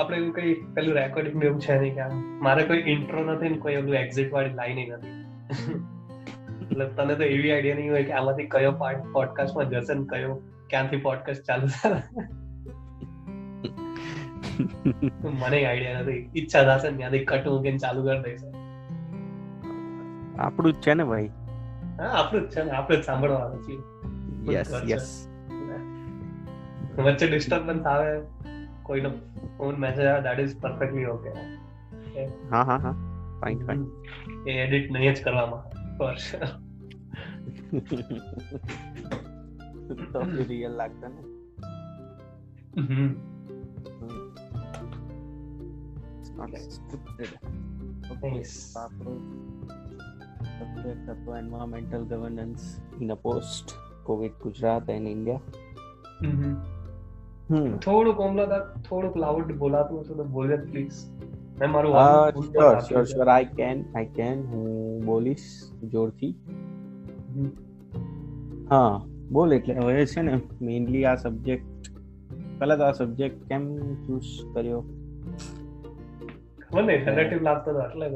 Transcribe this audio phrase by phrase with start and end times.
[0.00, 2.04] આપણે એવું કઈ પેલું રેકોર્ડિંગ એવું છે નહીં કે
[2.46, 5.14] મારે કોઈ ઇન્ટ્રો નથી ને કોઈ એવું એક્ઝિટ વાળી લાઈન નથી.
[6.62, 10.34] એટલે તને તો એવી આઈડિયા નહીં હોય કે આમાંથી કયો પાર્ટ પોડકાસ્ટમાં જશે ને કયો
[10.70, 12.02] ક્યાંથી પોડકાસ્ટ ચાલુ થાય
[15.34, 16.20] મને આઈડિયા નથી.
[16.36, 18.44] ઈચ્છા થશે ને ત્યાંથી કટ મૂકીને ચાલુ કરી દઈશ.
[20.40, 21.30] આપણું જ છે ને ભાઈ.
[21.98, 23.80] હા આપણું જ છે ને આપણે જ સાંભળવાનું છીએ
[24.54, 25.06] યસ યસ
[26.98, 28.12] વચ્ચે ડિસ્ટર્બન્સ આવે.
[28.82, 29.10] કોઈનો
[29.56, 31.30] ફોન મેસેજ આવે દેટ ઇઝ પરફેક્ટલી ઓકે
[32.50, 32.94] હા હા હા
[33.40, 33.82] ફાઇન ફાઇન
[34.46, 35.64] એ એડિટ નહીં જ કરવામાં
[35.98, 36.14] ફોર
[40.12, 41.22] તો રિયલ લાગતા ને
[46.20, 47.30] It's not scripted.
[48.10, 48.56] Okay, Nice.
[48.76, 49.12] આપણો
[50.50, 52.64] સબ્જેક્ટ હતો environmental governance
[53.00, 55.42] in a post covid Gujarat and India
[56.22, 56.79] હમ
[57.84, 60.92] થોડુંક ઓમલા થોડુંક લાઉડ બોલાતું હતું તો બોલે પ્લીઝ
[61.60, 61.92] મેં મારું
[62.42, 65.46] sure sure sure I can I can હું બોલીશ
[65.92, 66.30] જોરથી.
[68.70, 69.00] હા
[69.32, 69.74] બોલ એટલે.
[69.74, 71.90] હવે છે ને મેઇનલી આ સબ્જેક્ટ
[72.58, 73.66] પહેલા તો આ સબ્જેક્ટ કેમ
[74.02, 74.80] ચૂઝ કર્યો?
[76.60, 78.08] ખબર નહીં રિલેટિવ લાગતો હતો એટલે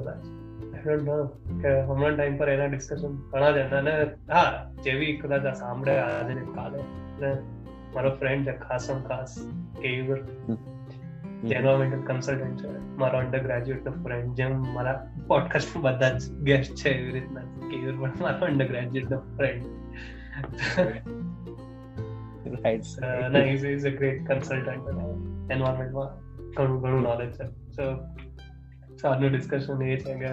[1.62, 3.78] કે હમણાં ટાઈમ પર એના ડિસ્કશન ઘણા જ હતા.
[3.78, 3.92] અને
[4.32, 4.46] હા
[4.84, 6.80] જેવી કદાચ આ સાંભળે આજે કાલે.
[7.94, 9.34] મારો ફ્રેન્ડ છે ખાસમ ખાસ
[9.82, 10.18] કેયુર
[11.44, 16.74] જે એન્વાયરમેન્ટલ કન્સલ્ટન્ટ છે મારો અંડર ગ્રેજ્યુએટ નો ફ્રેન્ડ જેમ મારા પોડકાસ્ટ બધા જ ગેસ્ટ
[16.74, 19.66] છે એવી રીતના કેયુર પણ મારો અંડર ગ્રેજ્યુએટ નો ફ્રેન્ડ
[22.64, 22.84] રાઈટ
[23.32, 25.04] ના is is a great consultant અને
[25.54, 26.10] એન્વાયરમેન્ટમાં
[26.50, 27.84] ઘણું ઘણું નોલેજ છે સો
[28.96, 30.32] સો આજનું ડિસ્કશન એ છે કે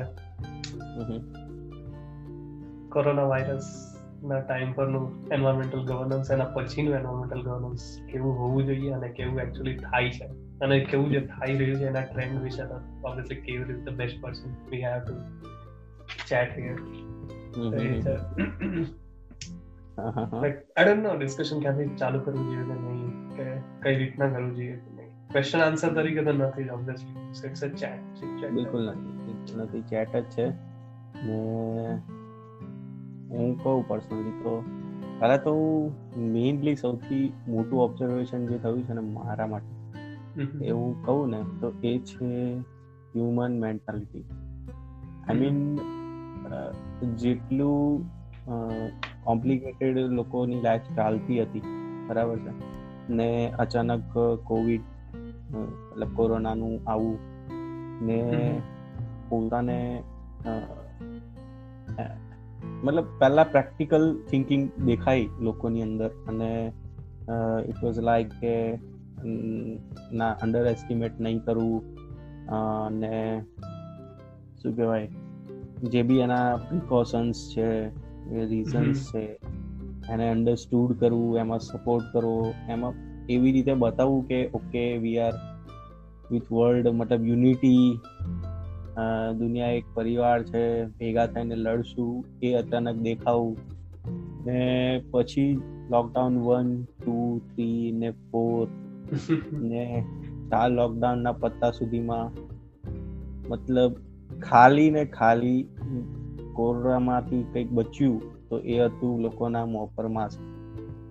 [2.89, 3.91] કોરોના વાયરસ
[4.23, 9.77] ના ટાઈમ પરનું એન્વાયરમેન્ટલ ગવર્નન્સ એના પછીનું એન્વાયરમેન્ટલ ગવર્નન્સ કેવું હોવું જોઈએ અને કેવું એકચ્યુઅલી
[9.77, 10.25] થાય છે?
[10.59, 12.75] અને કેવું જે થઈ રહ્યું છે એના ટ્રેન્ડ વિશે તો
[13.07, 15.13] ઓબ્વિયસલી કેવી રીતે the best person we have to
[16.27, 16.75] chat here
[20.77, 24.75] I don't know discussion ક્યાંથી ચાલુ કરવું જોઈએ કે નહીં કે કઈ રીતના કરવું જોઈએ
[24.75, 25.29] કે નહીં.
[25.31, 29.55] ક્વેશ્ચન આન્સર તરીકે તો નથી ઓબ્વિયસલી ઇટ્સ અ ચેટ બિલકુલ નથી.
[29.55, 30.49] નથી ચેટ જ છે.
[31.23, 31.99] ને
[33.31, 34.63] હું કહું પર્સનલી તો
[35.19, 35.55] પહેલા તો
[36.17, 39.81] મેઇનલી સૌથી મોટું ઓબ્ઝર્વેશન જે થયું છે ને મારા માટે
[40.65, 42.57] એવું કહું ને તો એ છે
[43.15, 44.25] હ્યુમન મેન્ટાલિટી
[45.27, 45.79] આઈ મીન
[47.15, 48.05] જેટલું
[49.23, 51.61] કોમ્પ્લિકેટેડ લોકોની લાઈફ ચાલતી હતી
[52.07, 52.71] બરાબર છે?
[53.13, 54.81] ને અચાનક કોવિડ
[55.51, 57.17] મતલબ કોરોનાનું આવું
[58.05, 58.61] ને
[59.29, 60.03] પોતાને
[62.61, 66.51] મતલબ પહેલા પ્રેક્ટિકલ થિંકિંગ દેખાય લોકોની અંદર અને
[67.67, 68.55] ઇટ વોઝ લાઈક કે
[70.13, 71.81] ના અંડર એસ્ટિમેટ નહીં કરવું
[72.49, 73.13] અને
[74.59, 75.07] શું કહેવાય
[75.89, 77.67] જે બી એના પ્રિકોશન્સ છે
[78.47, 79.23] રીઝન્સ છે
[80.09, 82.99] એને અન્ડરસ્ટુડ કરવું એમાં સપોર્ટ કરવો એમાં
[83.29, 85.35] એવી રીતે બતાવવું કે okay we are
[86.31, 87.85] with world મતલબ યુનિટી
[89.38, 93.57] દુનિયા એક પરિવાર છે ભેગા થઈને લડશું એ અચાનક દેખાવું.
[94.46, 98.68] ને પછી લોકડાઉન વન ટુ થ્રી ને ફોર
[99.52, 100.06] ને
[100.52, 102.31] ચાર લોકડાઉનના પત્તા સુધીમાં.
[103.50, 103.96] મતલબ
[104.41, 105.63] ખાલી ને ખાલી
[106.53, 110.40] કોરોનામાંથી કંઈક બચ્યું તો એ હતું લોકોના મોં પર માસ્ક.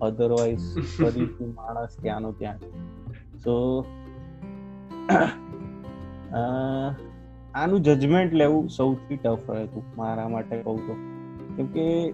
[0.01, 0.59] અધરવાઇઝ
[0.97, 2.59] ફરીથી માણસ ત્યાંનો ત્યાં
[3.37, 3.85] સો
[7.55, 10.93] આનું જજમેન્ટ લેવું સૌથી ટફ હતું મારા માટે કહું તો.
[11.55, 12.13] કેમ કે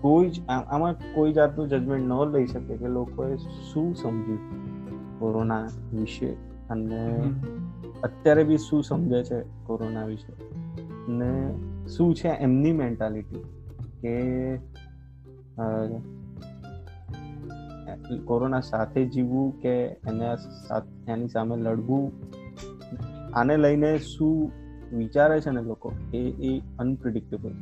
[0.00, 3.36] કોઈ જ આમાં કોઈ જાતનું જજમેન્ટ ન લઈ શકે કે લોકોએ
[3.72, 4.38] શું સમજ્યું
[5.18, 6.30] કોરોના વિશે
[6.70, 7.00] અને
[8.02, 10.32] અત્યારે બી શું સમજે છે કોરોના વિશે
[11.08, 11.30] ને
[11.88, 13.44] શું છે એમની મેન્ટાલિટી
[14.00, 14.14] કે
[18.24, 19.74] કોરોના સાથે જીવવું કે
[20.08, 22.12] એના સાથ- એની સામે લડવું
[23.34, 24.61] આને લઈને શું
[24.92, 27.52] વિચારે છે ને લોકો એ એ અનપ્રિડિક્ટેબલ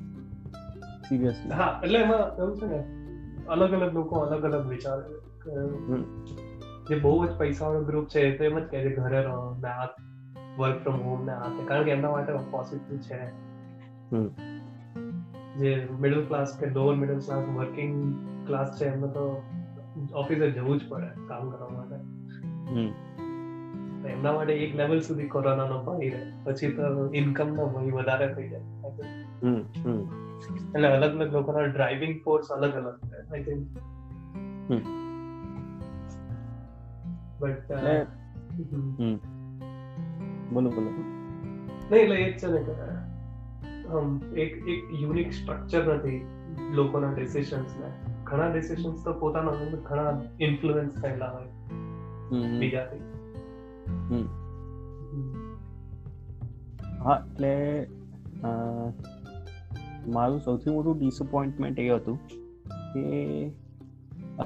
[1.08, 3.00] સિરિયસલી હા એટલે એમાં એવું છે ને
[3.48, 5.04] અલગ અલગ લોકો અલગ અલગ વિચારે.
[6.88, 9.68] જે બહુ જ પૈસાવાળો ગ્રુપ છે એ તો એમ જ કહે છે ઘરે રહો ને
[9.68, 9.86] આ
[10.58, 13.22] વર્ક ફ્રોમ હોમ ને આ કારણ કે એમના માટે પોસિબલ છે.
[14.12, 14.26] હમ.
[15.58, 18.14] જે મિડલ ક્લાસ કે lower middle class working
[18.46, 19.42] class છે એમને તો
[20.14, 21.96] ઓફિસે જવું જ પડે કામ કરવા માટે.
[24.10, 26.22] એમના માટે એક લેવલ સુધી કોરોનાનો ભય રહે.
[26.44, 28.66] પછી તો ઇન્કમનો ભય વધારે થઈ જાય.
[30.74, 33.62] એટલે અલગ અલગ લોકોના ડ્રાઇવિંગ ફોર્સ અલગ અલગ છે આઈ થિંક
[37.40, 37.70] બટ
[40.52, 40.90] બોલો બોલો.
[41.90, 42.60] નહીં એટલે એ જ છે ને
[43.90, 46.18] આમ એક એક યુનિક સ્ટ્રક્ચર નથી
[46.74, 47.90] લોકોના ડિસિશન્સ ને.
[48.24, 50.10] ઘણા ડિસિશન્સ તો પોતાના ઘણા
[50.40, 51.50] ઇન્ફ્લુઅન્સ થયેલા હોય
[52.58, 53.02] બીજાથી.
[57.04, 57.52] હા એટલે
[60.06, 62.18] મારું સૌથી મોટું ડિસઅપોઇન્ટમેન્ટ એ હતું
[62.92, 63.06] કે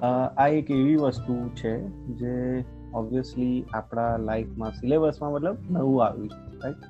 [0.02, 1.72] આ એક એવી વસ્તુ છે
[2.14, 2.64] જે
[2.94, 6.82] ઓબ્વિયસલી આપણા લાઈફમાં સિલેબસમાં મતલબ નવું આવ્યું છે રાઈટ.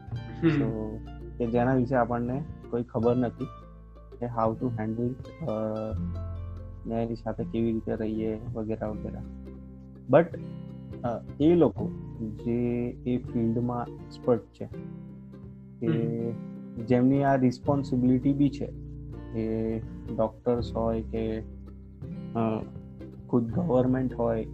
[0.58, 1.00] સો
[1.38, 3.46] કે જેના વિશે આપણને કોઈ ખબર નથી
[4.18, 5.10] કે હાઉ ટુ હેન્ડલ
[6.92, 9.20] એની સાથે કેવી રીતે રહીએ વગેરે વગેરે.
[10.08, 10.38] બટ
[11.40, 11.90] એ લોકો
[12.20, 14.69] જે એ ફિલ્ડમાં એક્સપર્ટ છે.
[15.81, 15.88] કે
[16.84, 18.66] જેમની આ રિસ્પોન્સિબિલિટી બી છે.
[19.32, 19.78] કે
[20.16, 21.40] ડૉક્ટર્સ હોય કે
[23.28, 24.44] ખુદ ગવર્મેન્ટ હોય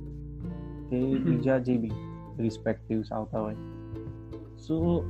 [0.91, 1.91] કે બીજા જે બી
[2.39, 3.55] રિસ્પેક્ટિવ્સ આવતા હોય.
[4.57, 5.03] સો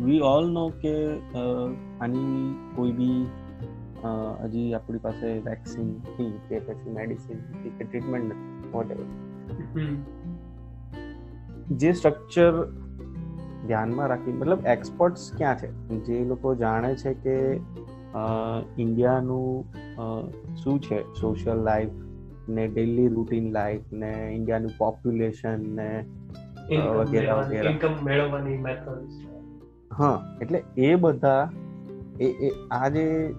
[0.00, 1.18] વી ઓલ નો કે
[2.00, 3.26] આની કોઈ બી
[4.44, 9.04] હજી આપણી પાસે વેક્સિન નથી કે પછી મેડિસિન નથી કે ટ્રીટમેન્ટ નથી વોટેવર
[9.80, 9.96] હમ.
[11.70, 12.64] જે સ્ટ્રક્ચર
[13.66, 15.88] ધ્યાનમાં રાખી મતલબ એક્સપર્ટ્સ ક્યાં છે?
[15.88, 17.60] જે લોકો જાણે છે કે
[18.78, 19.64] ઇન્ડિયાનું
[20.56, 21.90] શું છે સોશિયલ લાઈફ
[22.48, 26.04] ને ડેલી રૂટીન લાઈફ ને ઇન્ડિયાનું પોપ્યુલેશન ને
[26.76, 27.70] વગેરે વગેરે.
[27.70, 29.10] income મેળવવાની મેથડ્સ
[29.98, 31.50] હા એટલે એ બધા
[32.20, 33.32] એ એ આ જે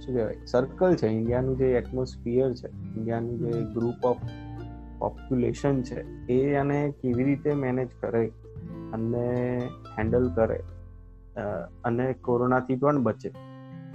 [0.00, 4.16] શું કહેવાય સર્કલ છે ઇન્ડિયાનું જે એટમોસ્ફિયર છે ઇન્ડિયાનું જે ગ્રુપ ઓફ
[5.00, 8.24] પોપ્યુલેશન છે એ આને કેવી રીતે મેનેજ કરે
[8.92, 9.26] અને
[9.98, 10.58] હેન્ડલ કરે
[11.84, 13.32] અને કોરોનાથી પણ બચે.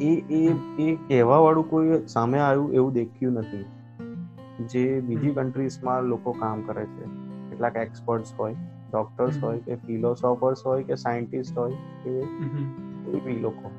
[0.01, 0.43] એ એ
[0.79, 3.65] એ કહેવાવાળું કોઈ સામે આવ્યું એવું દેખ્યું નથી.
[4.65, 7.05] જે બીજી કન્ટ્રીઝમાં લોકો કામ કરે છે
[7.49, 8.55] કેટલાક એક્સપર્ટ્સ હોય
[8.91, 11.71] ડોક્ટર્સ હોય કે ફિલોસોફર્સ હોય કે સાયન્ટિસ્ટ હોય
[12.03, 12.13] કે
[13.05, 13.71] કોઈ બી લોકો.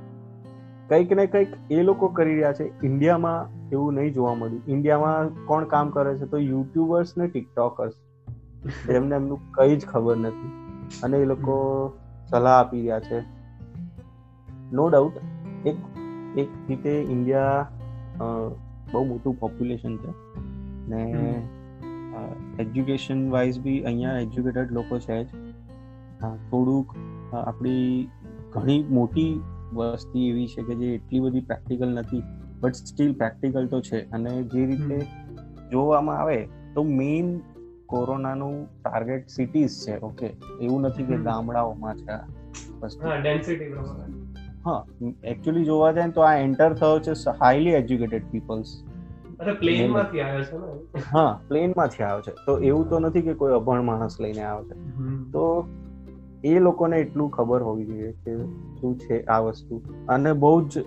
[0.89, 2.67] કંઈક ને કંઈક એ લોકો કરી રહ્યા છે.
[2.85, 4.63] ઇન્ડિયામાં એવું નહીં જોવા મળ્યું.
[4.69, 6.27] ઇન્ડિયામાં કોણ કામ કરે છે?
[6.27, 7.95] તો યુટ્યુબર્સ ને ટિકટોકર્સ
[8.91, 10.51] એમને એમનું કંઈ જ ખબર નથી.
[11.03, 11.57] અને એ લોકો
[12.31, 13.19] સલાહ આપી રહ્યા છે.
[14.73, 15.17] નો ડાઉટ
[15.67, 15.77] એક
[16.39, 17.69] એક રીતે ઇન્ડિયા
[18.93, 20.11] બહુ મોટું પોપ્યુલેશન છે.
[20.89, 21.03] ને
[22.59, 25.27] એજ્યુકેશન વાઇઝ બી અહીંયા એજ્યુકેટેડ લોકો છે જ.
[26.51, 26.95] થોડુંક
[27.35, 28.09] આપણી
[28.53, 29.41] ઘણી મોટી
[29.75, 32.23] વસ્તી એવી છે કે જે એટલી બધી પ્રેક્ટિકલ નથી.
[32.61, 34.11] બટ સ્ટીલ પ્રેક્ટિકલ તો છે.
[34.11, 34.99] અને જે રીતે
[35.71, 37.41] જોવામાં આવે તો મેઇન
[37.87, 39.99] કોરોનાનું ટાર્ગેટ સિટીઝ છે.
[39.99, 40.27] ઓકે.
[40.61, 42.17] એવું નથી કે ગામડાઓમાં છે
[44.67, 44.85] હા
[45.25, 47.11] એકચ્યુઅલી જોવા જાય તો આ એન્ટર થયો છે
[47.41, 48.85] હાઈલી એજ્યુકેટેડ પીપલ્સ
[49.41, 52.33] અરે પ્લેનમાંથી આવ્યો છે હા પ્લેનમાંથી આવ્યો છે.
[52.47, 54.75] તો એવું તો નથી કે કોઈ અભણ માણસ લઈને આવ્યો છે.
[55.33, 55.69] તો
[56.45, 58.37] એ લોકોને એટલું ખબર હોવી જોઈએ કે
[58.81, 59.83] શું છે આ વસ્તુ.
[60.09, 60.85] અને બહુ જ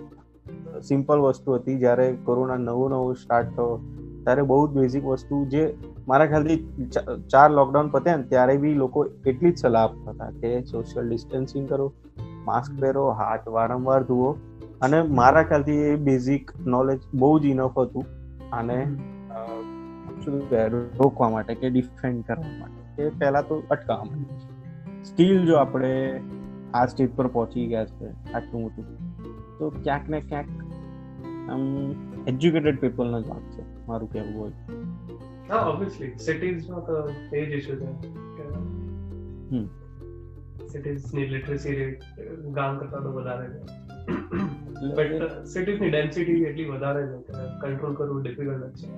[0.82, 1.78] સિમ્પલ વસ્તુ હતી.
[1.78, 3.80] જ્યારે કોરોના નવું નવું સ્ટાર્ટ થયો
[4.24, 5.74] ત્યારે બહુ જ બેઝિક વસ્તુ જે
[6.08, 6.88] મારા ખ્યાલથી
[7.32, 11.68] ચાર લોકડાઉન પત્યા ને ત્યારે બી લોકો એટલી જ સલાહ આપતા હતા કે સોશિયલ ડિસ્ટન્સિંગ
[11.68, 11.92] કરો
[12.44, 14.32] માસ્ક પહેરો હાથ વારંવાર ધુઓ
[14.82, 18.04] અને મારા ખ્યાલથી એ બેઝિક નોલેજ બહુ જ ઇનફ હતું.
[18.52, 18.84] આને
[20.24, 20.42] શું
[20.98, 23.02] રોકવા માટે કે ડિફેન્ડ કરવા માટે.
[23.02, 25.04] એ પહેલાં તો અટકાવવા માટે.
[25.04, 26.20] સ્ટીલ જો આપણે
[26.74, 29.09] આ સ્ટેજ પર પહોંચી ગયા છે આટલું મોટું.
[29.60, 30.46] તો ક્યાંક ને ક્યાંક
[31.50, 31.90] આમ
[32.28, 33.86] એજ્યુકેટેડ પીપલનો જ વાત છે.
[33.86, 34.52] મારું કહેવું હોય.
[35.50, 38.08] હા ઓબ્વિયસલી સિટીઝમાં તો એ જ ઇશ્યુ છે.
[39.50, 39.66] હમ.
[40.66, 42.02] સિટીઝની લિટરેસી રેટ
[42.52, 43.62] ગામ કરતા તો વધારે છે.
[44.94, 48.90] બટ સિટીઝની ડેન્સિટી એટલી વધારે છે કે કંટ્રોલ કરવું ડિફિકલ્ટ છે.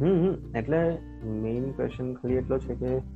[0.00, 0.56] હમ.
[0.56, 3.13] એટલે મેઇન ક્વેશ્ચન ખાલી એટલો છે કે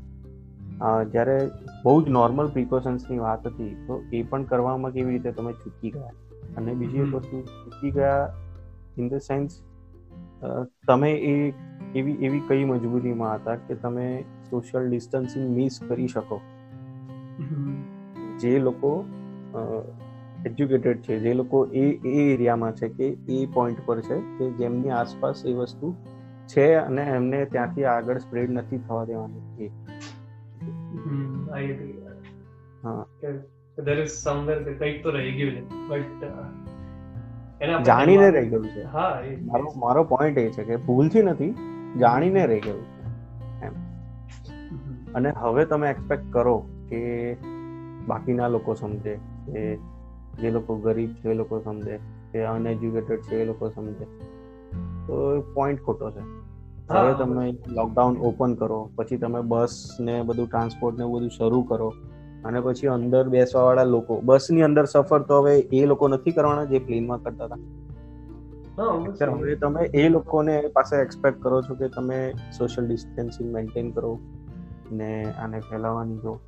[0.81, 1.37] જ્યારે
[1.85, 6.13] બહુ જ નોર્મલ પ્રિકોશન્સની વાત હતી તો એ પણ કરવામાં કેવી રીતે તમે ચૂકી ગયા?
[6.57, 8.29] અને બીજી એક વસ્તુ ચૂકી ગયા
[8.99, 9.63] ઇન ધ સેન્સ
[10.87, 11.53] તમે એ
[11.95, 16.41] એવી એવી કઈ મજબૂરીમાં હતા કે તમે સોશિયલ ડિસ્ટન્સિંગ મિસ કરી શકો?
[18.41, 18.93] જે લોકો
[20.47, 24.91] એજ્યુકેટેડ છે જે લોકો એ એ એરિયામાં છે કે એ પોઈન્ટ પર છે કે જેમની
[24.91, 25.95] આસપાસ એ વસ્તુ
[26.47, 29.71] છે અને એમને ત્યાંથી આગળ સ્પ્રેડ નથી થવા દેવાની.
[31.09, 31.95] હમ આઈ એગ્રી
[32.83, 33.05] હા.
[33.21, 33.33] કે
[33.83, 36.23] there is કે કંઈક તો રહી ગયું છે બટ
[37.61, 38.85] એના જાણીને રહી ગયું છે.
[38.85, 41.53] હા મારો મારો પોઈન્ટ એ છે કે ભૂલથી નથી
[42.01, 42.85] જાણીને રહી ગયું.
[44.71, 45.15] હમ.
[45.15, 46.57] અને હવે તમે એક્સપેક્ટ કરો
[46.89, 47.35] કે
[48.07, 49.15] બાકીના લોકો સમજે
[49.47, 49.77] કે
[50.39, 51.97] જે લોકો ગરીબ છે એ લોકો સમજે
[52.33, 54.07] કે અનએજ્યુકેટેડ છે એ લોકો સમજે.
[55.07, 56.38] તો પોઈન્ટ ખોટો છે.
[56.91, 61.93] હવે તમે લોકડાઉન ઓપન કરો પછી તમે બસ ને બધું ટ્રાન્સપોર્ટ ને બધું શરૂ કરો
[62.45, 66.65] અને પછી અંદર બેસવા વાળા લોકો બસની અંદર સફર તો હવે એ લોકો નથી કરવાના
[66.65, 67.57] જે પ્લેનમાં કરતા હતા?
[69.35, 74.19] હવે તમે એ લોકોને પાસે એક્સપેક્ટ કરો છો કે તમે સોશિયલ ડિસ્ટન્સિંગ મેન્ટેન કરો
[74.93, 76.41] ને આને ફેલાવવાની જો?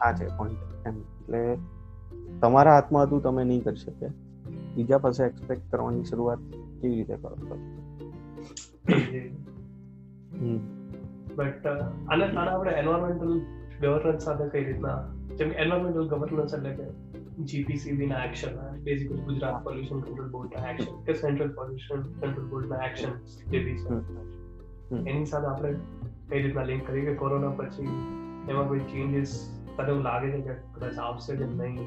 [0.00, 1.58] આ છે પોઈન્ટ એમ એટલે
[2.40, 4.06] તમારા હાથમાં હતું તમે નહીં કરી શકે
[4.74, 6.38] બીજા પાસે એક્સપેક્ટ કરવાની શરૂઆત
[6.80, 7.36] કેવી રીતે કરો?
[7.36, 7.89] છો
[11.36, 13.40] બટ આને આને આપણે એન્વાયરમેન્ટલ
[13.80, 16.84] ગવર્નન્સ સાથે કઈ રીતના જેમ એન્વાયરમેન્ટલ ગવર્નન્સ એટલે કે
[17.44, 22.66] જીપીસીબી ના action basically Gujarat pollution control board ના એક્શન કે સેન્ટ્રલ પોલ્યુશન કંટ્રોલ બોર્ડ
[22.66, 23.10] ના એક્શન
[23.50, 25.10] જે બી છે.
[25.10, 25.74] એની સાથે આપણે
[26.28, 27.82] કઈ રીતના લિંક કરીએ કે કોરોના પછી
[28.50, 31.78] એમાં કોઈ ચેન્જીસ તને એવું લાગે છે કે કદાચ આવશે કે નહીં?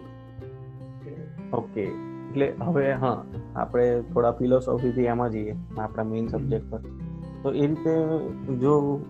[1.54, 3.24] ઓકે એટલે હવે હા
[3.56, 6.80] આપણે થોડા ફિલોસોફીથી એમાં જઈએ આપણા મેઇન સબ્જેક્ટ પર.
[7.44, 7.94] તો એ રીતે
[8.56, 9.02] જો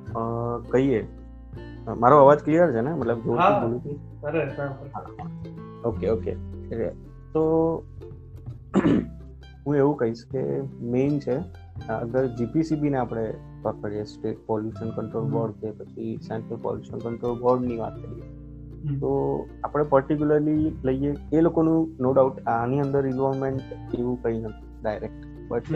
[0.71, 1.07] કહીએ
[1.97, 2.93] મારો અવાજ ક્લિયર છે ને?
[2.93, 3.29] મતલબ
[5.85, 6.31] ઓકે ઓકે
[7.33, 7.43] તો
[9.65, 11.35] હું એવું કહીશ કે મેઇન છે
[11.89, 17.95] અગર જીપીસીબીને આપણે પકડીએ સ્ટેટ પોલ્યુશન કંટ્રોલ બોર્ડ કે પછી સેન્ટ્રલ પોલ્યુશન કંટ્રોલ બોર્ડની વાત
[17.95, 18.42] કરીએ
[18.99, 19.11] તો
[19.63, 23.61] આપણે પર્ટિક્યુલરલી લઈએ એ લોકોનું નો ડાઉટ આની અંદર ઇન્વોલ્વમેન્ટ
[23.99, 25.75] એવું કંઈ નથી ડાયરેક્ટ બટ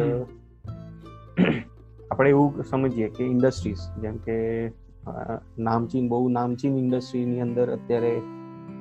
[2.11, 4.71] આપણે એવું સમજીએ કે ઇન્ડસ્ટ્રીઝ જેમ કે
[5.59, 8.17] નામચીન બહુ નામચીન ઇન્ડસ્ટ્રીની અંદર અત્યારે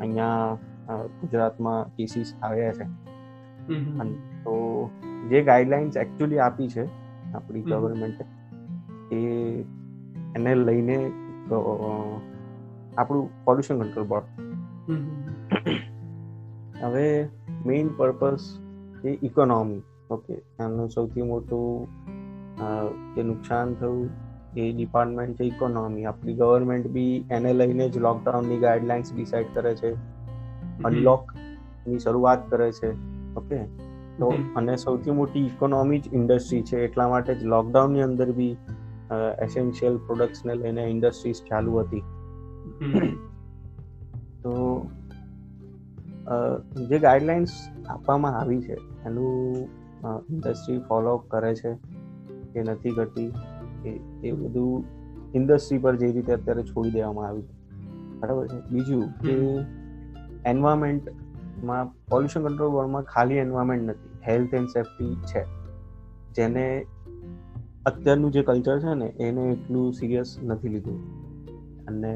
[0.01, 0.57] અહીંયા
[1.07, 2.85] ગુજરાતમાં કેસીસ આવ્યા છે.
[4.45, 4.55] તો
[5.31, 6.85] જે ગાઈડલાઇન્સ એકચ્યુઅલી આપી છે
[7.35, 8.25] આપણી ગવર્મેન્ટે
[9.17, 9.21] એ
[10.37, 11.13] એને લઈને
[12.99, 14.27] આપણું પોલ્યુશન કંટ્રોલ બોર્ડ.
[16.85, 17.29] હવે
[17.67, 18.47] મેઇન પર્પસ
[19.05, 21.89] એ ઇકોનોમી ઓકે આનું સૌથી મોટું
[23.15, 24.09] જે નુકસાન થયું
[24.57, 29.91] એ ડિપાર્ટમેન્ટ છે ઇકોનોમી આપણી ગવર્મેન્ટ બી એને લઈને જ લોકડાઉનની ગાઈડલાઇન્સ ડિસાઇડ કરે છે.
[30.85, 32.91] અનલોકની શરૂઆત કરે છે.
[33.35, 33.59] ઓકે
[34.19, 36.79] તો અને સૌથી મોટી ઇકોનોમી જ ઇન્ડસ્ટ્રી છે.
[36.85, 38.57] એટલા માટે જ લોકડાઉનની અંદર બી
[39.43, 42.03] એસેન્શિયલ પ્રોડક્ટ્સને લઈને ઇન્ડસ્ટ્રીઝ ચાલુ હતી.
[44.43, 44.87] તો
[46.89, 47.49] જે ગાઈડલાઇન્સ
[47.89, 48.75] આપવામાં આવી છે
[49.07, 49.57] એનું
[50.31, 51.75] ઇન્ડસ્ટ્રી ફોલો કરે છે
[52.53, 53.33] કે નથી કરતી
[54.25, 54.85] એ બધું
[55.35, 57.43] ઇન્ડસ્ટ્રી પર જે રીતે અત્યારે છોડી દેવામાં આવ્યું.
[57.43, 58.71] છે બરાબર છે?
[58.71, 59.33] બીજું કે
[60.49, 65.45] એન્વાયરમેન્ટમાં પોલ્યુશન કંટ્રોલ બોર્ડમાં ખાલી એન્વાયરમેન્ટ નથી હેલ્થ એન્ડ સેફટી છે.
[66.35, 66.87] જેને
[67.87, 71.16] અત્યારનું જે કલ્ચર છે ને એને એટલું સિરિયસ નથી લીધું.
[71.89, 72.13] અને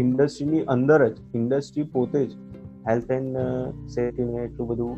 [0.00, 2.32] ઇન્ડસ્ટ્રીની અંદર જ ઇન્ડસ્ટ્રી પોતે જ
[2.88, 3.38] હેલ્થ એન્ડ
[3.88, 4.94] સેફ્ટીને એટલું બધું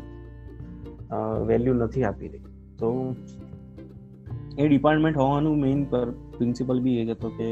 [1.47, 2.43] વેલ્યુ નથી આપી રહી.
[2.79, 2.89] તો
[4.57, 7.49] એ ડિપાર્ટમેન્ટ હોવાનું મેઇન પ્રિન્સિપલ બી એ જ હતો કે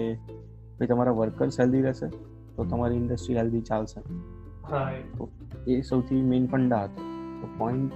[0.78, 2.08] ભાઈ તમારા વર્કર્સ હેલ્ધી રહેશે
[2.56, 4.02] તો તમારી ઇન્ડસ્ટ્રી હેલ્ધી ચાલશે.
[5.18, 5.30] તો
[5.68, 7.02] એ સૌથી મેઇન ફંડા હતો.
[7.42, 7.94] તો પોઈન્ટ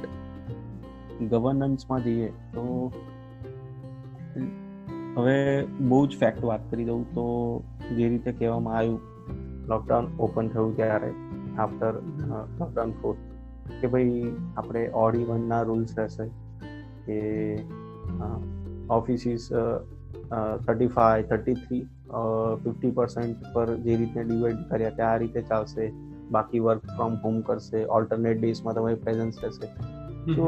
[1.30, 2.64] ગવર્નન્સમાં જઈએ તો
[5.18, 5.38] હવે
[5.82, 7.26] બહુ જ ફેક્ટ વાત કરી દઉં તો
[7.96, 9.00] જે રીતે કહેવામાં આવ્યું
[9.68, 11.12] લોકડાઉન ઓપન થયું ત્યારે
[11.58, 11.94] આફ્ટર
[12.60, 13.16] લોકડાઉન ફોર
[13.82, 16.26] કે ભાઈ આપણે ઓડી વનના રૂલ્સ રહેશે
[17.06, 17.20] કે
[18.90, 19.50] offices
[20.66, 21.82] thirty five thirty three
[22.64, 25.88] fifty percent પર જે રીતે ડિવાઈડ કર્યા તે આ રીતે ચાલશે.
[26.32, 27.80] બાકી વર્ક ફ્રોમ હોમ કરશે.
[27.86, 29.68] ઓલ્ટરનેટ ડેઝમાં તમારી પ્રેઝન્સ રહેશે.
[30.34, 30.48] તો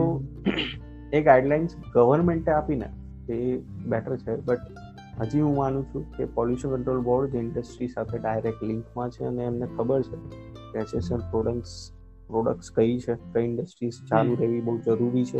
[1.13, 2.89] એ ગાઈડલાઇન્સ ગવર્મેન્ટે આપીને
[3.29, 4.35] એ બેટર છે.
[4.45, 4.59] બટ
[5.21, 9.43] હજી હું માનું છું કે પોલ્યુશન કંટ્રોલ બોર્ડ જે ઇન્ડસ્ટ્રી સાથે ડાયરેક્ટ લિંકમાં છે અને
[9.43, 10.15] એમને ખબર છે
[10.73, 11.91] કે એસેસર પ્રોડક્ટ્સ
[12.27, 15.39] પ્રોડક્ટ્સ કઈ છે કઈ ઇન્ડસ્ટ્રીઝ ચાલુ રહેવી બહુ જરૂરી છે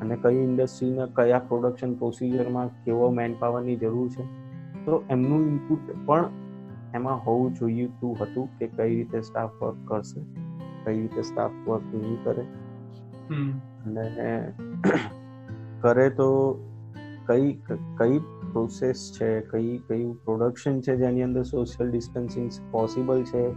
[0.00, 4.22] અને કઈ ઇન્ડસ્ટ્રીને કયા પ્રોડક્શન પ્રોસિજરમાં કેવો મેન પાવરની જરૂર છે.
[4.84, 6.30] તો એમનું ઇનપુટ પણ
[6.94, 10.20] એમાં હોવું જોઈતું હતું કે કઈ રીતે સ્ટાફ વર્ક કરશે
[10.84, 12.42] કઈ રીતે સ્ટાફ વર્ક નહીં કરે.
[13.86, 14.52] અને
[15.80, 16.58] કરે તો
[17.26, 17.52] કઈ
[17.98, 18.20] કઈ
[18.52, 23.50] પ્રોસેસ છે કઈ કઈ પ્રોડક્શન છે જેની અંદર સોશિયલ ડિસ્ટન્સિંગ પોસિબલ છે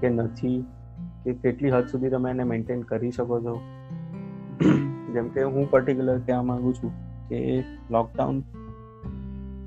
[0.00, 0.64] કે નથી
[1.24, 3.60] કે કેટલી હદ સુધી તમે એને મેન્ટેન કરી શકો છો?
[5.12, 6.90] જેમ કે હું પર્ટિક્યુલર કહેવા માંગુ છું
[7.28, 8.42] કે લોકડાઉન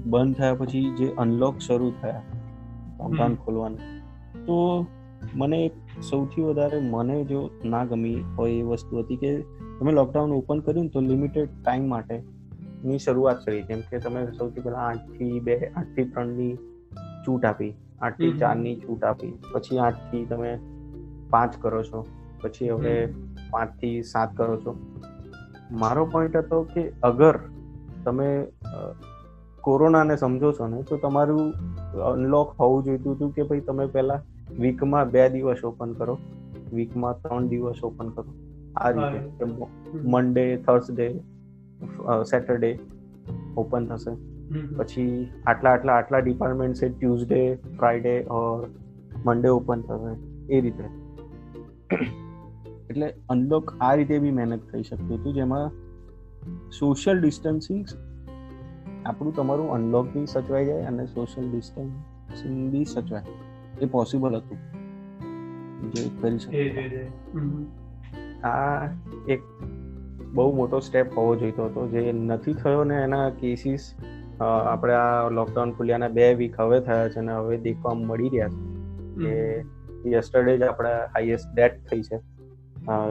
[0.05, 2.21] બંધ થયા પછી જે અનલોક શરૂ થયા
[2.99, 3.77] લોકડાઉન ખોલવાનું
[4.45, 4.85] તો
[5.35, 5.71] મને
[6.09, 9.41] સૌથી વધારે મને જો ના ગમી હોય એ વસ્તુ હતી કે
[9.79, 12.23] તમે લોકડાઉન ઓપન કર્યું તો લિમિટેડ ટાઈમ માટે
[12.83, 16.53] ની શરૂઆત કરી જેમ કે તમે સૌથી પહેલા આઠથી બે આઠથી ત્રણની
[17.25, 17.71] છૂટ આપી
[18.01, 20.51] આઠથી ચારની છૂટ આપી પછી આઠથી તમે
[21.29, 22.03] પાંચ કરો છો
[22.41, 22.93] પછી હવે
[23.51, 24.75] પાંચથી સાત કરો છો.
[25.81, 27.35] મારો પોઈન્ટ હતો કે અગર
[28.05, 28.29] તમે
[29.63, 31.49] કોરોનાને સમજો છો ને તો તમારું
[32.11, 34.21] અનલોક હોવું જોઈતું હતું કે ભાઈ તમે પહેલા
[34.59, 36.15] વીકમાં બે દિવસ ઓપન કરો
[36.71, 38.25] વીકમાં ત્રણ દિવસ ઓપન કરો.
[38.75, 39.45] આ રીતે
[40.05, 41.07] મંડે થર્સડે
[42.23, 42.79] સેટરડે
[43.57, 44.13] ઓપન થશે.
[44.75, 48.69] પછી આટલા આટલા આટલા ડિપાર્ટમેન્ટ છે Tuesday Friday or
[49.25, 50.17] Monday open થશે.
[50.53, 50.83] એ રીતે.
[52.89, 55.71] એટલે અનલોક આ રીતે બી મહેનત થઈ શકતું હતું જેમાં
[56.69, 57.85] સોશિયલ ડિસ્ટન્સિંગ
[59.05, 63.23] આપણું તમારું અનલોક બી સચવાઈ જાય અને સોશિયલ ડિસ્ટન્સિંગ બી સચવાય.
[63.81, 64.57] એ પોસિબલ હતું.
[65.91, 66.59] જે કરી શકે
[68.43, 68.85] આ
[69.27, 69.39] એક
[70.33, 71.87] બહુ મોટો સ્ટેપ હોવો જોઈતો હતો.
[71.87, 73.93] જે નથી થયો ને એના કેસીસ
[74.41, 78.59] આપણે આ લોકડાઉન ખુલ્યાના બે વીક હવે થયા છે અને હવે દેખવા મળી રહ્યા છે
[79.23, 82.17] કે યસ્ટરડે જ આપણે હાઈએસ્ટ ડેથ થઈ છે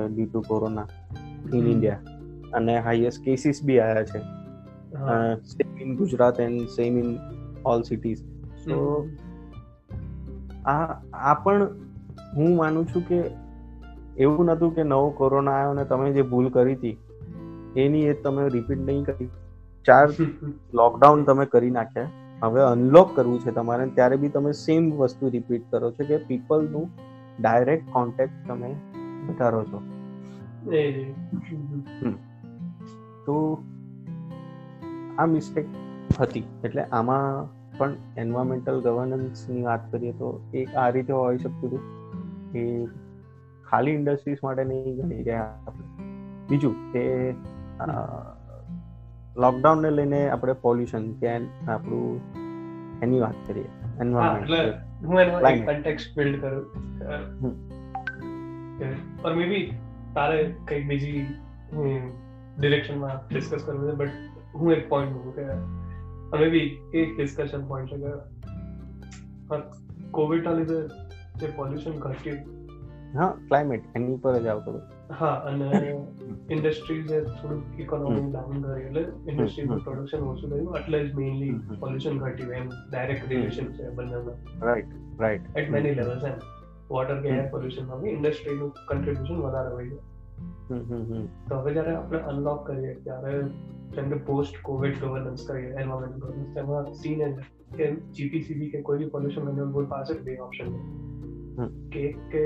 [0.08, 0.86] due to corona
[1.54, 1.98] in India
[2.54, 4.18] અને હાઈએસ્ટ કેસીસ બી આવ્યા છે.
[5.42, 7.18] Same in Gujarat and same in
[7.64, 8.22] all cities
[8.64, 9.08] so
[10.66, 11.62] આ આ પણ
[12.36, 13.22] હું માનું છું કે
[14.18, 16.98] એવું નહોતું કે નવો કોરોના આવ્યો ને તમે જે ભૂલ કરી હતી
[17.76, 19.28] એની એ તમે રિપીટ નહીં કરી.
[19.84, 20.08] ચાર
[20.74, 22.08] લોકડાઉન તમે કરી નાખ્યા.
[22.42, 23.86] હવે અનલોક કરવું છે તમારે.
[23.86, 26.90] ત્યારે બી તમે સેમ વસ્તુ રિપીટ કરો છો કે પીપલનું
[27.42, 28.74] ડાયરેક્ટ કોન્ટેક્ટ તમે
[29.28, 29.82] વધારો છો.
[33.26, 33.62] તો
[35.18, 35.66] આ મિસ્ટેક
[36.20, 36.44] હતી.
[36.64, 37.48] એટલે આમાં
[37.78, 41.80] પણ એન્વાયરમેન્ટલ ગવર્નન્સની વાત કરીએ તો એક આ રીતે હોઈ શકતું હતું
[42.52, 42.86] કે
[43.70, 46.06] ખાલી ઇન્ડસ્ટ્રીઝ માટે નહીં ગણી રહ્યા આપણે.
[46.50, 47.32] બીજું કે
[49.36, 52.20] લોકડાઉનને લઈને આપણે પોલ્યુશન ત્યાં આપણું
[53.02, 53.68] એની વાત કરીએ
[54.00, 56.64] એન્વાયરમેન્ટ હું એનો એક કન્ટેક્સ્ટ બિલ્ડ કરું
[59.24, 59.74] ઓર મે બી
[60.14, 61.26] તારે કંઈક બીજી
[62.58, 64.10] ડિરેક્શનમાં ડિસ્કસ કરવું છે બટ
[64.54, 65.44] હું એક પોઈન્ટ મૂકું કે
[66.38, 69.62] મે બી એક ડિસ્કશન પોઈન્ટ છે કે
[70.10, 70.88] કોવિડના લીધે
[71.36, 72.38] જે પોલ્યુશન ઘટ્યું.
[73.18, 75.68] હા ક્લાઇમેટ એની પર જ આવતો હા અને
[76.48, 82.54] ઇન્ડસ્ટ્રીઝે થોડુંક ઇકોનોમી ડાઉન કરી એટલે ઇન્ડસ્ટ્રીઝનું પ્રોડક્શન ઓછું થયું એટલે જ મેઇનલી પોલ્યુશન ઘટ્યું
[82.54, 86.38] એમ ડાયરેક્ટ રિલેશન છે બંનેમાં right right at many levels M
[86.90, 90.00] water કે એર પોલ્યુશનમાં બી ઇન્ડસ્ટ્રીનું કન્ટ્રીબ્યુશન વધારે હોય છે
[91.48, 93.34] તો હવે જ્યારે આપણે અનલોક કરીએ ત્યારે
[93.90, 97.44] જેમ કે પોસ્ટ કોવિડ ગવર્નન્સ કરીએ એન્વાયરમેન્ટ ગવર્નન્સ તેમાં સીન એન્ડ
[97.74, 100.74] કે જીપીસીબી કે કોઈ બી પોલ્યુશન કંટ્રોલ બોર્ડ પાસે બે ઓપ્શન
[101.90, 102.42] છે કે કે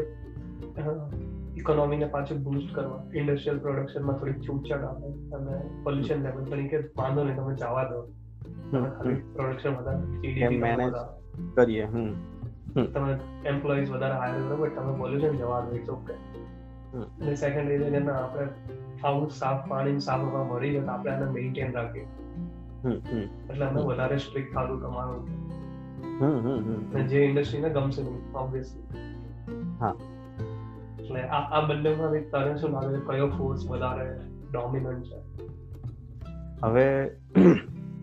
[1.65, 3.01] ઇકોનોમીને પાછું બૂસ્ટ કરવા.
[3.15, 8.01] ઇન્ડસ્ટ્રીયલ પ્રોડક્શનમાં થોડી છૂટછાટ આપે અને પોલ્યુશન લેવલ પણ કે વાંધો નહીં તમે જવા દો.
[9.35, 10.93] પ્રોડક્શન વધારે મેનેજ
[11.55, 12.13] કરીએ હમ
[12.95, 13.13] તમે
[13.47, 16.15] એમ્પ્લોઈઝ વધારે હાયર કરો બટ તમે પોલ્યુશન જવા દો ઇટ્સ ઓકે
[16.97, 18.47] અને સેકન્ડ રીઝન આપણે
[19.05, 22.07] આવું સાફ પાણી સાફ હવા મળી જાય આપણે એને મેન્ટેન રાખીએ.
[23.51, 25.23] એટલે અમે વધારે સ્ટ્રિક્ટ થાતું તમારું.
[27.09, 28.85] જે ઇન્ડસ્ટ્રીને ગમશે નહીં ઓબ્વિયસલી
[29.81, 29.95] હા.
[31.05, 34.07] એટલે આ આ બંનેમાં તને શું લાગે છે કયો ફોર્સ વધારે
[34.53, 35.19] ડોમિનન્ટ છે?
[36.65, 36.87] હવે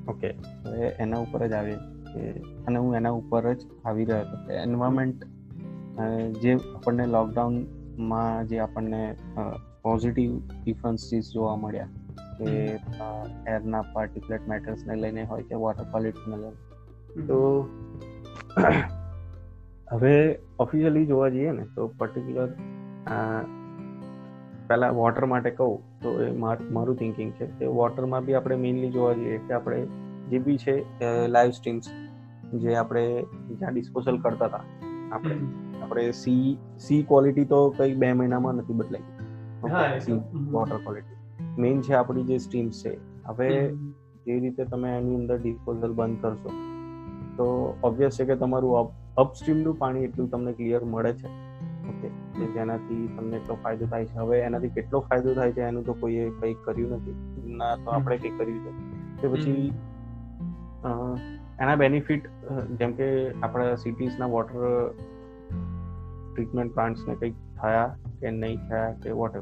[0.07, 0.29] ઓકે
[0.65, 1.77] હવે એના ઉપર જ આવી
[2.13, 2.23] કે
[2.67, 4.37] અને હું એના ઉપર જ આવી રહ્યો હતો.
[4.47, 5.19] કે એન્વાયરમેન્ટ
[6.43, 9.01] જે આપણને લોકડાઉનમાં જે આપણને
[9.83, 10.31] પોઝિટિવ
[10.63, 11.89] ડિફરન્સીસ જોવા મળ્યા
[12.37, 12.49] કે
[13.47, 16.59] એરના પાર્ટિક્યુલેટ મેટર્સને લઈને હોય કે વોટર ક્વોલિટીને લઈને.
[17.27, 17.39] તો
[19.91, 20.13] હવે
[20.59, 22.51] ઓફિશિયલી જોવા જઈએ ને તો પર્ટિક્યુલર
[24.67, 29.13] પહેલાં વોટર માટે કહું તો એ મારું થિંકિંગ છે કે વોટરમાં બી આપણે મેઇનલી જોવા
[29.13, 29.87] જઈએ કે આપણે
[30.29, 30.83] જે બી છે
[31.27, 31.87] લાઈવ સ્ટ્રીમ્સ
[32.53, 34.63] જે આપણે જ્યાં ડિસ્પોઝલ કરતા હતા
[35.11, 35.35] આપણે
[35.81, 39.03] આપણે સી સી ક્વોલિટી તો કઈ બે મહિનામાં નથી બદલાઈ
[40.51, 41.17] વોટર ક્વોલિટી
[41.57, 43.73] મેઇન છે આપણી જે સ્ટ્રીમ્સ છે હવે
[44.25, 46.49] જે રીતે તમે એની અંદર ડિસ્પોઝલ બંધ કરશો
[47.37, 51.27] તો ઓબ્વિયસ છે કે તમારું અપસ્ટ્રીમનું પાણી એટલું તમને ક્લિયર મળે છે.
[51.89, 52.11] ઓકે
[52.55, 54.15] જેનાથી તમને એટલો ફાયદો થાય છે.
[54.15, 57.15] હવે એનાથી કેટલો ફાયદો થાય છે એનું તો કોઈએ કંઈ કર્યું નથી.
[57.55, 58.71] ના તો આપણે કંઈ કર્યું છે.
[59.21, 59.71] તો પછી
[61.61, 62.23] એના બેનિફિટ
[62.79, 64.61] જેમ કે આપણા સિટીઝના વોટર
[66.33, 67.87] ટ્રીટમેન્ટ પ્લાન્ટ્સને કંઈક થયા
[68.21, 69.35] કે નહીં થયા કે વોટ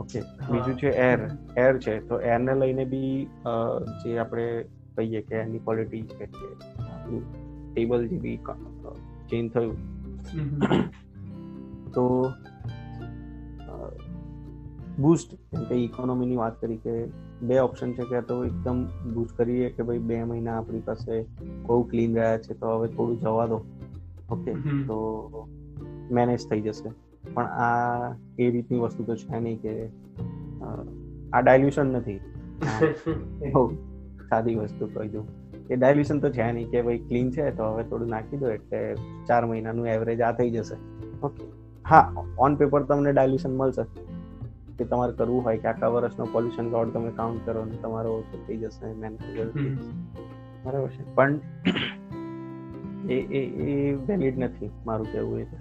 [0.00, 0.20] ઓકે
[0.50, 1.20] બીજું છે એર
[1.64, 1.94] એર છે.
[2.08, 3.14] તો એરને લઈને બી
[4.02, 4.46] જે આપણે
[4.96, 6.46] કહીએ કે એની ક્વોલિટી છે કે
[7.72, 8.38] ટેબલ જે બી
[9.30, 9.76] ચેન્જ થયું.
[11.94, 12.06] તો
[14.98, 16.94] બૂસ્ટ જેમ કે ઇકોનોમીની વાત કરી કે
[17.42, 18.82] બે ઓપ્શન છે કે તો એકદમ
[19.14, 21.22] બૂસ્ટ કરીએ કે ભાઈ બે મહિના આપણી પાસે
[21.66, 23.58] બહુ ક્લીન રહ્યા છે તો હવે થોડું જવા દો.
[24.30, 24.52] ઓકે
[24.86, 24.98] તો
[26.10, 26.92] મેનેજ થઈ જશે.
[27.34, 29.74] પણ આ એ રીતની વસ્તુ તો છે નહીં કે
[31.32, 32.20] આ ડાયલ્યુશન નથી.
[34.30, 35.26] સાદી વસ્તુ કહી દઉં.
[35.70, 38.94] એ ડાયલ્યુશન તો છે નહીં કે ભાઈ ક્લીન છે તો હવે થોડું નાખી દો એટલે
[39.26, 40.80] ચાર મહિનાનું એવરેજ આ થઈ જશે.
[41.22, 41.53] ઓકે
[41.88, 43.84] હા ઓન પેપર તમને ડાયલ્યુશન મળશે.
[44.78, 48.38] કે તમારે કરવું હોય કે આખા વર્ષનો પોલ્યુશન લોડ તમે કાઉન્ટ કરો ને તમારો ઓછો
[48.46, 49.16] થઈ જશે મેન
[50.64, 51.14] બરાબર છે.
[51.14, 51.38] પણ
[53.10, 55.44] એ એ એ વેલિડ નથી મારું કહેવું એ.
[55.44, 55.56] છે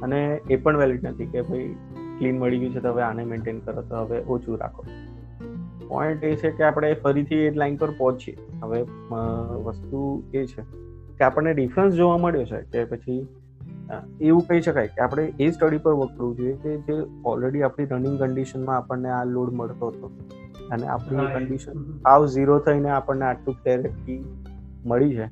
[0.00, 1.74] અને એ પણ વેલિડ નથી કે ભાઈ
[2.18, 4.84] ક્લીન મળી ગયું છે તો હવે આને મેન્ટેન કરો તો હવે ઓછું રાખો.
[5.88, 8.36] પોઈન્ટ એ છે કે આપણે ફરીથી એ લાઈન પર પહોંચીએ.
[8.62, 8.82] હવે
[9.64, 10.62] વસ્તુ એ છે
[11.18, 13.26] કે આપણને ડિફરન્સ જોવા મળ્યો છે કે પછી
[14.20, 17.86] એવું કહી શકાય કે આપણે એ સ્ટડી પર વર્ક કરવું જોઈએ કે જે ઓલરેડી આપણી
[17.86, 20.10] રનિંગ કન્ડિશનમાં આપણને આ લોડ મળતો હતો
[20.70, 24.24] અને આપણી કન્ડિશન આવ ઝીરો થઈને આપણને આટલું ક્લેરિટી
[24.86, 25.26] મળી છે.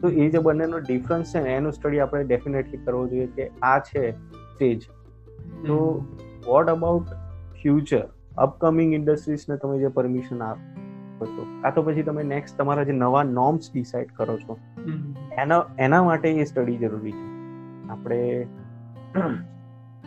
[0.00, 3.78] તો એ જે બંનેનો ડિફરન્સ છે ને એનો સ્ટડી આપણે ડેફિનેટલી કરવો જોઈએ કે આ
[3.78, 4.80] છે સ્ટેજ
[5.66, 6.04] તો
[6.46, 7.02] વોટ અબાઉટ
[7.62, 12.92] ફ્યુચર અપકમિંગ ઇન્ડસ્ટ્રીઝને તમે જે પરમિશન આપો છો કાં તો પછી તમે નેક્સ્ટ તમારા જે
[12.92, 14.58] નવા નોર્મ્સ ડિસાઇડ કરો છો.
[15.38, 17.29] એના એના માટે એ સ્ટડી જરૂરી છે.
[17.90, 18.18] આપણે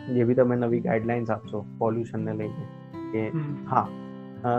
[0.08, 2.64] જે બી તમે નવી ગાઈડલાઇન્સ આપશો પોલ્યુશનને લઈને
[3.12, 3.22] કે
[3.70, 3.88] હા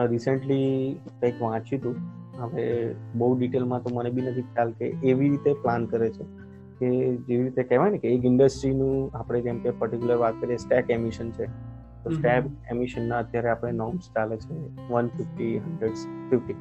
[0.06, 1.96] રિસેન્ટલી કંઈક વાંચ્યું હતું.
[2.40, 6.26] હવે બહુ ડિટેલમાં તો મને બી નથી ખ્યાલ કે એવી રીતે પ્લાન કરે છે.
[6.80, 10.90] કે જેવી રીતે કહેવાય ને કે એક ઇન્ડસ્ટ્રીનું આપણે જેમ કે પર્ટિક્યુલર વાત કરીએ સ્ટેક
[10.90, 11.46] એમિશન છે.
[12.04, 14.58] તો સ્ટેક એમિશનના અત્યારે આપણે નોર્મ્સ ચાલે છે
[14.90, 15.96] વન ફિફ્ટી હંડ્રેડ
[16.30, 16.54] ફિફ્ટી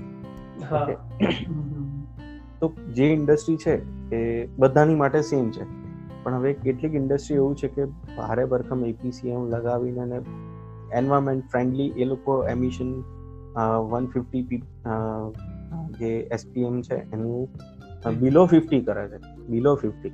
[2.60, 3.74] તો જે ઇન્ડસ્ટ્રી છે
[4.16, 5.83] એ બધાની માટે સેમ છે.
[6.24, 7.84] પણ હવે કેટલીક ઇન્ડસ્ટ્રી એવું છે કે
[8.16, 10.18] ભારે ભરખમ એપીસીએમ લગાવીને અને
[10.92, 12.94] એન્વાયરમેન્ટ ફ્રેન્ડલી એ લોકો એમિશન
[13.90, 14.62] વન ફિફ્ટી
[15.98, 17.48] જે એસપીએમ છે એનું
[18.20, 19.18] બિલો ફિફ્ટી કરે છે.
[19.48, 20.12] બિલો ફિફ્ટી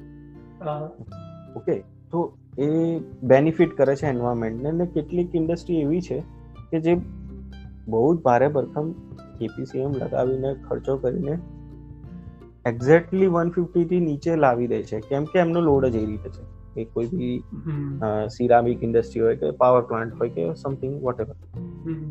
[1.57, 1.79] ઓકે
[2.11, 6.21] તો એ બેનિફિટ કરે છે એન્વાયરમેન્ટને અને કેટલીક ઇન્ડસ્ટ્રી એવી છે
[6.71, 6.95] કે જે
[7.89, 8.91] બહુ જ ભારે ભરખમ
[9.41, 11.39] એપીસીએમ લગાવીને ખર્ચો કરીને
[12.67, 15.01] એક્ઝેક્ટલી વન ફિફ્ટી થી નીચે લાવી દે છે.
[15.01, 16.43] કેમ કે એમનો લોડ જ એ રીતે છે.
[16.75, 17.43] કે કોઈ બી
[18.29, 21.35] સિરામિક ઇન્ડસ્ટ્રી હોય કે પાવર પ્લાન્ટ હોય કે સમથિંગ વોટ એવર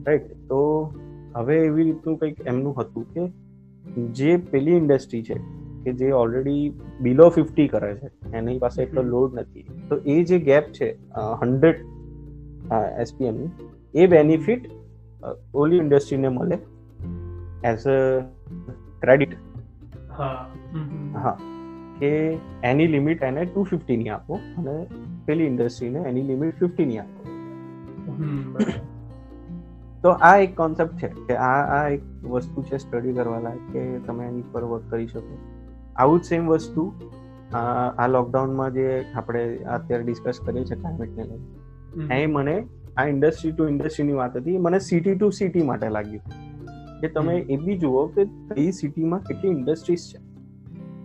[0.07, 0.93] રાઈટ તો
[1.35, 3.27] હવે એવી રીતનું કંઈક એમનું હતું કે
[4.07, 5.37] જે પેલી ઇન્ડસ્ટ્રી છે
[5.83, 8.37] કે જે ઓલરેડી બિલો ફિફ્ટી કરે છે.
[8.37, 9.65] એની પાસે એટલો લોડ નથી.
[9.89, 10.97] તો એ જે ગેપ છે
[11.41, 11.75] હંડ્રેડ
[12.99, 13.35] એસપીએમ
[13.93, 14.69] એ બેનિફિટ
[15.53, 16.57] ઓલી ઇન્ડસ્ટ્રીને મળે
[17.67, 18.19] એઝ અ
[19.01, 19.33] ક્રેડિટ
[20.23, 21.37] હા.
[21.99, 24.87] કે એની લિમિટ એને ટુ ફિફ્ટીની આપો અને
[25.25, 27.25] પેલી ઇન્ડસ્ટ્રીને એની લિમિટ ફિફ્ટીની આપો.
[30.01, 33.99] તો આ એક કોન્સેપ્ટ છે કે આ આ એક વસ્તુ છે સ્ટડી કરવા લાયક કે
[33.99, 35.37] તમે એની પર વર્ક કરી શકો.
[35.95, 36.93] આવું જ સેમ વસ્તુ
[37.97, 43.67] આ લોકડાઉનમાં જે આપણે અત્યારે ડિસ્કસ કરીએ છીએ ક્લાઇમેટને લઈને એ મને આ ઇન્ડસ્ટ્રી ટુ
[43.67, 44.57] ઇન્ડસ્ટ્રીની વાત હતી.
[44.57, 46.48] મને સિટી ટુ સિટી માટે લાગ્યું.
[47.01, 50.19] કે તમે એ બી જુઓ કે કઈ સિટીમાં કેટલી ઇન્ડસ્ટ્રીઝ છે.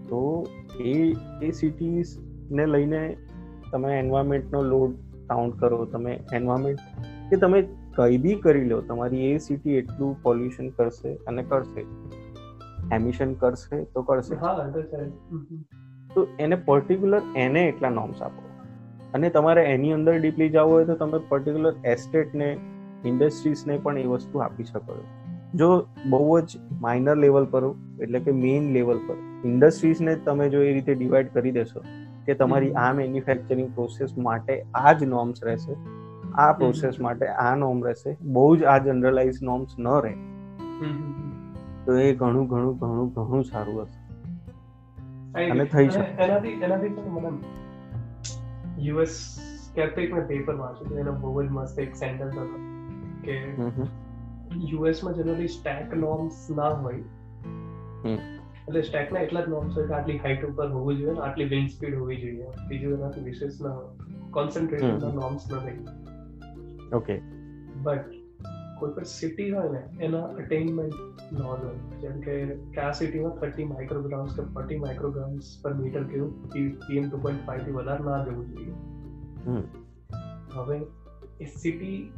[0.08, 0.46] તો
[0.80, 2.18] એ એ સિટીઝ
[2.50, 3.16] ને લઈને
[3.72, 4.94] તમે એન્વાયરમેન્ટનો લોડ
[5.26, 6.78] કાઉન્ટ કરો તમે એન્વાયરમેન્ટ
[7.30, 7.62] કે તમે
[7.96, 11.84] કઈ બી કરી લો તમારી એ સિટી એટલું પોલ્યુશન કરશે અને કરશે.
[12.94, 14.34] એમિશન કરશે તો કરશે.
[16.14, 18.42] તો એને પર્ટિક્યુલર એને એટલા નોર્મ્સ આપો.
[19.14, 22.58] અને તમારે એની અંદર ડીપલી જવું હોય તો તમે પર્ટિક્યુલર એસ્ટેટને
[23.04, 25.23] ઇન્ડસ્ટ્રીઝને પણ એ વસ્તુ આપી શકો છો.
[25.54, 27.62] જો બહુ જ માઇનર લેવલ પર
[28.02, 29.14] એટલે કે મેઇન લેવલ પર
[29.44, 31.80] ઇન્ડસ્ટ્રીઝને તમે જો એ રીતે ડિવાઈડ કરી દેશો
[32.26, 35.76] કે તમારી આ મેન્યુફેક્ચરિંગ પ્રોસેસ માટે આ જ નોર્મ્સ રહેશે
[36.34, 40.14] આ પ્રોસેસ માટે આ નોર્મ રહેશે બહુ જ આ જનરલાઇઝ નોર્મ્સ ન રહે.
[41.84, 44.04] તો એ ઘણું ઘણું ઘણું ઘણું સારું હશે.
[45.50, 46.22] અને થઈ શકે.
[46.22, 47.28] એનાથી એનાથી મને
[48.82, 49.08] યુએસ
[49.66, 52.58] સ્કેપ્ટિક મેં પેપર વાંચ્યું એનો બહુ જ મસ્ત એક સેન્ટેન્સ હતો
[53.22, 53.44] કે
[54.70, 57.02] યુએસમાં જનરલી સ્ટેક નોર્મ્સ ના હોય.
[58.68, 61.94] એટલે સ્ટેકના એટલા જ નોર્મ્સ હોય કે આટલી હાઇટ ઉપર હોવું જોઈએ આટલી વિન્ડ સ્પીડ
[61.94, 62.46] હોવી જોઈએ.
[62.68, 65.86] બીજું એનાથી વિશેષ ના હોય કોન્સન્ટ્રેશનના નોર્મ્સ નથી
[66.92, 67.20] ઓકે
[67.76, 68.04] બટ
[68.78, 70.94] કોઈ પણ સિટી હોય ને એના અટેનમેન્ટ
[71.32, 72.00] નોર્મ હોય.
[72.00, 77.46] જેમ કે કયા સિટીમાં થર્ટી માઇક્રોગ્રામ્સ કે ફોર્ટી માઇક્રોગ્રામ્સ પર મીટર કેવું પીએમ ટુ પોઈન્ટ
[77.46, 78.74] ફાઈવથી વધારે ના જવું જોઈએ.
[80.54, 80.78] હવે
[81.40, 82.12] એ સિટી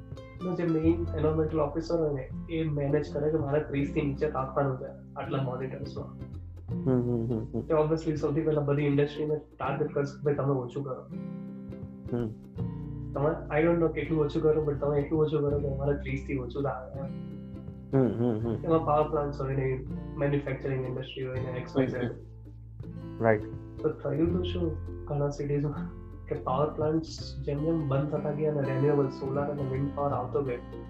[0.44, 4.77] નો જે મેઇન એન્વાયરમેન્ટલ ઓફિસર હોય ને એ મેનેજ કરે કે મારે ત્રીસથી નીચે રાખવાનું
[4.77, 6.37] છે આટલા મોનિટર્સમાં
[7.66, 11.03] તે ઓબ્વિયસલી સૌથી પહેલા બધી ઇન્ડસ્ટ્રીને ટાર્ગેટ કરશે ભાઈ તમે ઓછું કરો.
[13.14, 16.37] તમે આઈ ડોન્ટ નો કેટલું ઓછું કરો બટ તમે એટલું ઓછું કરો કે અમારે ત્રીસથી
[16.37, 16.99] ઓછું લાગે
[18.66, 19.85] એમાં પાવર પ્લાન્ટ હોય ને
[20.18, 21.94] મેન્યુફેક્ચરિંગ ઇન્ડસ્ટ્રી હોય ને એક્સપ્રેસ
[23.20, 23.42] રાઈટ
[23.83, 24.77] તો થયું તો શું?
[25.05, 27.12] ઘણા સિટીઝમાં કે પાવર પ્લાન્ટ
[27.47, 30.83] જેમ જેમ બંધ થતા ગયા અને રેન્યુએબલ સોલાર અને વિન્ડ પાવર આવતો ગયો.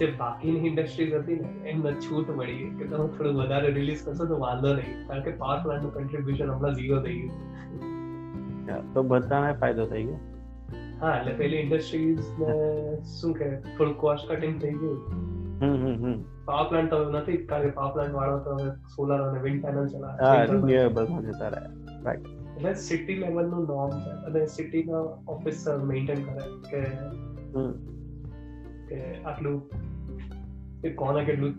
[0.00, 2.70] જે બાકીની ઇન્ડસ્ટ્રીઝ હતી ને એમને છૂટ મળી.
[2.78, 4.94] કે તમે થોડું વધારે રિલીઝ કરશો તો વાંધો નહીં.
[5.08, 8.80] કારણ કે પાવર પ્લાન્ટનું કન્ટ્રીબ્યુશન હમણાં ઝીરો થઈ ગયું.
[8.94, 10.20] તો બધાને ફાયદો થઈ ગયો?
[11.02, 12.54] હા એટલે પેલી ઇન્ડસ્ટ્રીઝ ને
[13.16, 14.98] શું કે થોડું કોસ્ટ કટિંગ થઈ ગયું.
[16.46, 18.52] પાવર પ્લાન્ટ તો નથી કારણ કે પાવર પ્લાન્ટ વાળો તો
[18.96, 20.24] સોલાર અને વિન્ડ પેનલ ચલાવે.
[20.24, 22.16] હા રિન્યુએબલમાં જતા રહ્યા.
[22.56, 25.04] એટલે સિટી લેવલનું નોર્મ છે અને સિટીના
[25.36, 26.82] ઓફિસર મેન્ટેન કરે કે
[28.90, 29.56] કે આટલું
[30.82, 31.54] કે કોને કેટલું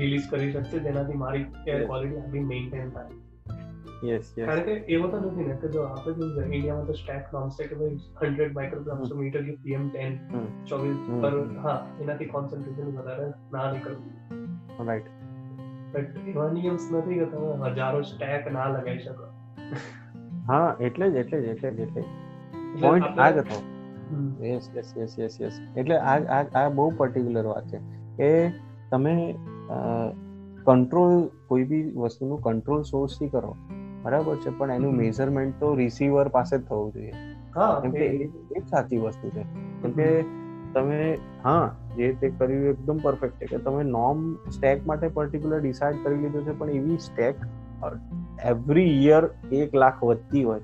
[0.00, 3.16] રિલીઝ કરી શકશે જેનાથી મારી એર ક્વોલિટી આટલી મેન્ટેન થાય.
[4.06, 7.34] યસ યસ કારણ કે એવો તો નથી ને કે જો આપણે જો ઇન્ડિયામાં તો સ્ટેક
[7.36, 10.18] નોર્મ છે કે ભાઈ હંડ્રેડ માઇક્રોગ્રામ્સ મીટર કે પીએમ ટેન.
[10.70, 10.98] ચોવીસ.
[11.22, 11.34] પર
[11.66, 15.12] હા એનાથી કોન્સન્ટ્રેશન વધારે ના નીકળવું રાઈટ
[15.92, 19.26] બટ એવા નિયમ્સ નથી કે તમે હજારો સ્ટેક ના લગાવી શકો.
[20.46, 22.02] હા એટલે જ એટલે જ એટલે જ એટલે
[22.82, 23.58] પોઈન્ટ આ જ હતો.
[24.44, 27.78] Yes yes yes yes yes એટલે આ આ આ બહુ પર્ટિક્યુલર વાત છે
[28.18, 28.30] કે
[28.92, 29.14] તમે
[30.66, 31.14] કંટ્રોલ
[31.48, 33.52] કોઈ બી વસ્તુનું કંટ્રોલ સોર્સથી કરો
[34.04, 34.50] બરાબર છે?
[34.50, 37.14] પણ એનું મેઝરમેન્ટ તો રિસીવર પાસે જ થવું જોઈએ.
[37.56, 38.06] હા કેમ કે
[38.56, 39.42] એ- સાચી વસ્તુ છે.
[39.82, 40.08] કેમ કે
[40.74, 40.98] તમે
[41.44, 41.64] હા
[41.96, 46.44] જે તે કર્યું એકદમ પરફેક્ટ છે કે તમે નોર્મ સ્ટેક માટે પર્ટિક્યુલર ડિસાઇડ કરી લીધું
[46.44, 47.36] છે પણ એવી સ્ટેક
[48.44, 50.60] એવરી યર એક લાખ વધતી હોય.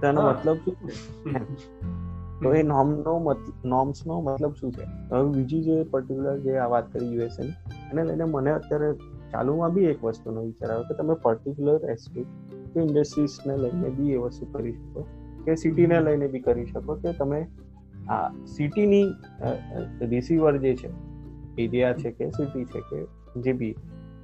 [0.00, 0.94] તો એનો મતલબ શું છે?
[2.42, 4.84] તો એ નોમનો નોર્મ્સનો મતલબ શું છે?
[5.10, 7.42] હવે બીજી જે પર્ટિક્યુલર જે આ વાત કરી યુએસએ
[7.92, 8.92] એને લઈને મને અત્યારે
[9.32, 12.26] ચાલુમાં બી એક વસ્તુનો વિચાર આવ્યો કે તમે પર્ટિક્યુલર એસ્ટેટ
[12.74, 15.06] કે ઇન્ડસ્ટ્રીઝને લઈને બી એ વસ્તુ કરી શકો
[15.44, 17.46] કે સિટીને લઈને બી કરી શકો કે તમે
[18.08, 19.04] આ સિટીની
[20.00, 20.88] રિસીવર જે છે
[21.62, 23.06] એરિયા છે કે સિટી છે કે
[23.40, 23.76] જે બી.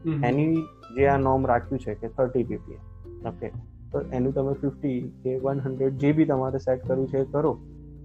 [0.06, 0.56] એની
[0.96, 3.48] જે આ નોર્મ રાખ્યું છે કે થર્ટી પીપીએમ ઓકે
[3.92, 7.58] તો એનું તમે ફિફ્ટી કે વન હંડ્રેડ જે બી તમારે સેટ કરવું છે એ કરો.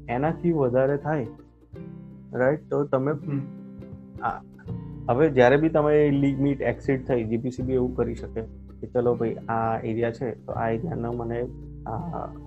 [0.10, 1.28] એનાથી વધારે થાય.
[2.34, 3.12] રાઈટ તો તમે
[4.24, 4.42] હા
[5.10, 8.42] હવે જ્યારે બી તમે લિમિટ એક્સિડ થઈ જીપીસીબી એવું કરી શકે
[8.82, 11.46] કે ચલો ભાઈ આ એરિયા છે તો આ એરિયાનો મને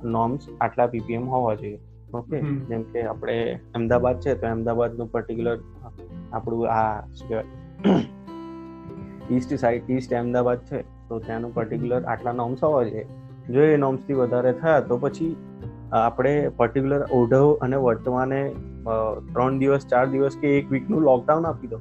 [0.05, 1.79] નોર્મ્સ આટલા પીપીએમ હોવા જોઈએ.
[2.15, 5.59] ઓકે જેમ કે આપણે અમદાવાદ છે તો અમદાવાદનું પર્ટિક્યુલર
[6.33, 7.45] આપણું આ શું કહેવાય
[9.31, 13.05] ઈસ્ટ સાઈડ ઈસ્ટ અમદાવાદ છે તો ત્યાંનું પર્ટિક્યુલર આટલા નોર્મ્સ હોવા જોઈએ
[13.51, 15.37] જો એ નોર્મ્સથી વધારે થયા તો પછી
[15.93, 18.55] આપણે પર્ટિક્યુલર ઓઢવ અને વર્તમાને
[19.33, 21.79] ત્રણ દિવસ ચાર દિવસ કે એક વીકનું લોકડાઉન આપી દો.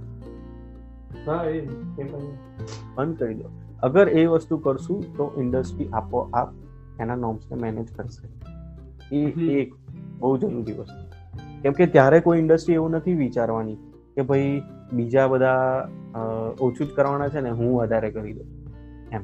[1.28, 1.58] હા એ
[2.00, 2.04] એ
[2.96, 3.52] બંધ કરી દો.
[3.84, 6.50] અગર એ વસ્તુ કરશું તો ઇન્ડસ્ટ્રી આપોઆપ
[7.00, 8.28] એના નોર્મ્સને મેનેજ કરશે.
[9.16, 9.24] એ
[9.62, 9.74] એક
[10.20, 11.06] બહુ જરૂરી વસ્તુ.
[11.62, 13.76] કેમ કે ત્યારે કોઈ ઇન્ડસ્ટ્રી એવું નથી વિચારવાની
[14.16, 15.88] કે ભાઈ બીજા બધા
[16.60, 18.48] ઓછું જ કરવાના છે ને હું વધારે કરી દઉં.
[19.12, 19.24] એમ.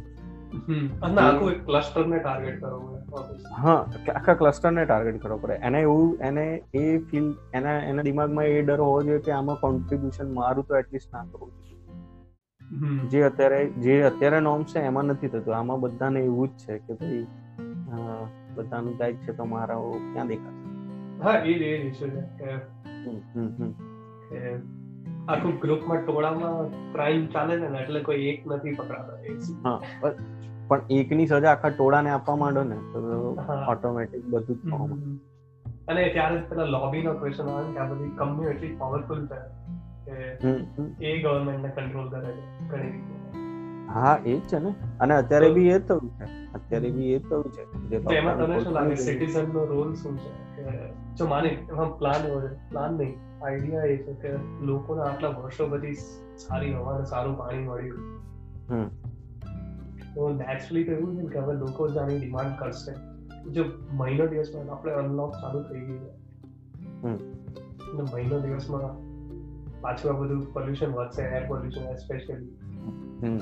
[3.58, 5.54] હા આખા ક્લસ્ટરને ટાર્ગેટ કરવો પડે.
[5.54, 10.34] એને એવું એને એ ફીલ એના એના દિમાગમાં એ ડર હોવો જોઈએ કે આમાં કોન્ટ્રીબ્યુશન
[10.34, 11.65] મારું તો એટલીસ્ટ ના કરવું જોઈએ.
[13.10, 15.56] જે અત્યારે જે અત્યારે નોર્મ છે એમાં નથી થતું.
[15.56, 17.28] આમાં બધાને એવું જ છે કે ભાઈ
[18.56, 19.75] બધાનું જાય છે તો મારા
[20.13, 20.65] ક્યાં દેખાશે?
[21.23, 22.51] હા એ એ જ છે કે
[22.86, 23.71] હમ, હમ, હમ.
[24.30, 24.56] કે
[25.29, 29.13] આખું ગ્રુપમાં ટોળામાં ક્રાઇમ ચાલે છે ને એટલે કોઈ એક નથી પકડાતા.
[29.69, 30.13] હા પણ-
[30.67, 34.63] પણ એકની સજા આખા ટોળાને આપવા માંડો ને તો ઓટોમેટિક બધું જ.
[35.88, 39.39] અને ત્યારે પેલા લોબી નો ક્વેશ્ચન આવે કે આ બધી કંપનીઓ એટલી પાવરફુલ છે
[40.05, 40.11] કે.
[41.05, 43.15] એ ગવર્મેન્ટને કંટ્રોલ કરે છે ઘણી રીતે.
[43.93, 44.75] હા એ જ છે ને.
[44.99, 46.23] અને અત્યારે બી એ જ થયું છે.
[46.53, 47.95] અત્યારે બી એ જ થયું છે.
[48.15, 48.95] એમાં તને શું લાગે?
[48.95, 50.35] સિટીઝન નો રોલ શું છે?
[51.15, 51.49] જો માની
[51.99, 53.24] પ્લાન એવો છે પ્લાન નહીં.
[53.45, 55.93] આઈડિયા એ છે કે લોકોને આટલા વર્ષો પછી
[56.38, 57.99] સારી હવા અને સારું પાણી મળ્યું.
[60.15, 63.15] તો નેચરલી તો એવું છે કે હવે લોકો જ આની ડિમાન્ડ કરશે.
[63.51, 66.25] જો મહિનો દિવસમાં આપણે અનલોક ચાલુ થઈ ગયું.
[67.01, 69.05] અને મહિનો દિવસમાં
[69.81, 72.60] પાછું આ બધું પોલ્યુશન વધશે એર પોલ્યુશન એસ્પેશિયલી
[73.23, 73.38] હમ.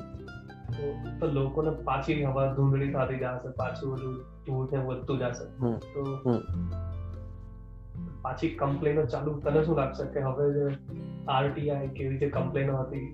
[1.19, 4.13] તો લોકોને પાછી હવા ધૂંધળી થતી જશે પાછું બધું
[4.45, 5.45] ધૂળ ને વધતું જશે.
[5.77, 6.19] તો.
[8.23, 10.65] પાછી કમ્પ્લેનો ચાલુ તને શું લાગશે કે હવે જે
[11.29, 13.07] આરટીઆઈ કેવી રીતે કમ્પ્લેનો હતી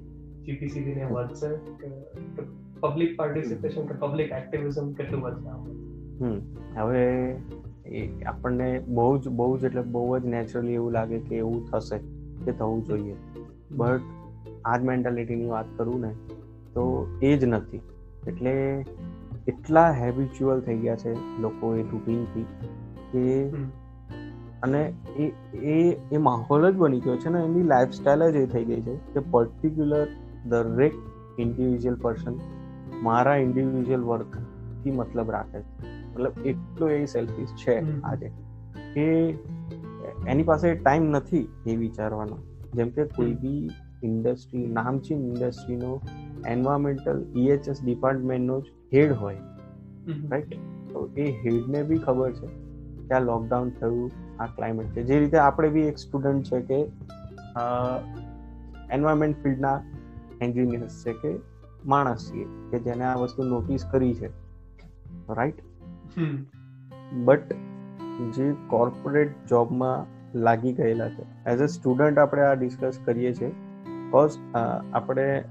[0.45, 1.91] જીપીસીબી ને વધશે કે
[2.79, 5.49] પબ્લિક પાર્ટિસિપેશન કે પબ્લિક એક્ટિવિઝમ કેટલું વધશે
[6.23, 6.39] હમ
[6.79, 7.35] હવે
[7.85, 11.97] એ આપણને બહુ જ બહુ જ એટલે બહુ જ નેચરલી એવું લાગે કે એવું થશે
[12.45, 13.15] કે થવું જોઈએ.
[13.71, 14.01] બટ
[14.65, 16.13] આ જ મેન્ટાલિટીની વાત કરું ને
[16.73, 17.81] તો એ જ નથી.
[18.27, 18.85] એટલે
[19.47, 22.45] એટલા હેબિચ્યુઅલ થઈ ગયા છે લોકો એ રૂટીનથી
[23.11, 23.53] કે.
[24.63, 28.65] અને એ એ એ માહોલ જ બની ગયો છે ને એની લાઈફસ્ટાઈલ જ એ થઈ
[28.65, 30.07] ગઈ છે કે પર્ટિક્યુલર
[30.45, 30.93] દરેક
[31.39, 32.39] ઇન્ડિવિજ્યુઅલ પર્સન
[33.03, 35.87] મારા ઇન્ડિવિજ્યુઅલ વર્કથી મતલબ રાખે છે.
[36.11, 38.31] મતલબ એટલો એ સેલ્ફિશ છે આજે
[38.93, 39.07] કે
[40.27, 42.37] એની પાસે ટાઈમ નથી એ વિચારવાનો.
[42.73, 43.69] જેમ કે કોઈ બી
[44.03, 46.01] ઇન્ડસ્ટ્રી નામચીન ઇન્ડસ્ટ્રીનો
[46.47, 49.37] એન્વાયરમેન્ટલ ઈએચએસ ડિપાર્ટમેન્ટનો જ હેડ હોય
[50.31, 50.53] રાઈટ
[50.93, 52.47] તો એ હેડને બી ખબર છે
[53.07, 55.03] કે આ લોકડાઉન થયું આ ક્લાઇમેટ છે.
[55.03, 56.79] જે રીતે આપણે બી એક સ્ટુડન્ટ છે કે
[58.91, 59.77] એન્વાયરમેન્ટ ફિલ્ડના
[60.41, 61.31] એન્જિનિયર્સ છે કે
[61.85, 64.29] માણસ છીએ કે જેને આ વસ્તુ નોટિસ કરી છે.
[65.29, 65.59] રાઈટ
[67.25, 67.53] બટ
[68.35, 69.99] જે કોર્પોરેટ જોબમાં
[70.39, 71.23] લાગી ગયેલા છે.
[71.47, 73.47] એઝ અ સ્ટુડન્ટ આપણે આ ડિસ્કસ કરીએ છીએ.
[73.87, 74.37] બિકોઝ
[74.93, 75.43] આપણે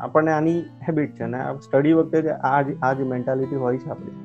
[0.00, 4.16] આપણને આની હેબિટ છે ને સ્ટડી વખતે આ જ આ જ મેન્ટાલિટી હોય છે આપણી.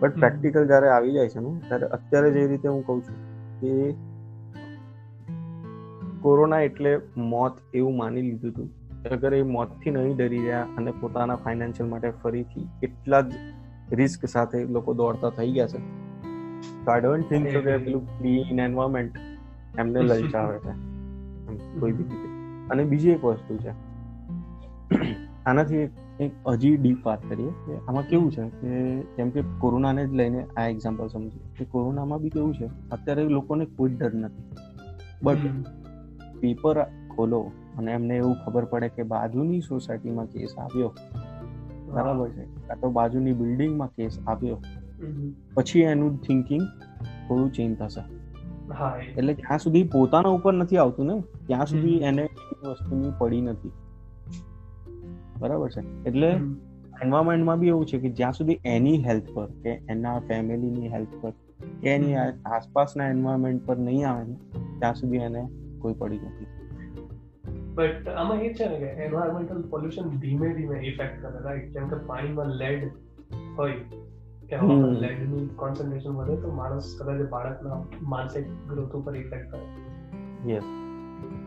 [0.00, 3.16] બટ પ્રેક્ટિકલ જ્યારે આવી જાય છે ને ત્યારે અત્યારે જે રીતે હું કહું છું
[3.60, 3.94] કે
[6.20, 8.68] કોરોના એટલે મોત એવું માની લીધું હતું
[9.08, 13.32] અગર એ મોતથી નહીં ડરી રહ્યા અને પોતાના ફાઇનાન્શિયલ માટે ફરીથી એટલા જ
[13.92, 15.80] રિસ્ક સાથે લોકો દોડતા થઈ ગયા છે
[16.84, 19.16] તો આઈ ડોન્ટ થિંક સો કે પેલું ક્લીન એન્વાયરમેન્ટ
[19.78, 20.72] એમને લલચાવે છે
[21.80, 22.28] કોઈ બી રીતે.
[22.70, 23.72] અને બીજી એક વસ્તુ છે
[25.46, 25.90] આનાથી એક
[26.46, 30.66] હજી ડીપ વાત કરીએ કે આમાં કેવું છે કે જેમ કે કોરોનાને જ લઈને આ
[30.66, 34.42] એક્ઝામ્પલ સમજીએ કે કોરોનામાં બી કેવું છે અત્યારે લોકોને કોઈ ડર નથી.
[35.22, 35.36] બટ
[36.40, 40.94] પેપર ખોલો અને એમને એવું ખબર પડે કે બાજુની સોસાયટીમાં કેસ આવ્યો.
[41.92, 42.44] બરાબર છે?
[42.44, 44.62] કાં તો બાજુની બિલ્ડિંગમાં કેસ આવ્યો.
[45.54, 46.62] પછી એનું થિંકિંગ
[47.28, 48.02] થોડું ચેન્જ થશે.
[49.12, 52.28] એટલે જ્યાં સુધી પોતાના ઉપર નથી આવતું ને ત્યાં સુધી એને
[52.64, 53.70] વસ્તુની પડી નથી.
[55.38, 56.08] બરાબર છે?
[56.08, 56.28] એટલે
[57.02, 61.30] એન્વાયરમેન્ટમાં બી એવું છે કે જ્યાં સુધી એની હેલ્થ પર કે એના ફેમિલીની હેલ્થ પર
[61.82, 62.14] કે એની
[62.46, 64.36] આસપાસના એન્વાયરમેન્ટ પર નહીં આવે ને
[64.78, 66.46] ત્યાં સુધી એને કોઈ પડી નથી.
[67.74, 71.96] બટ આમાં એ છે ને કે એન્વાયરમેન્ટલ પોલ્યુશન ધીમે ધીમે ઇફેક્ટ કરે રાઈટ જેમ કે
[71.96, 72.90] પાણીમાં લેડ
[73.58, 73.72] હોય
[74.48, 80.52] કે હવામાં લેડની કોન્સન્ટ્રેશન વધે તો માણસ કદાચ બાળકના માનસિક ગ્રોથ ઉપર ઇફેક્ટ કરે.
[80.52, 80.62] યસ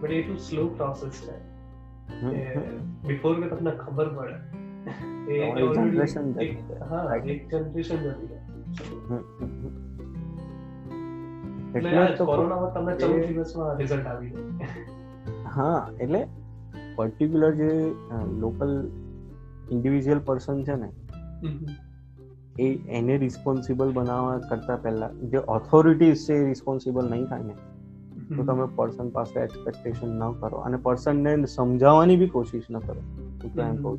[0.01, 1.58] બટ એ ટુ સ્લો પ્રોસેસ છે.
[3.03, 4.35] બિફોર કે તમને ખબર પડે.
[5.29, 5.37] એ
[5.73, 6.27] જનરેશન
[6.89, 8.39] હા એક જનરેશન જતી
[11.73, 16.21] એટલે તો કોરોનામાં તમને ચૌદ દિવસમાં રિઝલ્ટ આવી જાય હા એટલે
[16.95, 17.69] પર્ટિક્યુલર જે
[18.37, 18.73] લોકલ
[19.69, 20.89] ઇન્ડિવિજ્યુઅલ પર્સન છે ને
[22.59, 27.55] એ એને રિસ્પોન્સિબલ બનાવવા કરતા પહેલા જે ઓથોરિટીઝ છે એ રિસ્પોન્સિબલ નહીં થાય ને
[28.37, 30.57] તો તમે પર્સન પાસે એક્સપેક્ટેશન ન કરો.
[30.57, 33.01] અને પર્સનને સમજાવવાની બી કોશિશ ન કરો.
[33.43, 33.97] હું તો એમ કહું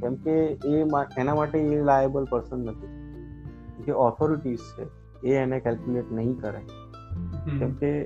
[0.00, 0.30] કેમ કે
[0.64, 0.82] એ
[1.18, 2.86] એના માટે એ લાયેબલ પર્સન નથી.
[3.84, 4.84] જે ઓથોરિટીઝ છે
[5.28, 6.60] એ એને કેલ્ક્યુલેટ નહીં કરે.
[7.58, 8.04] કેમ કે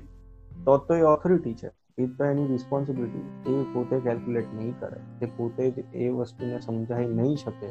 [0.65, 1.71] તો તો એ ઓથોરિટી છે.
[1.99, 5.27] એ તો એની રિસ્પોન્સિબિલિટી એ પોતે કેલ્ક્યુલેટ નહીં કરે.
[5.27, 7.71] એ પોતે જ એ વસ્તુને સમજાવી નહીં શકે.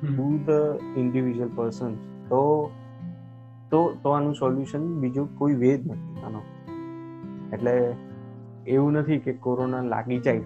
[0.00, 0.50] ટુ ધ
[0.98, 1.94] ઇન્ડિવિજ્યુઅલ પર્સન
[2.28, 2.70] તો
[3.70, 6.22] તો તો આનું સોલ્યુશન બીજું કોઈ વે જ નથી.
[6.22, 6.40] આનો
[7.52, 7.96] એટલે
[8.66, 10.42] એવું નથી કે કોરોના લાગી જાય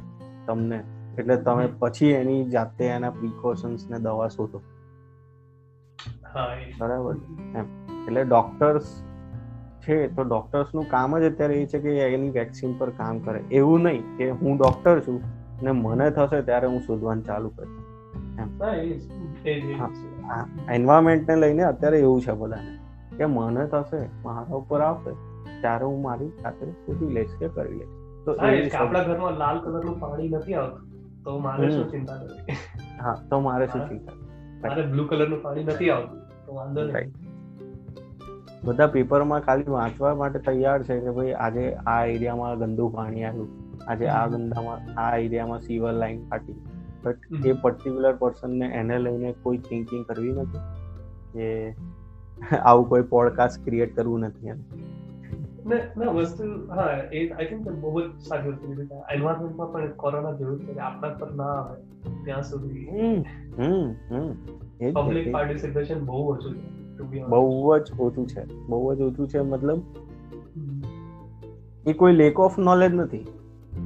[0.46, 0.84] તમને.
[1.18, 4.62] એટલે તમે પછી એની જાતે એના પ્રિકોશન્સ ને દવા શોધો.
[6.78, 7.16] બરાબર?
[7.56, 7.64] એમ.
[8.08, 9.02] એટલે ડોક્ટર્સ
[9.80, 13.40] છે તો ડોક્ટર્સનું કામ જ અત્યારે એ છે કે એની વેક્સિન પર કામ કરે.
[13.40, 15.20] એવું નહીં કે હું ડોક્ટર છું
[15.62, 17.84] ને મને થશે ત્યારે હું શોધવાનું ચાલુ કરીશ.
[20.70, 22.78] એન્વાયરમેન્ટને લઈને અત્યારે એવું છે બધાને
[23.16, 25.27] કે મને થશે મારા ઉપર આવશે.
[25.62, 27.94] ત્યારે હું મારી સાથે શોધી લઈશ કે કરી લઈશ.
[28.24, 30.84] તો આપણા ઘરમાં લાલ કલરનું પાણી નથી આવતું
[31.24, 32.56] તો મારે શું ચિંતા કરવી?
[33.02, 34.16] હા તો મારે શું ચિંતા
[34.64, 37.12] મારે બ્લુ કલરનું પાણી નથી આવતું તો વાંધો નહીં.
[38.64, 43.50] બધા પેપરમાં ખાલી વાંચવા માટે તૈયાર છે કે ભાઈ આજે આ એરિયામાં ગંદુ પાણી આવ્યું
[43.92, 46.58] આજે આ ગંદામાં આ એરિયામાં સીવર લાઈન ફાટી.
[47.04, 50.62] બટ એ પર્ટિક્યુલર પર્સનને એને લઈને કોઈ થિંકિંગ કરવી નથી
[51.32, 51.46] કે
[52.60, 54.60] આવું કોઈ પોડકાસ્ટ ક્રિએટ કરવું નથી એમ.
[55.68, 56.44] ના વસ્તુ
[56.74, 61.08] હા એ આઈ થિંક બહુ જ સારી વસ્તુ કીધી એન્વાયરમેન્ટમાં પણ કોરોના જેવું છે આપણા
[61.08, 61.76] પર ના આવે
[62.24, 62.86] ત્યાં સુધી.
[64.92, 69.80] પબ્લિક પાર્ટિસિપેશન બહુ ઓછું છે બહુ જ ઓછું છે બહુ જ ઓછું છે મતલબ
[71.86, 73.26] એ કોઈ લેક ઓફ નોલેજ નથી.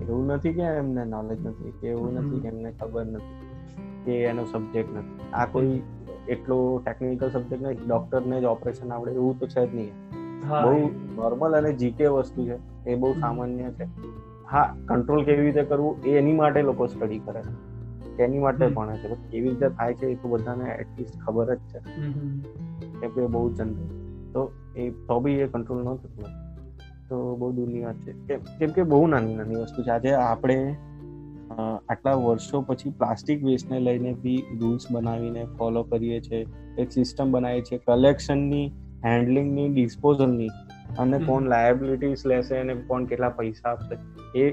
[0.03, 3.37] એવું નથી કે એમને નોલેજ નથી કે એવું નથી કે એમને ખબર નથી
[4.05, 5.31] કે એનો સબ્જેક્ટ નથી.
[5.33, 5.83] આ કોઈ
[6.29, 10.22] એટલો ટેકનિકલ સબ્જેક્ટ નથી ડોક્ટરને જ ઓપરેશન આવડે એવું તો છે જ નહીં.
[10.49, 12.59] બહુ નોર્મલ અને જીકે વસ્તુ છે.
[12.91, 13.85] એ બહુ સામાન્ય છે.
[14.51, 17.73] હા કંટ્રોલ કેવી રીતે કરવું એ એની માટે લોકો સ્ટડી કરે છે.
[18.23, 19.15] એની માટે ભણે છે?
[19.31, 21.79] કેવી રીતે થાય છે એ તો બધાને એટલીસ્ટ ખબર જ છે.
[23.01, 23.89] કેમ કે બહુ જનરલ
[24.33, 26.25] તો એ તો બી એ કંટ્રોલ ન થતું
[27.09, 28.13] તો બહુ દૂરની વાત છે.
[28.59, 29.91] કેમ કે બહુ નાની નાની વસ્તુ છે.
[29.91, 30.77] આજે આપણે
[31.89, 36.47] આટલા વર્ષો પછી પ્લાસ્ટિક વેસ્ટને લઈને બી રૂલ્સ બનાવીને ફોલો કરીએ છીએ.
[36.79, 37.79] એક સિસ્ટમ બનાવીએ છીએ.
[37.79, 38.73] કલેક્શનની
[39.05, 40.49] હેન્ડલિંગની ડિસ્પોઝલની
[40.99, 43.97] અને કોણ લાયબિલિટીઝ લેશે અને કોણ કેટલા પૈસા આપશે.
[44.39, 44.51] એ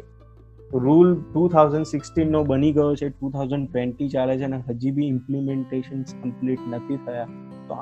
[0.74, 3.10] રૂલ ટુ થાઉઝન્ડ સિક્સટીનનો બની ગયો છે.
[3.10, 7.26] ટુ થાઉઝન્ડ ટ્વેન્ટી ચાલે છે અને હજી બી ઇમ્પ્લિમેન્ટેશન કમ્પ્લીટ નથી થયા.
[7.68, 7.78] તો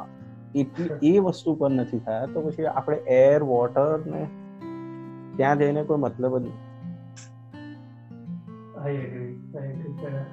[0.55, 2.25] એટલી એ વસ્તુ પર નથી થયા.
[2.25, 4.27] તો પછી આપણે એર વોટર ને
[5.37, 6.45] ત્યાં જઈને કોઈ મતલબ જ.
[8.87, 10.25] Yeah.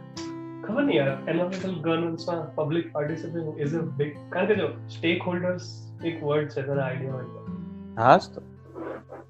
[0.66, 5.93] ખબર નહીં યાર environmental ગવર્નન્સમાં public participation is a big કારણ કે જો સ્ટેક હોલ્ડર્સ
[6.04, 7.24] એક વર્ડ છે તારા આઈડિયા હોય.
[7.96, 8.40] હા જ તો.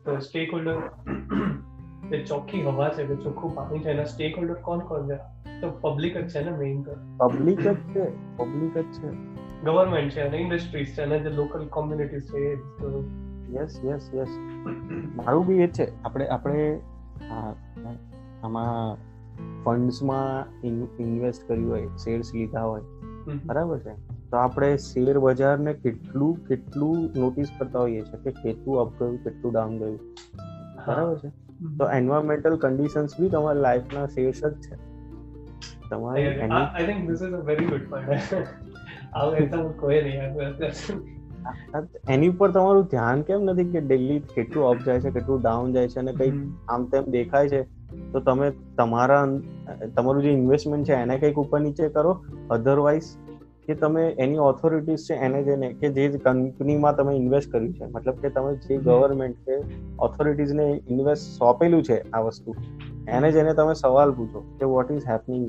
[0.05, 0.81] તો સ્ટેક હોલ્ડર
[2.11, 5.17] જે ચોખ્ખી હવા છે કે ચોખ્ખું પાણી છે એના સ્ટેક હોલ્ડર કોણ કોણ છે?
[5.61, 6.93] તો પબ્લિક જ છે ને મેઇન તો.
[7.17, 9.09] પબ્લિક જ છે પબ્લિક જ છે.
[9.65, 13.05] ગવર્મેન્ટ છે અને ઇન્ડસ્ટ્રીઝ છે અને જે લોકલ કોમ્યુનિટીઝ છે એ તો.
[13.53, 14.29] યસ યસ યસ
[15.17, 16.81] મારું બી એ છે આપણે આપણે
[17.31, 17.55] આ-
[18.43, 18.97] આમાં
[19.65, 20.67] ફંડ્સમાં
[21.03, 22.83] ઇન્વેસ્ટ કર્યું હોય શેર્સ લીધા હોય
[23.45, 24.14] બરાબર છે?
[24.35, 29.53] તો આપણે શેર બજારને કેટલું કેટલું નોટિસ કરતા હોઈએ છીએ કે કેટલું અપ ગયું કેટલું
[29.53, 29.99] ડાઉન ગયું.
[30.87, 31.29] બરાબર છે?
[31.79, 34.77] તો એન્વાયરમેન્ટલ કન્ડિશન્સ બી તમારા લાઈફના શેર્સ જ છે.
[35.91, 38.35] તમારી એની I think this is a very good point
[39.13, 40.33] આવું એકદમ કોઈ નહીં
[42.09, 45.89] એની ઉપર તમારું ધ્યાન કેમ નથી કે ડેલી કેટલું અપ જાય છે કેટલું ડાઉન જાય
[45.89, 46.35] છે અને કંઈક
[46.69, 47.63] આમ તેમ દેખાય છે?
[48.13, 49.27] તો તમે તમારા
[49.97, 52.25] તમારું જે ઇન્વેસ્ટમેન્ટ છે એને કંઈક ઉપર નીચે કરો.
[52.51, 53.03] અધરવાઇઝ
[53.67, 57.85] કે તમે એની ઓથોરિટીઝ છે એને જઈને કે જે કંપનીમાં તમે ઇન્વેસ્ટ કર્યું છે.
[57.87, 59.61] મતલબ કે તમે જે ગવર્મેન્ટ કે
[59.99, 62.57] ઓથોરિટીઝને ઇન્વેસ્ટ સોંપેલું છે આ વસ્તુ
[63.09, 65.49] એને જઈને તમે સવાલ પૂછો કે વોટ ઇઝ હેપનિંગ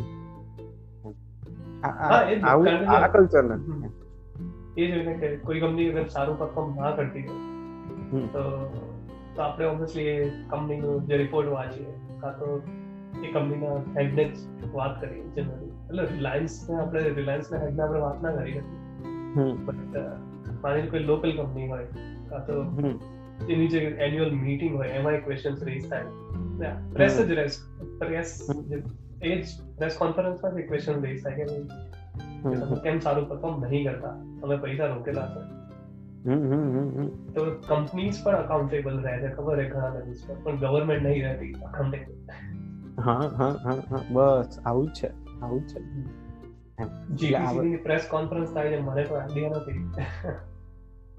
[1.84, 3.94] આવું આ કલ્ચર નથી
[4.78, 8.44] એ જોઈને કે કોઈ કંપની અગર સારું પરફોર્મ ના કરતી હોય તો
[9.36, 12.62] તો આપણે ઓબ્વિયસલી એ કંપનીનો જે રિપોર્ટ વાંચીએ કાં તો
[13.24, 14.26] એ કંપનીના હેડને
[14.74, 18.80] વાત કરીએ જનરલી એટલે રિલાયન્સને આપણે રિલાયન્સના હેડને આપણે વાત ના કરી હતી
[19.36, 19.96] હમ, બટ
[20.64, 21.88] માની લો કોઈ લોકલ કંપની હોય
[22.30, 22.94] કાં તો હમ,
[23.50, 27.60] એની જે એન્યુઅલ મીટિંગ હોય એમાં ક્વેશ્ચન્સ રેઝ થાય પ્રેસ જ રેસ
[28.00, 28.30] પ્રેસ
[29.22, 29.44] એ જ
[29.78, 31.66] પ્રેસ કોન્ફરન્સમાં જ ક્વેશ્ચન રેઝ થાય કે ભાઈ,
[32.42, 35.42] કે હમ, તમે કેમ સારું પરફોર્મ નહીં કરતા તમે પૈસા રોકેલા છે
[36.26, 37.10] હમ, હમ, હમ, હમ.
[37.34, 41.54] તો કંપનીઝ પણ અકાઉન્ટેબલ રહે છે ખબર છે ઘણા લેવલ્સ પર પણ ગવર્મેન્ટ નહીં રહેતી
[41.64, 42.14] અકાઉન્ટેબલ
[43.00, 45.10] હા હા હા હા બસ આવું જ છે
[45.46, 45.80] આવું જ છે
[47.18, 49.80] જીપીસી ની પ્રેસ કોન્ફરન્સ થાય છે મને તો આઈડિયા નથી.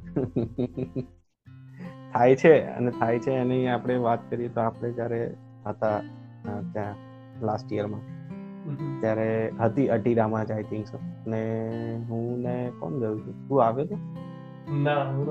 [2.11, 5.21] થાય છે અને થાય છે એની આપણે વાત કરીએ તો આપણે જ્યારે
[5.65, 5.99] હતા
[6.71, 6.97] ત્યાં
[7.41, 8.05] લાસ્ટ યરમાં
[9.01, 9.29] ત્યારે
[9.61, 10.87] હતી અટીરામાં જ આઈ થિંક
[11.27, 11.41] ને
[12.09, 13.97] હું ને કોણ ગયું છું તું આવ્યો હતો
[14.79, 15.29] ના હું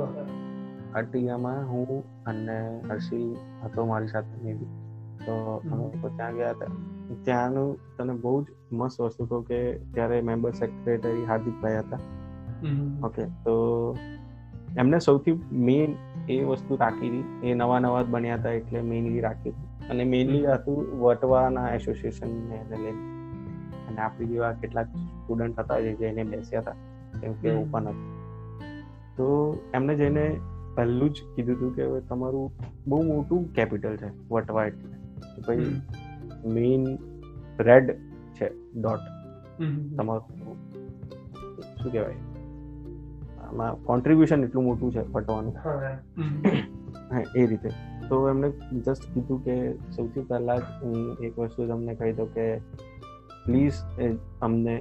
[0.94, 1.90] અટીરામાં હું
[2.26, 3.26] અને હર્ષિલ
[3.64, 4.72] હતો મારી સાથે મેબી
[5.26, 5.36] તો
[5.70, 6.74] અમે ત્યાં ગયા હતા.
[7.24, 12.00] ત્યાંનું તને બહુ જ મસ્ત વસ્તુ કહું કે ત્યારે મેમ્બર સેક્રેટરી હાર્દિકભાઈ હતા.
[13.04, 13.98] ઓકે તો
[14.78, 15.96] એમને સૌથી મેઇન
[16.30, 17.50] એ વસ્તુ રાખી હતી.
[17.50, 19.54] એ નવા નવા જ બન્યા હતા એટલે મેઇનલી હતું.
[19.90, 23.16] અને મેઇનલી હતું વટવાના એસોસિએશનને એને લઈને.
[23.88, 26.72] અને આપણી જેવા કેટલાક સ્ટુડન્ટ હતા જે જઈને બેસ્યા હતા.
[27.22, 28.16] કેમ કે ઓપન હતું.
[29.16, 30.40] તો એમને જઈને
[30.76, 32.52] પહેલું જ કીધું હતું કે તમારું
[32.88, 34.96] બહુ મોટું કેપિટલ છે વટવા એટલે.
[35.48, 35.82] ભાઈ
[36.46, 36.86] મેઇન
[37.60, 37.92] રેડ
[38.34, 38.48] છે
[38.82, 39.04] ડોટ
[39.98, 40.24] તમારું
[41.84, 42.16] શું કહેવાય?
[43.48, 45.54] આમાં કોન્ટ્રીબ્યુશન એટલું મોટું છે ફટવાનું.
[45.56, 47.70] હા એ રીતે.
[48.10, 49.56] તો એમણે જસ્ટ કીધું કે
[49.92, 52.48] સૌથી પહેલા હું એક વસ્તુ તમને કહી દઉં કે
[53.46, 53.74] પ્લીઝ
[54.42, 54.76] અમને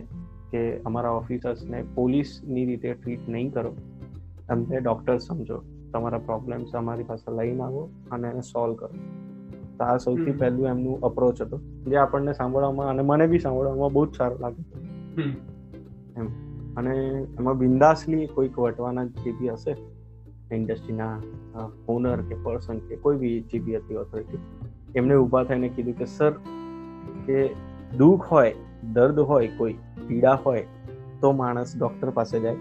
[0.51, 3.73] કે અમારા ઓફિસર્સને પોલીસની રીતે ટ્રીટ નહીં કરો.
[4.51, 5.63] અમને ડૉક્ટર સમજો.
[5.93, 8.91] તમારા પ્રોબ્લેમ્સ અમારી પાસે લઈને આવો અને એને સોલ્વ કરો.
[9.79, 11.59] તો આ સૌથી પહેલું એમનું અપ્રોચ હતો.
[11.89, 14.63] જે આપણને સાંભળવામાં અને મને બી સાંભળવામાં બહુ જ સારું લાગે
[16.77, 16.95] અને
[17.39, 19.75] એમાં બિંદાસલી કોઈક વટવાના જે બી હશે
[20.55, 21.15] ઇન્ડસ્ટ્રીના
[21.89, 24.39] ઓનર કે પર્સન કે કોઈ બી જે બી હતી ઓથોરિટી
[24.97, 26.31] એમને ઊભા થઈને કીધું કે સર
[27.27, 27.41] કે
[27.97, 28.55] દુઃખ હોય
[28.93, 29.77] દર્દ હોય કોઈ
[30.09, 30.65] પીડા હોય
[31.21, 32.57] તો માણસ ડોક્ટર પાસે જાય.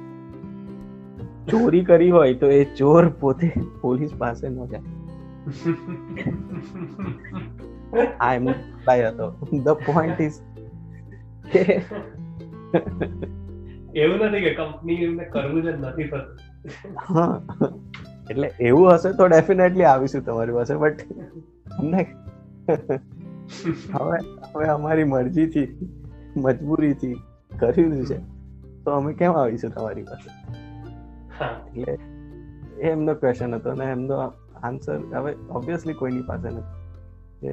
[1.48, 3.48] ચોરી કરી હોય તો એ ચોર પોતે
[3.82, 4.82] પોલીસ પાસે ન જાય.
[8.20, 8.54] આ એમનો
[8.88, 10.34] બાય હતો ધ પોઈન્ટ ઇઝ
[13.96, 16.38] એવું નથી કે કંપની એમને કરવું જ નથી થતું.
[17.10, 17.42] હા.
[18.32, 21.02] એટલે એવું હશે તો ડેફિનેટલી આવીશું તમારી પાસે બટ
[21.80, 22.08] અમને
[23.94, 24.18] હવે
[24.56, 25.90] હવે અમારી મરજીથી
[26.38, 27.14] મજબૂરીથી
[27.60, 28.18] કર્યું છે.
[28.84, 30.30] તો અમે કેમ આવીશું તમારી પાસે?
[31.80, 31.94] એટલે
[32.82, 34.34] એ એમનો ક્વેશ્ચન હતો અને એમનો
[34.64, 36.82] આન્સર હવે ઓબ્વિયસલી કોઈની પાસે નથી.
[37.42, 37.52] કે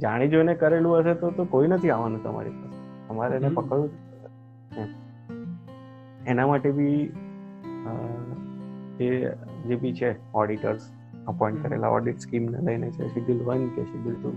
[0.00, 2.80] જાણી જોઈને કરેલું હશે તો તો કોઈ નથી આવવાનું તમારી પાસે.
[3.08, 3.90] તમારે એને પકડવું
[6.26, 6.98] એના માટે બી
[8.98, 9.08] જે
[9.66, 10.84] જે બી છે ઓડિટર્સ
[11.26, 14.30] અપોઇન્ટ કરેલા ઓડિટ સ્કીમને લઈને છે શેડ્યુલ વન કે schedule two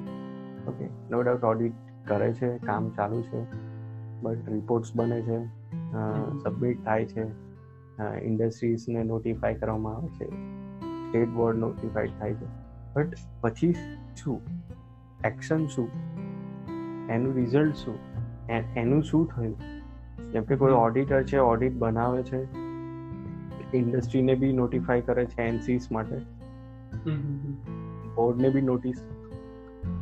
[0.68, 1.76] okay no doubt audit
[2.08, 3.42] કરે છે કામ ચાલુ છે
[4.22, 5.38] બટ રિપોર્ટ્સ બને છે
[6.44, 7.24] સબમિટ થાય છે
[8.24, 10.28] ઇન્ડસ્ટ્રીઝને નોટિફાય કરવામાં આવે છે.
[11.16, 12.48] સ્ટેટ બોર્ડ નોટિફાઈડ થાય છે.
[12.94, 13.74] બટ પછી
[14.16, 14.42] શું?
[15.26, 15.88] એક્શન શું?
[17.10, 17.96] એનું રિઝલ્ટ શું?
[18.76, 19.58] એનું શું થયું?
[20.32, 22.42] જેમ કે કોઈ ઓડિટર છે ઓડિટ બનાવે છે
[23.74, 26.18] ઇન્ડસ્ટ્રીને બી નોટિફાઈ કરે છે એનસીસ માટે.
[28.16, 29.04] બોર્ડને બી નોટિસ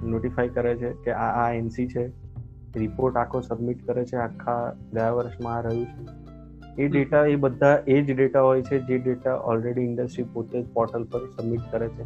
[0.04, 2.08] નોટિફાઈ કરે છે કે આ આ એનસી છે.
[2.76, 6.23] રિપોર્ટ આખો સબમિટ કરે છે, આખા ગયા વર્ષમાં આ રહ્યું છે.
[6.78, 10.68] એ ડેટા એ બધા એ જ ડેટા હોય છે જે ડેટા ઓલરેડી ઇન્ડસ્ટ્રી પોતે જ
[10.74, 12.06] પોર્ટલ પર સબમિટ કરે છે.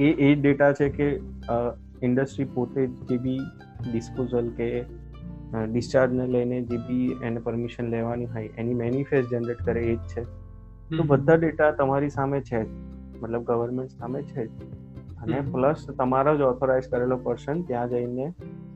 [0.00, 1.20] એ એ ડેટા છે કે
[2.02, 3.38] ઇન્ડસ્ટ્રી પોતે જે બી
[3.92, 4.84] ડિસ્પોઝલ કે
[5.72, 10.24] ડિસ્ચાર્જને લઈને જે બી એને પરમિશન લેવાની હોય એની મેનિફેસ્ટ જનરેટ કરે એ જ છે.
[10.96, 12.68] તો બધા ડેટા તમારી સામે છે જ.
[13.22, 14.50] મતલબ ગવર્મેન્ટ સામે છે જ.
[15.22, 18.32] અને પ્લસ તમારો જ ઓથોરાઇઝ કરેલો પર્સન ત્યાં જઈને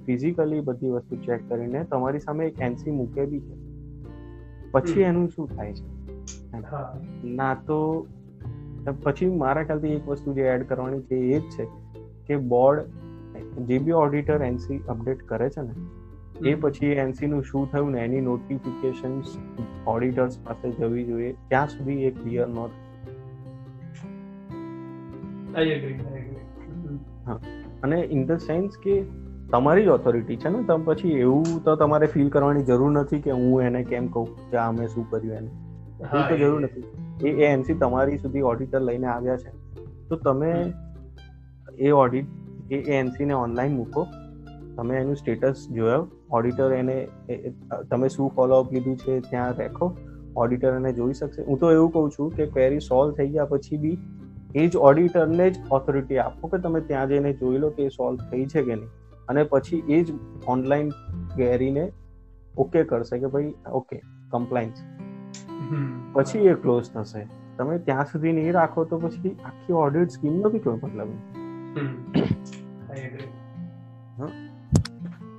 [0.06, 3.63] ફિઝિકલી બધી વસ્તુ ચેક કરીને તમારી સામે એક એનસી મૂકે બી છે.
[4.74, 6.04] પછી એનું શું થાય છે?
[7.24, 8.04] ના તો
[9.02, 11.64] પછી મારા ખ્યાલથી એક વસ્તુ જે એડ કરવાની છે એ જ છે
[12.26, 12.80] કે બોર્ડ
[13.58, 15.74] જે બી ઓડિટર એનસી અપડેટ કરે છે ને
[16.48, 19.22] એ પછી એનસી નું શું થયું ને એની નોટિફિકેશન
[19.86, 21.32] ઓડિટર્સ પાસે જવી જોઈએ.
[21.48, 22.68] ત્યાં સુધી એ ક્લિયર ન
[27.82, 29.04] અને ઇન ધ સેન્સ કે
[29.54, 30.62] તમારી જ ઓથોરિટી છે ને?
[30.68, 34.56] તમે પછી એવું તો તમારે ફીલ કરવાની જરૂર નથી કે હું એને કેમ કહું કે
[34.56, 35.50] અમે શું કર્યું એને.
[36.04, 37.28] એવું તો જરૂર નથી.
[37.28, 39.52] એ એનસી તમારી સુધી ઓડિટર લઈને આવ્યા છે.
[40.08, 40.50] તો તમે
[41.78, 44.06] એ ઓડિટ એ એનસી ને ઓનલાઈન મૂકો.
[44.76, 46.08] તમે એનું સ્ટેટસ જોયો.
[46.30, 46.96] ઓડિટર એને
[47.90, 49.90] તમે શું ફોલોઅપ લીધું છે ત્યાં રાખો.
[50.36, 51.42] ઓડિટર એને જોઈ શકશે.
[51.42, 53.96] હું તો એવું કહું છું કે ક્વેરી સોલ્વ થઈ ગયા પછી બી
[54.56, 58.18] એ જ ઓડિટરને જ ઓથોરિટી આપો કે તમે ત્યાં જઈને જોઈ લો કે એ સોલ્વ
[58.30, 58.92] થઈ છે કે નહીં.
[59.28, 60.14] અને પછી એ જ
[60.46, 60.90] ઓનલાઈન
[61.36, 61.84] કેરીને
[62.58, 64.00] ઓકે કરશે કે ભાઈ ઓકે
[64.30, 64.84] કમ્પ્લાયન્સ
[66.12, 67.22] પછી એ ક્લોઝ થશે.
[67.58, 71.10] તમે ત્યાં સુધી નહીં રાખો તો પછી આખી ઓડિટ સ્કીમનો બી કોઈ મતલબ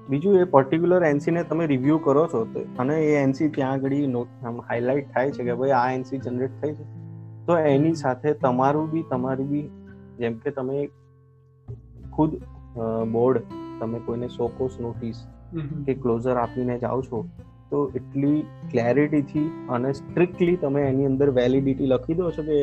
[0.09, 2.41] બીજું એ પર્ટિક્યુલર એનસીને તમે રિવ્યુ કરો છો
[2.79, 6.85] અને એ એનસી ત્યાં આગળ હાઇલાઇટ થાય છે કે ભાઈ આ એનસી જનરેટ થઈ છે.
[7.45, 9.61] તો એની સાથે તમારું બી તમારી બી
[10.19, 10.85] જેમ કે તમે
[12.13, 12.35] ખુદ
[13.11, 13.41] બોર્ડ
[13.79, 15.25] તમે કોઈને સોકોસ નોટિસ
[15.85, 17.21] કે ક્લોઝર આપીને જાઓ છો
[17.69, 22.59] તો એટલી ક્લેરિટીથી અને સ્ટ્રિક્ટલી તમે એની અંદર વેલિડિટી લખી દો છો કે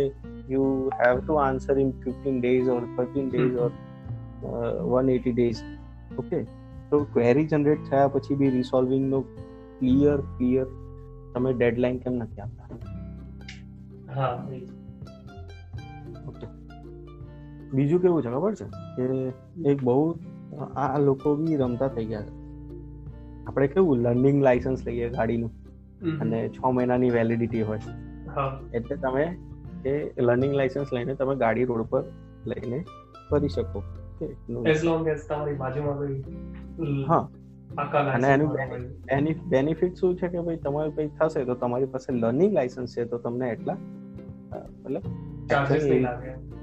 [0.49, 0.67] you
[1.03, 3.71] have to answer in fifteen days or thirteen days or
[4.93, 5.63] one eighty days
[6.19, 6.39] okay
[6.91, 9.21] તો ક્વેરી જનરેટ થયા પછી બી રિસોલ્વિંગનો
[9.79, 10.67] ક્લિયર ક્લિયર
[11.35, 12.67] તમે ડેડલાઇન કેમ નથી આપતા?
[14.15, 14.47] હા
[16.29, 16.47] ઓકે
[17.73, 18.67] બીજું કેવું છે ખબર છે?
[18.97, 20.15] કે એક બહુ
[20.59, 22.25] આ લોકો બી રમતા થઈ ગયા
[23.47, 25.51] આપણે કેવું લર્નિંગ લાયસન્સ લઈએ ગાડીનું
[26.19, 27.79] અને છ મહિનાની વેલિડિટી હોય.
[28.75, 29.37] એટલે તમે
[29.87, 32.05] એ લર્નિંગ લાયસન્સ લઈને તમે ગાડી રોડ પર
[32.47, 32.85] લઈને
[33.31, 33.83] ફરી શકો.
[34.67, 37.29] એઝ લોંગ એઝ તમારી બાજુમાં કોઈ હા.
[38.15, 38.57] અને એનું
[39.11, 43.05] એની બેનિફિટ શું છે કે ભાઈ તમારે કંઈ થશે તો તમારી પાસે લર્નિંગ લાયસન્સ છે
[43.05, 43.77] તો તમને એટલા
[44.85, 45.03] મતલબ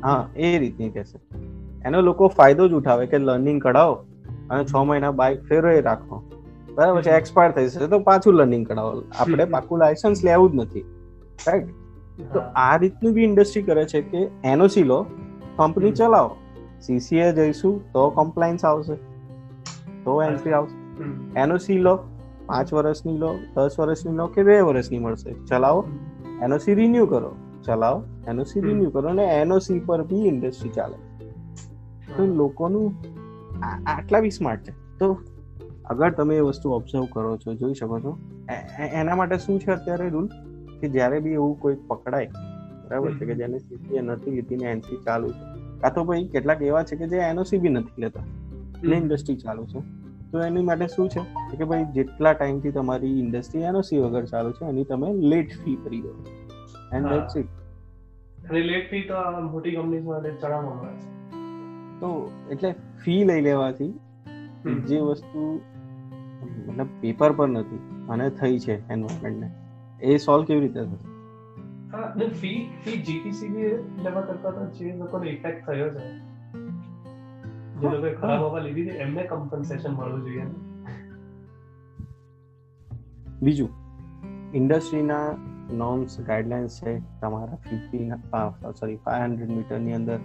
[0.05, 1.48] હા એ રીતની કહેશે.
[1.85, 3.93] એનો લોકો ફાયદો જ ઉઠાવે કે લર્નિંગ કઢાવો
[4.49, 6.23] અને છ મહિના બાઇક ફેરો એ રાખો.
[6.75, 9.03] બરાબર છે એક્સપાયર થઈ જશે તો પાછું લર્નિંગ કઢાવો.
[9.19, 10.79] આપણે પાકું લાયસન્સ લેવું જ નથી.
[11.47, 11.67] રાઈટ
[12.33, 15.05] તો આ રીતનું બી ઇન્ડસ્ટ્રી કરે છે કે એનઓસી લો
[15.55, 16.35] કંપની ચલાવો.
[16.81, 18.95] સીસીએ જઈશું તો કમ્પ્લાયન્સ આવશે.
[20.03, 21.03] તો એન્ટ્રી આવશે.
[21.39, 21.99] એનઓસી લો
[22.45, 25.33] પાંચ વર્ષની લો દસ વર્ષની લો કે બે વર્ષની મળશે.
[25.45, 25.85] ચલાવો.
[26.43, 27.35] એનઓસી રિન્યુ કરો.
[27.65, 28.03] ચલાવો.
[28.27, 31.08] એનઓસી રિન્યુ કરો અને એનઓસી પર બી ઇન્ડસ્ટ્રી ચાલે.
[32.17, 32.87] તો લોકોનું
[33.87, 34.73] આટલા બી સ્માર્ટ છે.
[34.99, 35.07] તો
[35.89, 38.11] અગર તમે એ વસ્તુ ઓબ્ઝર્વ કરો છો જોઈ શકો છો
[38.99, 40.27] એના માટે શું છે અત્યારે રૂલ
[40.81, 42.27] કે જ્યારે બી એવું કોઈ પકડાય
[42.87, 45.43] બરાબર છે કે જેને સીસીએ નથી લીધી ને એનસી ચાલુ છે
[45.81, 48.25] કાં તો ભાઈ કેટલાક એવા છે કે જે એનઓસી બી નથી લેતા
[48.77, 49.79] એટલે ઇન્ડસ્ટ્રી ચાલુ છે.
[50.31, 51.21] તો એની માટે શું છે?
[51.57, 56.01] કે ભાઈ જેટલા ટાઈમથી તમારી ઇન્ડસ્ટ્રી એનઓસી વગર ચાલુ છે એની તમે લેટ ફી ભરી
[56.01, 56.11] દો.
[56.93, 57.49] એન્ડ ધેટ્સ ઇટ
[58.49, 59.15] અને લેટ ફી તો
[59.51, 61.07] મોટી કંપનીઝ માટે ચડાવવામાં આવે છે.
[61.99, 63.99] તો એટલે ફી લઈ લેવાથી
[64.87, 65.61] જે વસ્તુ
[66.67, 67.79] મતલબ પેપર પર નથી
[68.09, 69.51] અને થઈ છે એન્વાયરમેન્ટને
[70.01, 71.19] એ સોલ્વ કેવી રીતે થશે?
[72.27, 73.47] ફી ફી જીટીસી
[74.03, 76.09] લેવા કરતા તો જે લોકોને ઇફેક્ટ થયો છે.
[77.79, 80.45] જે લોકોએ ખરાબ હવા લીધી છે એમને કમ્પન્સેશન મળવું જોઈએ.
[83.41, 83.69] બીજું
[84.53, 85.31] ઇન્ડસ્ટ્રીના
[85.73, 88.09] નોર્મ્સ ગાઈડલાઇન્સ છે તમારા ફિફ્ટી
[88.79, 90.19] સોરી ફાઈવ હંડ્રેડ મીટરની અંદર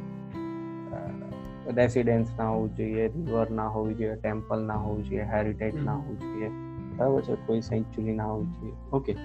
[1.70, 6.20] રેસિડેન્સ ના હોવું જોઈએ રિવર ના હોવી જોઈએ ટેમ્પલ ના હોવું જોઈએ હેરિટેજ ના હોવું
[6.20, 6.48] જોઈએ
[6.96, 7.34] બરાબર છે?
[7.46, 8.72] કોઈ સેન્ચુરી ના હોવી જોઈએ.
[8.92, 9.16] Okay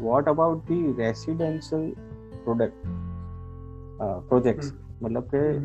[0.00, 1.92] what about the residential
[2.44, 2.86] product
[4.28, 4.72] projects
[5.02, 5.58] મતલબ કે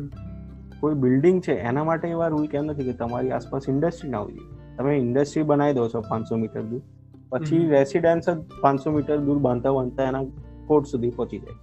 [0.80, 4.34] કોઈ બિલ્ડિંગ છે એના માટે એવા રૂલ કેમ નથી કે તમારી આસપાસ ઇન્ડસ્ટ્રી ના હોવી
[4.34, 4.76] જોઈએ?
[4.76, 6.82] તમે ઇન્ડસ્ટ્રી બનાવી દો છો પાંચસો મીટર દૂર
[7.30, 7.68] પછી.
[7.68, 10.24] રેસિડેન્સ જ પાંચસો મીટર દૂર બાંધતા બાંધતા એના
[10.66, 11.56] કોર્ટ સુધી પહોંચી જાય.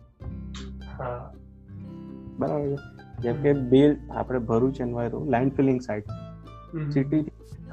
[0.98, 1.34] હા.
[2.40, 2.76] બરાબર છે?
[3.22, 6.06] જેમ કે બેલ આપણે Bharuch enviro land filling site
[6.92, 7.20] city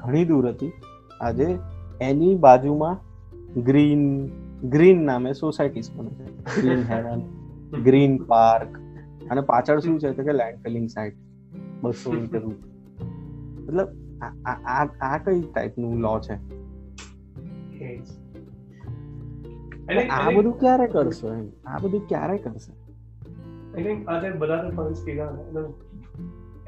[0.05, 0.71] ઘણી દૂર હતી.
[1.21, 1.57] આજે
[2.01, 2.99] એની બાજુમાં
[3.61, 4.27] ગ્રીન
[4.69, 6.61] ગ્રીન નામે સોસાયટીઝ બને છે.
[6.61, 7.21] ગ્રીન હેવન
[7.83, 8.77] ગ્રીન પાર્ક
[9.31, 11.13] અને પાછળ શું છે તો કે લેન્ડ ફિલિંગ સાઇટ
[11.81, 13.87] બસો મીટર મતલબ
[14.45, 16.59] આ- આ કઈ ટાઈપનું લો છે?
[20.09, 21.47] આ બધું ક્યારે કરશો એમ?
[21.65, 22.78] આ બધું ક્યારે કરશે?
[23.79, 25.59] I think આજે બધા તો પોઈન્ટ્સ કીધા ને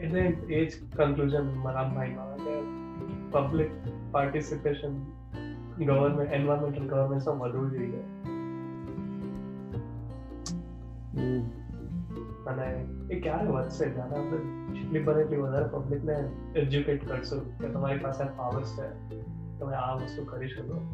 [0.03, 0.19] એટલે
[0.55, 2.61] એ જ કન્ક્લુઝન મારા માઇન્ડમાં કે
[3.31, 3.67] પબ્લિક
[4.11, 4.89] પાર્ટિસિપેશન
[5.85, 7.99] ગવર્મેન્ટ એન્વાયરમેન્ટલ ગવર્મેન્ટમાં વધવું જોઈએ.
[12.45, 13.89] અને એ ક્યારે વધશે?
[13.89, 14.37] જ્યારે આપણે
[14.73, 19.09] જેટલી બને એટલી વધારે પબ્લિકને એજ્યુકેટ કરશું કે તમારી પાસે પાવર્સ છે,
[19.59, 20.93] તમે આ વસ્તુ કરી શકો.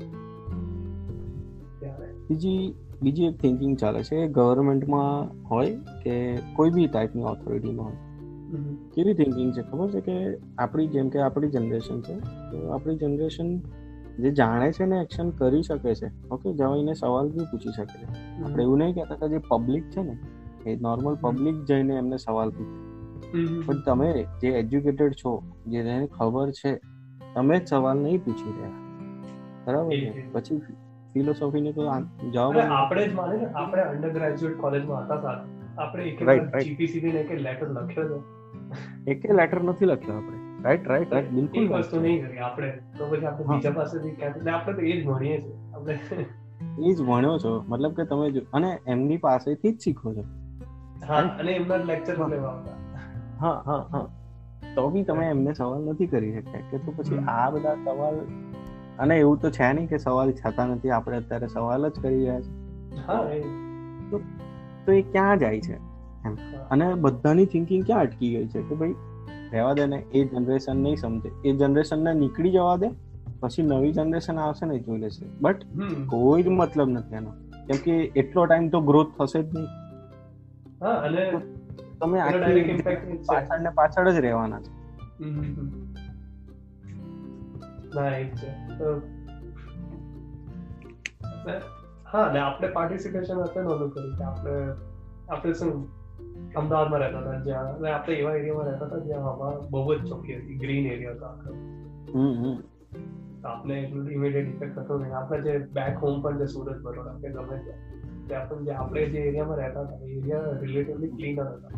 [1.80, 2.14] ત્યારે.
[2.30, 7.96] બીજી બીજી એક થિંકિંગ ચાલે છે ગવર્મેન્ટમાં હોય કે કોઈ બી ટાઈપની ઓથોરિટીમાં હોય.
[8.96, 9.62] કેવી થિંકિંગ છે?
[9.62, 12.14] ખબર છે કે આપણી જેમ કે આપણી જનરેશન છે
[12.52, 13.60] તો આપણી જનરેશન
[14.20, 18.42] જે જાણે છે ને એક્શન કરી શકે છે ઓકે જઈને સવાલ બી પૂછી શકે છે.
[18.44, 20.18] આપણે એવું નહીં કહેતા કે જે પબ્લિક છે ને
[20.70, 22.88] એ નોર્મલ પબ્લિક જઈને એમને સવાલ પૂછે.
[23.66, 26.76] પણ તમે જે એજ્યુકેટેડ છો જેને ખબર છે
[27.36, 28.70] તમે જ સવાલ નહીં પૂછી રહ્યા.
[29.66, 30.34] બરાબર છે.
[30.34, 30.62] પછી
[31.18, 31.92] ફિલોસોફીને તો
[32.34, 32.58] જવાબ.
[32.72, 36.64] આપણે જ માને ને આપણે અંડર ગ્રેજ્યુએટ કોલેજમાં હતા સાથે આપણે એક Right, right.
[36.64, 40.38] જીપીસીબી ને એક લેટર લખ્યો છે એક લેટર નથી લખ્યો આપણે.
[40.64, 42.70] રાઈટ રાઈટ રાઈટ બિલકુલ વસ્તુ નહીં કરી આપણે.
[42.98, 45.56] તો પછી આપણે બીજા પાસેથી ક્યાંથી આપણે તો એ જ ભણીએ છીએ.
[45.76, 46.00] આપણે
[46.80, 47.64] એ જ ભણ્યો છો.
[47.68, 50.24] મતલબ કે તમે જો અને એમની પાસેથી જ શીખો છો.
[51.08, 52.78] હા અને એમના લેક્ચર લેવા આવતા.
[53.40, 54.06] હા હા હા.
[54.76, 58.16] તો બી તમે એમને સવાલ નથી કરી શકતા કે તો પછી આ બધા સવાલ
[59.00, 62.42] અને એવું તો છે નહીં કે સવાલ થતા નથી આપણે અત્યારે સવાલ જ કરી રહ્યા
[62.42, 62.68] છે
[64.86, 65.74] તો એ ક્યાં જાય છે?
[66.26, 66.38] એમ.
[66.72, 68.62] અને બધાની થિંકિંગ ક્યાં અટકી ગઈ છે?
[68.62, 68.96] કે ભાઈ
[69.52, 71.50] રહેવા દે ને એ જનરેશન નહીં સમજે.
[71.50, 72.90] એ જનરેશનને નીકળી જવા દે
[73.40, 75.26] પછી નવી જનરેશન આવશે ને જોઈ લેશે.
[75.42, 75.66] બટ
[76.08, 77.30] કોઈ જ મતલબ નથી એનો.
[77.68, 79.68] કેમ કે એટલો ટાઈમ તો ગ્રોથ થશે જ નહીં.
[80.86, 81.32] હા અને
[82.00, 82.84] તમે આખી
[83.28, 84.78] પાછળ ને પાછળ જ રહેવાના છે.
[88.02, 88.50] જ છે
[92.12, 94.52] હા ને આપણે પાર્ટિસિપેશન હશે નોંધું કર્યું કે આપણે
[95.30, 95.98] આપણે શું
[96.56, 100.38] અમદાવાદમાં રહેતા હતા જ્યાં અને આપણે એવા એરિયામાં રહેતા હતા જ્યાં હવા બહુ જ ચોખ્ખી
[100.38, 101.56] હતી ગ્રીન એરિયા હતો આખો.
[103.48, 105.18] આપણે એટલું ઇમિડિયેટ ઇફેક્ટ થતો નહીં.
[105.18, 109.06] આપણે જે બેક હોમ પણ જે સુરત બરોડા કે ગમે ત્યાં ત્યાં પણ જે આપણે
[109.06, 111.70] જે એરિયામાં રહેતા હતા એ એરિયા રિલેટિવલી ક્લીનર હતા.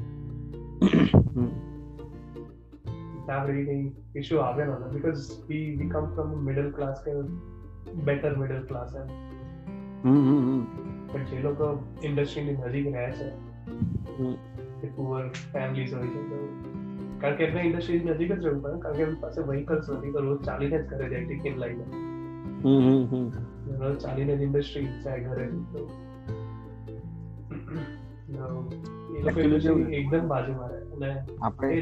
[3.30, 4.44] ત્યાં બધી કંઈ ઇશ્યુ
[5.50, 5.60] we
[6.44, 7.16] મિડલ ક્લાસ કે
[8.06, 9.08] બેટર મિડલ ક્લાસ એમ
[10.04, 10.62] હમ હમ હમ
[11.08, 11.70] પણ જે લોકો
[12.04, 13.30] ઇન્ડસ્ટ્રીની નજીક રહે છે
[14.18, 14.36] હમ.
[14.96, 16.22] પુઅર ફેમિલીઝ હોય છે
[17.22, 20.20] કારણ કે એમને ઇન્ડસ્ટ્રી નજીક જ રહેવું પડે કારણ કે એમની પાસે વ્હીકલ્સ નથી તો
[20.20, 21.86] રોજ ચાલીને જ ઘરે જાય ટિકિટ લઈને
[23.80, 25.82] રોજ ચાલીને જ ઇન્ડસ્ટ્રી જાય ઘરે તો
[29.90, 31.12] એ એકદમ બાજુમાં રહે અને
[31.42, 31.82] આપણે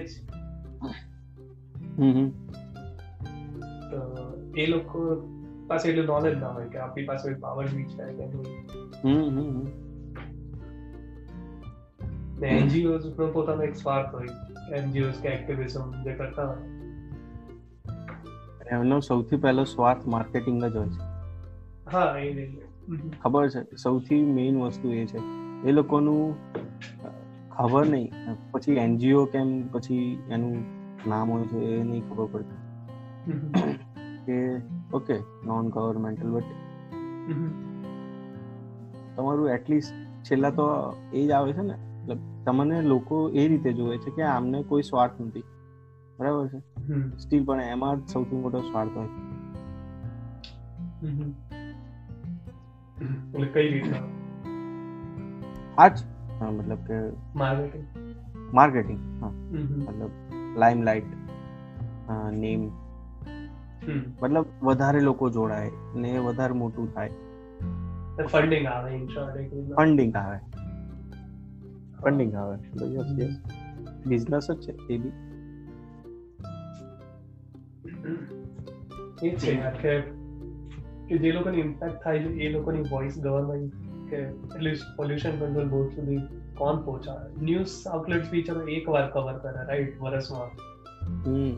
[3.92, 5.28] તો એ લોકો
[5.68, 9.64] પાસે એટલું નોલેજ ના હોય કે આપણી પાસે પાવર બી છે કે નહીં.
[12.40, 14.28] ને એનજીઓઝ નો પોતાનો એક સ્વાર્થ હોય.
[14.74, 16.58] એનજીઓઝ કે એક્ટિવિઝમ જે કરતા હોય.
[18.72, 21.00] એમનો સૌથી પહેલો સ્વાર્થ માર્કેટિંગ જ હોય છે.
[21.92, 22.58] હા એ
[23.24, 23.76] ખબર છે?
[23.76, 25.18] સૌથી મેઇન વસ્તુ એ છે.
[25.68, 26.36] એ લોકોનું
[27.50, 28.12] ખબર નહીં.
[28.52, 32.62] પછી એનજીઓ કેમ પછી એનું નામ હોય છે એ નહીં ખબર પડતી.
[34.26, 34.38] કે
[34.94, 36.50] ઓકે નોન ગવર્મેન્ટલ બટ
[39.16, 39.94] તમારું એટલીસ્ટ
[40.24, 40.66] છેલ્લા તો
[41.14, 44.82] એ જ આવે છે ને મતલબ તમને લોકો એ રીતે જોવે છે કે આમને કોઈ
[44.82, 45.44] સ્વાર્થ નથી.
[46.20, 46.60] બરાબર છે.
[47.18, 49.10] સ્ટીલ પણ એમાં જ સૌથી મોટો સ્વાર્થ હોય.
[53.34, 53.96] એટલે કઈ રીતે
[55.78, 55.98] આ જ
[56.42, 56.98] મતલબ કે
[57.36, 57.86] માર્કેટિંગ
[58.54, 59.32] માર્કેટિંગ હા.
[59.58, 60.12] મતલબ
[60.58, 61.04] લાઇમલાઇટ
[62.32, 62.70] નેમ
[64.24, 67.10] મતલબ વધારે લોકો જોડાય ને વધારે મોટું થાય.
[68.32, 69.06] ફંડિંગ આવે.
[69.76, 70.38] ફંડિંગ આવે.
[72.02, 72.58] ફંડિંગ આવે.
[74.08, 75.12] બિઝનેસ જ છે એ બી.
[79.24, 80.02] એ છે કે
[81.08, 83.74] કે જે લોકોને ઇમ્પેક્ટ થાય છે એ લોકોની વોઇસ ગવર્મેન્ટ
[84.10, 89.42] કે at least pollution control board સુધી કોણ પહોંચાડે ન્યૂઝ આઉટલેટ્સ બી ચલો એક વાર કવર
[89.42, 90.52] કરે રાઈટ વર્ષમાં
[91.26, 91.52] હમ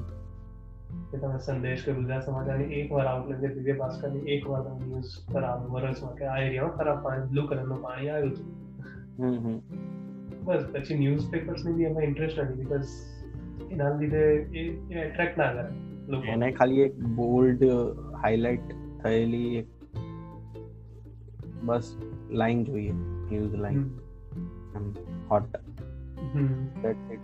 [1.11, 4.87] કે તમે સંદેશ કે ગુજરાત સમાચારની એક વાર આઉટલેટ કે દિવ્ય ભાસ્કરની એક વાર તમે
[4.87, 8.49] ન્યૂઝ પર આવે વર્ષમાં કે આ એરિયામાં ખરાબ પાણી બ્લુ કલરનું પાણી આવ્યું હતું
[9.19, 9.57] હમ હમ
[10.43, 12.93] બસ પછી ન્યૂઝ પેપર્સની બી એમાં ઇન્ટરેસ્ટ નથી બીકોઝ
[13.69, 14.23] એના લીધે
[14.55, 15.65] એ એ એટ્રેક્ટ ના કરે
[16.07, 17.65] લોકો એને ખાલી એક બોલ્ડ
[18.21, 19.73] હાઇલાઇટ થયેલી એક
[21.63, 21.89] બસ
[22.33, 23.83] લાઈન જોઈએ news line
[24.73, 24.97] hot
[25.29, 25.45] hot.
[26.85, 27.23] It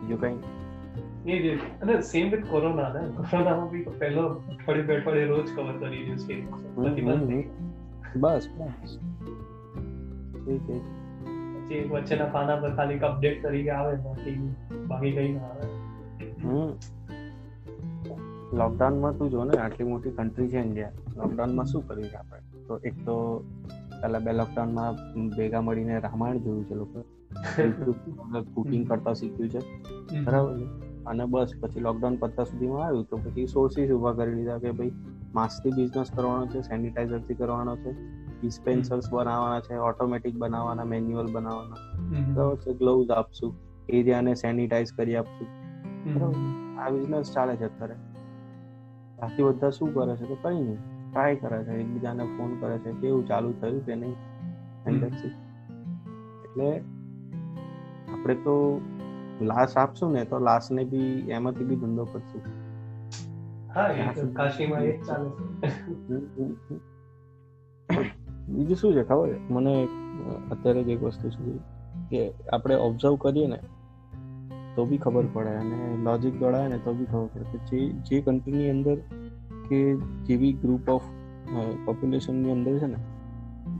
[0.00, 0.36] બીજું કઈ
[1.26, 1.60] એ જ એ જ.
[1.82, 6.02] અને સેમ વિથ કોરોના ને કોરોનામાં બી પહેલો અઠવાડિયે અઠવાડિયે રોજ કવર કરી.
[8.16, 8.98] બસ બસ
[10.34, 10.76] ઠીક છે
[11.54, 14.36] પછી વચ્ચેના પાના પર ખાલી અપડેટ તરીકે આવે બાકી
[14.86, 15.66] બાકી કઈ ના આવે
[18.52, 22.96] લોકડાઉનમાં તું જો ને આટલી મોટી કન્ટ્રી છે ઇન્ડિયા લોકડાઉનમાં શું કર્યું આપણે તો એક
[23.04, 23.16] તો
[24.04, 24.96] પહેલા બે લોકડાઉનમાં
[25.36, 27.04] ભેગા મળીને રામાયણ જોયું છે લોકો.
[28.54, 29.60] કુકિંગ કરતા શીખ્યું છે.
[30.24, 30.58] બરાબર
[31.06, 34.92] અને બસ પછી લોકડાઉન પત્તા સુધીમાં આવ્યું તો પછી સોર્સિસ ઊભા કરી લીધા કે ભાઈ
[35.34, 37.92] માસ્કથી બિઝનેસ કરવાનો છે સેનિટાઈઝરથી કરવાનો છે
[38.40, 41.76] ડિસ્પેન્સર્સ બનાવવાના છે ઓટોમેટિક બનાવવાના મેન્યુઅલ બનાવવાના.
[42.34, 43.54] બરાબર છે ગ્લોવ્સ આપશું
[43.88, 45.48] એરિયાને સેનિટાઈઝ કરી આપશું.
[46.14, 46.36] બરાબર
[46.78, 47.96] આ બિઝનેસ ચાલે છે અત્યારે.
[49.18, 50.93] બાકી બધા શું કરે છે તો કઈ નહીં.
[51.14, 54.16] ટ્રાય કરે છે એકબીજાને ફોન કરે છે કેવું ચાલુ થયું કે નહીં.
[56.44, 56.78] એટલે
[58.12, 58.80] આપણે તો
[59.40, 62.42] લાશ આપશું ને તો લાશને બી એમાંથી બી ધંધો કરશું.
[68.48, 69.28] બીજું શું છે ખબર?
[69.28, 69.88] છે મને
[70.50, 71.58] અત્યારે જ એક વસ્તુ છે
[72.10, 73.58] કે આપણે ઓબ્ઝર્વ કરીએ ને
[74.76, 77.44] તો બી ખબર પડે અને લોજિક દોડાય ને તો બી ખબર પડે.
[77.44, 78.96] કે જે જે કન્ટ્રીની અંદર
[79.68, 81.02] કે જેવી ગ્રુપ ઓફ
[81.84, 82.96] પોપ્યુલેશનની અંદર છે ને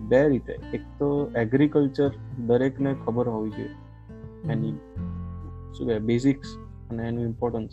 [0.09, 0.53] બે રીતે.
[0.53, 2.11] એક તો એગ્રીકલ્ચર
[2.47, 3.71] દરેકને ખબર હોવી જોઈએ.
[4.53, 5.99] એની શું કહેવાય?
[5.99, 6.47] બેઝિક્સ
[6.91, 7.71] અને એનું ઇમ્પોર્ટન્સ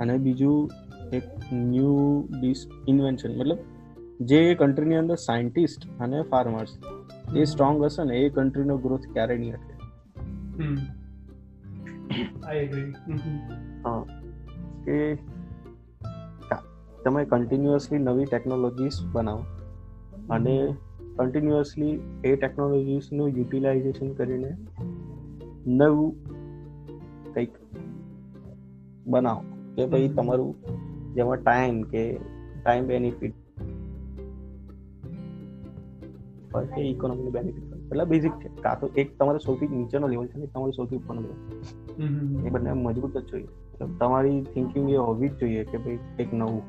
[0.00, 0.70] અને બીજું
[1.12, 1.22] એક
[1.52, 3.58] ન્યૂ ડિસ ઇન્વેન્શન મતલબ
[4.20, 6.78] જે કન્ટ્રીની અંદર સાયન્ટિસ્ટ અને ફાર્મર્સ
[7.36, 9.74] એ સ્ટ્રોંગ હશે ને એ કન્ટ્રીનો ગ્રોથ ક્યારે નહીં અટકે.
[13.84, 14.04] હા.
[14.84, 15.39] કા-
[17.04, 19.44] તમે કન્ટિન્યુઅસલી નવી ટેકનોલોજીસ બનાવો.
[20.30, 20.74] અને
[21.16, 24.56] કન્ટિન્યુઅસલી એ ટેકનોલોજીસનું યુટિલાઇઝેશન કરીને
[25.66, 26.14] નવું
[27.34, 27.52] કંઈક
[29.06, 29.42] બનાવો.
[29.76, 30.54] કે ભાઈ તમારું
[31.14, 32.18] જેમાં ટાઈમ કે
[32.64, 33.34] ટાઈમ બેનિફિટ
[36.74, 38.48] કે ઇકોનોમી બેનિફિટ એટલે બેઝિક છે.
[38.62, 42.50] કાં તો એક તમારો સૌથી નીચેનો લેવલ છે ને એક તમારો સૌથી ઉપરનો લેવલ એ
[42.50, 43.48] બંને મજબૂત જ જોઈએ.
[44.00, 46.62] તમારી થિંકિંગ એ હોવી જ જોઈએ કે ભાઈ એક નવું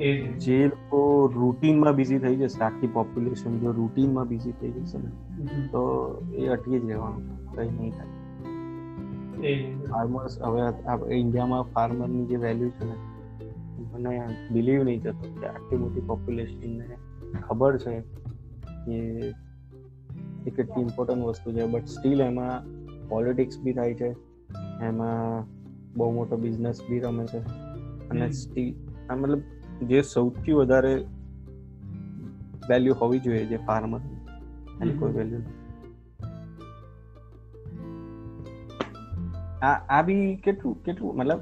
[0.00, 5.10] એ જે લોકો રૂટીનમાં બિઝી થઈ જશે આખી પોપ્યુલેશન જો રૂટીનમાં બિઝી થઈ જશે ને
[5.66, 5.82] તો
[6.34, 8.10] એ અટકી જ રહેવાનું કંઈ નહીં થાય.
[9.90, 12.96] ફાર્મર્સ હવે ઇન્ડિયામાં ફાર્મરની જે વેલ્યુ છે ને
[13.92, 14.20] મને
[14.50, 16.96] બિલીવ નહીં થતો કે આટલી મોટી પોપ્યુલેશનને
[17.48, 18.00] ખબર છે
[18.86, 18.98] કે
[20.46, 22.66] એ કેટલી ઇમ્પોર્ટન્ટ વસ્તુ છે બટ સ્ટીલ એમાં
[23.08, 24.14] પોલિટિક્સ બી થાય છે
[24.80, 25.53] એમાં
[25.96, 27.38] બહુ મોટો બિઝનેસ બી રમે છે.
[28.08, 28.30] અને.
[29.10, 29.42] આ મતલબ
[29.82, 31.04] જે સૌથી વધારે
[32.70, 34.00] વેલ્યુ હોવી જોઈએ જે ફાર્મર
[34.82, 35.40] એની કોઈ વેલ્યુ
[39.62, 41.40] આ આ બી કેટલું કેટલું મતલબ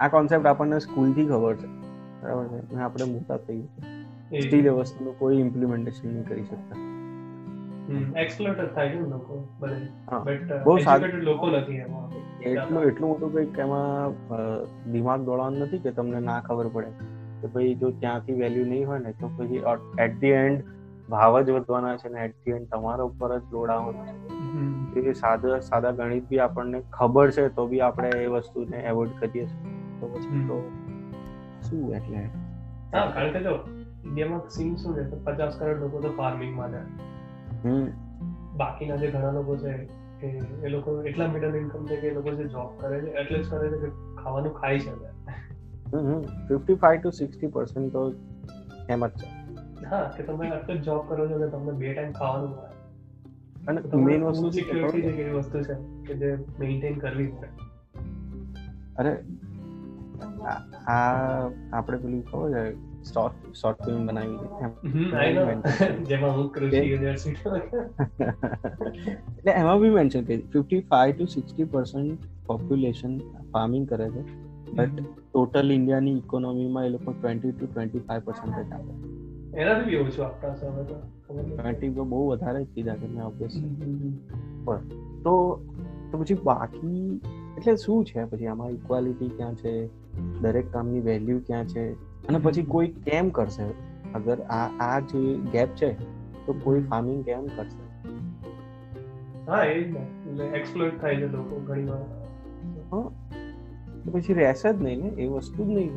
[0.00, 1.66] આ કોન્સેપ્ટ આપણને સ્કૂલથી ખબર છે.
[2.22, 2.76] બરાબર છે?
[2.76, 6.89] આપણે મોટા થઈ ગયા સ્ટીલ વસ્તુનું કોઈ ઇમ્પ્લિમેન્ટેશન નહીં કરી શકતા.
[7.90, 8.04] હમ.
[8.74, 9.78] થાય છે લોકો બધે
[10.24, 12.10] બટ બહુ એજ્યુકેટેડ લોકો નથી એમાં.
[12.42, 14.14] એટલું એટલું મોટું કંઈક એમાં
[14.92, 16.90] દિમાગ દોડવાનું નથી કે તમને ના ખબર પડે.
[17.40, 19.62] કે ભાઈ જો ત્યાંથી વેલ્યુ નહીં હોય ને તો પછી
[19.98, 20.64] એટ ધી એન્ડ
[21.08, 24.30] ભાવ જ વધવાના છે ને એટ ધી એન્ડ તમારા ઉપર જ લોડ આવવાનો છે.
[25.00, 29.46] એ સાદા સાદા ગણિત બી આપણને ખબર છે તો બી આપણે એ વસ્તુને એવોઇડ કરીએ
[29.46, 29.74] છીએ.
[30.00, 30.60] તો પછી તો
[31.62, 32.24] શું એટલે?
[32.92, 33.54] હા કારણ કે જો
[34.04, 35.16] ઇન્ડિયામાં સીન શું છે?
[35.24, 37.09] પચાસ કરોડ લોકો તો ફાર્મિંગમાં છે હમ
[38.56, 40.26] બાકીના જે ઘણા લોકો છે એ
[40.64, 43.50] એ લોકો એટલા મિડલ ઇન્કમ છે કે એ લોકો જે જોબ કરે છે એટલે જ
[43.50, 43.90] કરે છે કે
[44.22, 45.08] ખાવાનું ખાઈ શકે.
[45.94, 48.14] હમ fifty five to sixty percent તો
[48.88, 49.28] એમ જ છે.
[49.84, 52.70] હા કે તમે અત્યારે જ જોબ કરો છો કે તમને બે ટાઈમ ખાવાનું મળે.
[53.68, 55.08] અને મેઇન વસ્તુ સિક્યોરિટી?
[55.08, 55.74] એક એવી વસ્તુ છે
[56.06, 57.48] કે જે મેન્ટેન કરવી પડે.
[58.96, 59.24] અરે
[60.86, 62.89] આ આપણે પેલું ખબર છે?
[63.04, 64.72] શોર્ટ શોર્ટ ફિલ્મ બનાવી હતી એમ.
[64.86, 65.46] હમ, I know.
[66.06, 67.50] જેમાં હું કૃષિ યુનિવર્સિટી
[69.32, 73.14] એટલે એમાં બી મેન્શન કરી fifty five to sixty percent population
[73.52, 74.22] farming કરે છે
[74.72, 78.92] બટ ટોટલ ઇન્ડિયાની ઇકોનોમીમાં એ લોકો twenty to twenty five percentage આપે
[79.54, 81.54] એનાથી બી ઓછું આપતા હશે હવે તો ખબર નહીં.
[81.54, 84.14] ટ્વેન્ટી તો બહુ વધારે જ કીધા કે મેં ઓબ્વિયસલી હમ,
[85.24, 85.32] તો
[86.10, 87.02] તો પછી બાકી
[87.56, 89.72] એટલે શું છે પછી આમાં ઇક્વાલિટી ક્યાં છે
[90.42, 91.84] દરેક કામની વેલ્યુ ક્યાં છે
[92.28, 93.64] અને પછી કોઈ કેમ કરશે?
[94.14, 95.92] અગર આ આ જે ગેપ છે
[96.46, 97.82] તો કોઈ ફાર્મિંગ કેમ કરશે?
[99.50, 99.74] હા એ
[100.54, 102.02] એક્સપ્લોઇટ થાય છે લોકો ઘણી વાર
[104.04, 105.90] તો પછી રહેશે જ નહીં ને એ વસ્તુ જ નહીં.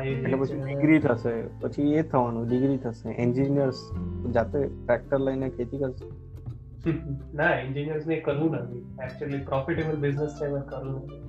[0.00, 1.42] એટલે પછી ડિગ્રી થશે.
[1.60, 3.08] પછી એ થવાનું ડિગ્રી થશે.
[3.08, 3.78] એન્જિનિયર્સ
[4.34, 6.06] જાતે ટ્રેક્ટર લઈને ખેતી કરશે.
[7.34, 11.00] ના એન્જિનિયર્સ ને કરવું નથી એક્ચ્યુઅલી પ્રોફિટેબલ બિઝનેસ છે એમાં કરવું.
[11.02, 11.25] નથી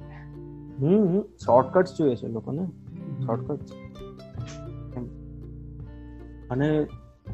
[0.81, 2.65] હમ શોર્ટકટ્સ જોઈએ છે લોકોને.
[3.25, 3.71] શોર્ટકટ
[6.51, 6.67] અને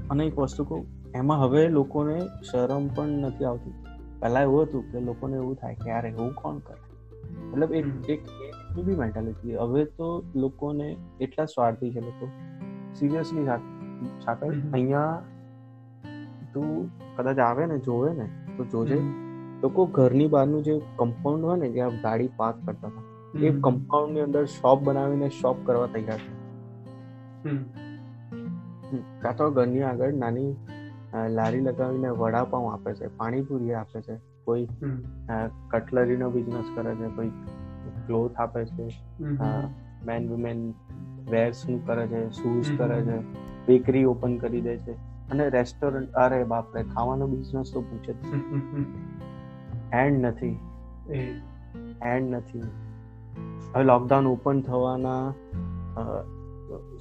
[0.10, 0.86] અને એક વસ્તુ કહું
[1.16, 2.20] એમાં હવે લોકોને
[2.52, 3.74] શરમ પણ નથી આવતી.
[4.20, 6.76] પહેલા એવું હતું કે લોકોને એવું થાય કે યાર એવું કોણ કરે?
[7.52, 7.86] મતલબ એક.
[8.10, 8.22] એક
[8.86, 12.30] બી મેન્ટાલિટી હવે તો લોકોને એટલા સ્વાર્થી છે લોકો.
[12.96, 13.46] સિરિયસલી
[14.26, 15.22] સાકર અહીંયા
[16.54, 19.00] તું કદાચ આવે ને જોવે ને તો જોજે.
[19.64, 23.62] લોકો ઘરની બહારનું જે કમ્પાઉન્ડ હોય ને જ્યાં ગાડી પાર્ક કરતા હતા એ હમ.
[23.62, 26.44] કમ્પાઉન્ડની અંદર શોપ બનાવીને શોપ કરવા તૈયાર છે.
[29.22, 30.56] કાં તો ઘરની આગળ નાની
[31.30, 34.68] લારી લગાવીને વડાપાઉં આપે છે પાણીપુરી આપે છે કોઈ
[35.70, 37.30] કટલરીનો બિઝનેસ કરે છે કોઈ
[38.08, 38.90] ક્લોથ આપે છે
[40.06, 40.74] મેન વુમેન
[41.30, 43.18] વેર્સનું કરે છે શૂઝ કરે છે
[43.68, 44.92] બેકરી ઓપન કરી દે છે
[45.30, 48.16] અને રેસ્ટોરન્ટ અરે બાપરે ખાવાનો બિઝનેસ તો પૂછે જ.
[49.94, 50.60] એન્ડ નથી.
[52.04, 52.62] એન્ડ નથી.
[53.76, 55.34] હવે લોકડાઉન ઓપન થવાના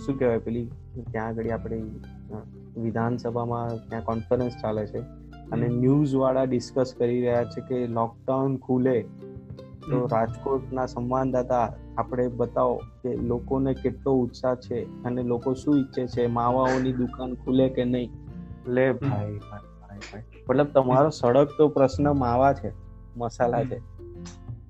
[0.06, 0.70] શું કહેવાય પેલી
[1.10, 1.82] ત્યાં આગળ આપણે
[2.76, 4.98] વિધાનસભામાં ત્યાં કોન્ફરન્સ ચાલે છે.
[5.52, 9.02] અને ન્યૂઝવાળા ડિસ્કસ કરી રહ્યા છે કે લોકડાઉન ખુલે.
[9.90, 16.26] તો રાજકોટના સંવાદદાતા આપણે બતાવો કે લોકોને કેટલો ઉત્સાહ છે અને લોકો શું ઈચ્છે છે
[16.26, 18.10] માવાઓની દુકાન ખુલે કે નહીં?
[18.66, 19.40] લે ભાઈ
[20.50, 22.72] મતલબ તમારો સડક તો પ્રશ્ન માવા છે
[23.16, 23.80] મસાલા છે.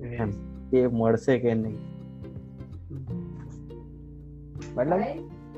[0.04, 0.30] એમ.
[0.72, 1.91] એ મળશે કે નહીં?
[4.76, 5.00] મતલબ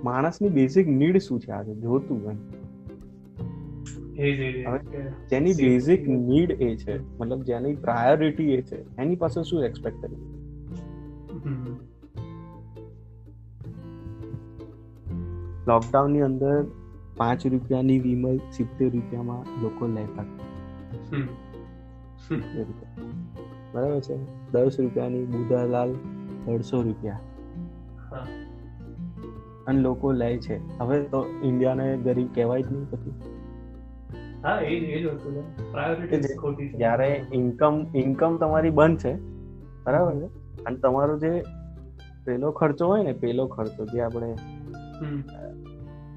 [0.05, 1.75] માણસની બેઝિક નીડ શું છે આજે?
[1.75, 2.37] જોતું એમ.
[4.15, 4.37] કે
[5.31, 10.17] જેની બેઝિક નીડ એ છે મતલબ જેની પ્રાયોરિટી એ છે એની પાસે શું એક્સપેક્ટ કરી.
[15.69, 16.65] લોકડાઉનની અંદર
[17.17, 20.23] પાંચ રૂપિયાની વિમલ સિત્તેર રૂપિયામાં લોકો લેતા.
[23.73, 24.17] બરાબર છે?
[24.53, 25.93] દસ રૂપિયાની બુધાલાલ
[26.49, 27.21] અઢસો રૂપિયા.
[28.11, 28.27] હા.
[29.67, 30.79] અને લોકો લે છે.
[30.79, 33.13] હવે તો ઇન્ડિયાને ગરીબ કહેવાય જ નહીં પછી.
[34.45, 35.73] હા એ જ એ જ વસ્તુ છે.
[35.73, 36.73] પ્રાયોરિટી ખોટી છે.
[36.73, 39.15] જ્યારે ઇન્કમ ઇન્કમ તમારી બંધ છે
[39.85, 40.27] બરાબર છે?
[40.65, 41.45] અને તમારો જે
[42.25, 44.35] પેલો ખર્ચો હોય ને પેલો ખર્ચો જે આપણે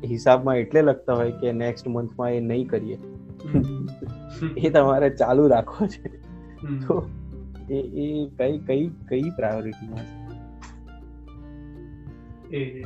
[0.06, 2.98] હિસાબમાં એટલે લખતા હોય કે નેક્સ્ટ મંથમાં એ નહીં કરીએ.
[4.58, 6.10] એ તમારે ચાલુ રાખવો છે.
[6.88, 7.10] તો
[7.70, 10.28] એ એ કઈ કઈ કઈ પ્રાયોરિટીમાં
[12.52, 12.84] એ એ.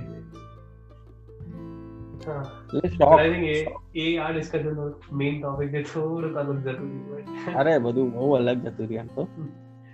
[7.55, 9.28] અરે બધું બહુ અલગ જતું રહ્યું તો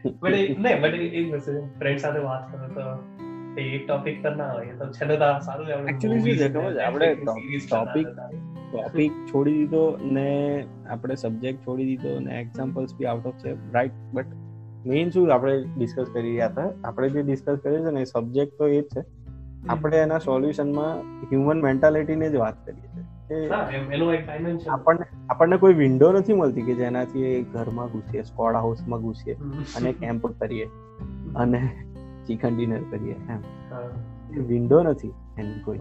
[0.04, 2.88] બટ નહીં બટ એ વસ્તુ ફ્રેન્ડ સાથે વાત કરો તો
[3.58, 7.10] એ ટોપિક પર ના હોય તો છેલ્લે તો સારું છે શું છે ખબર આપણે
[7.66, 8.10] ટોપિક
[8.66, 10.28] ટોપિક છોડી દીધો ને
[10.88, 14.44] આપણે સબ્જેક્ટ છોડી દીધો ને એક્ઝામ્પલ્સ બી આઉટ ઓફ છે રાઈટ બટ
[14.86, 18.70] મેઇન શું આપણે ડિસ્કસ કરી રહ્યા હતા આપણે જે ડિસ્કસ કરીએ છીએ ને સબ્જેક્ટ તો
[18.70, 19.06] એ જ છે
[19.70, 26.62] આપણે એના સોલ્યુશનમાં હ્યુમન મેન્ટાલિટીને જ વાત કરીએ છીએ આપણને આપણને કોઈ વિન્ડો નથી મળતી
[26.62, 29.34] કે જેનાથી એ ઘરમાં ઘૂસીએ સ્કોડ હાઉસમાં ઘૂસીએ
[29.76, 30.66] અને કેમ્પ કરીએ
[31.36, 31.84] અને
[32.28, 33.40] ચિકન ડિનર કરીએ એમ.
[34.48, 35.80] વિન્ડો નથી એની કોઈ.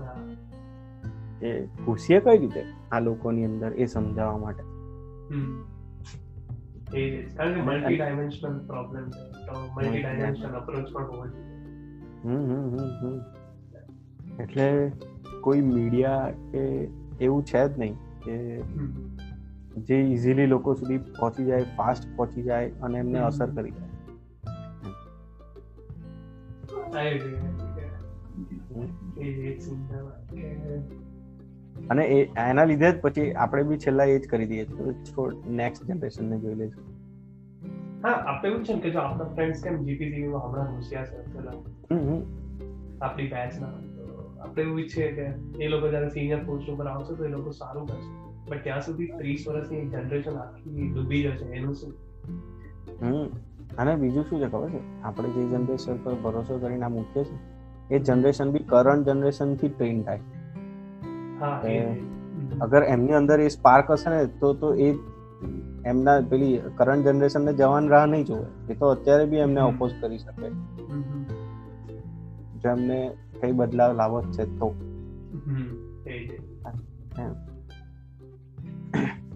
[1.43, 4.63] એ ઘૂસીએ કઈ રીતે આ લોકોની અંદર એ સમજાવવા માટે?
[7.63, 9.03] Multi dimensional problem
[9.77, 11.47] multi dimensional approach પણ હોવો જોઈએ.
[12.25, 13.36] હમ હમ હમ.
[14.41, 14.93] એટલે
[15.41, 16.63] કોઈ મીડિયા કે
[17.21, 18.35] એવું છે જ નહીં કે
[19.81, 23.91] જે ઇઝીલી લોકો સુધી પહોંચી જાય ફાસ્ટ પહોંચી જાય અને એમને અસર કરી જાય.
[31.91, 34.95] અને એ એના લીધે જ પછી આપણે બી છેલ્લા એ જ કરી દઈએ છીએ.
[35.57, 36.85] નેક્સ્ટ જનરેશનને જોઈ લઈશું
[38.05, 41.17] હા આપણે એવું છે કે જો આપણા ફ્રેન્ડ્સ કેમ જીપીસીબી માં હમણાં ઘૂસ્યા છે.
[43.01, 43.73] આપણી બેચના
[44.47, 45.23] આપણે એવું ઈચ્છીએ કે
[45.65, 48.27] એ લોકો જ્યારે સિનિયર પોસ્ટ ઉપર આવશે તો એ લોકો સારું કરશે.
[48.51, 51.95] બટ ત્યાં સુધી ત્રીસ વર્ષની જનરેશન આખી ડૂબી જશે એનું શું?
[53.03, 53.27] હમ.
[53.79, 55.03] અને બીજું શું છે ખબર છે?
[55.03, 57.39] આપણે જે જનરેશન પર ભરોસો કરીને આ મૂકીએ છીએ
[57.97, 60.21] એ જનરેશન બી કરંટ જનરેશનથી ટ્રેન થાય.
[62.61, 64.95] અગર એમની અંદર એ સ્પાર્ક હશે ને તો તો એ
[65.85, 68.73] એમના પેલી કરંટ જનરેશન ને જવાન રાહ નહીં જોવે.
[68.73, 70.47] એ તો અત્યારે બી એમને ઓપોઝ કરી શકે.
[70.47, 71.25] હમ, હમ,
[72.59, 74.69] જો એમને કઈ બદલાવ લાવો છે તો.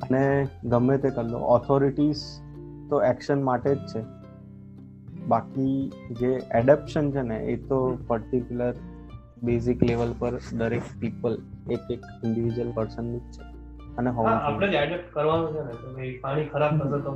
[0.02, 2.22] અને ગમે તે કરી લો ઓથોરિટીઝ
[2.90, 4.02] તો એક્શન માટે જ છે.
[5.26, 8.74] બાકી જે એડેપ્શન છે ને એ તો પર્ટિક્યુલર
[9.42, 11.38] બેઝિક લેવલ પર દરેક પીપલ
[11.70, 13.42] એક એક ઇન્ડિવિજ્યુઅલ પર્સનનું છે.
[13.98, 17.12] અને હોવું આપણે જ એડેપ્ટ કરવાનું છે ને તો ભાઈ પાણી ખરાબ થશે તો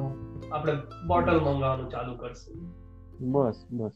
[0.53, 0.73] આપણે
[1.07, 2.84] બોટલ મંગાવવાનું ચાલુ કરશું.
[3.25, 3.95] બસ બસ.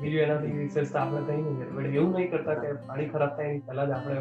[0.00, 3.48] બીજું એનાથી વિશેષ તો આપણે કઈ નહીં બટ એવું નહીં કરતા કે પાણી ખરાબ થાય
[3.48, 4.18] એની પહેલા જ આપણે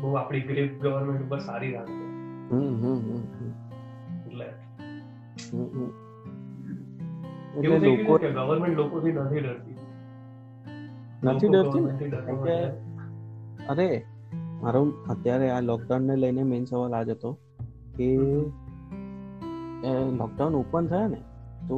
[0.00, 2.06] બહુ આપણી ગ્રીપ ગવર્મેન્ટ ઉપર સારી રાખીએ
[2.50, 3.50] હમ હમ હમ હમ.
[4.26, 4.48] એટલે.
[7.56, 9.76] એવું થઈ ગયું કે ગવર્મેન્ટ લોકોથી નથી ડરતી
[11.22, 11.84] નથી ડરતી.
[13.68, 13.88] અરે
[14.62, 17.30] મારો અત્યારે આ લોકડાઉન ને લઈને મેઇન સવાલ આ જ હતો
[17.96, 18.08] કે
[20.18, 21.20] લોકડાઉન ઓપન થયા ને
[21.68, 21.76] તો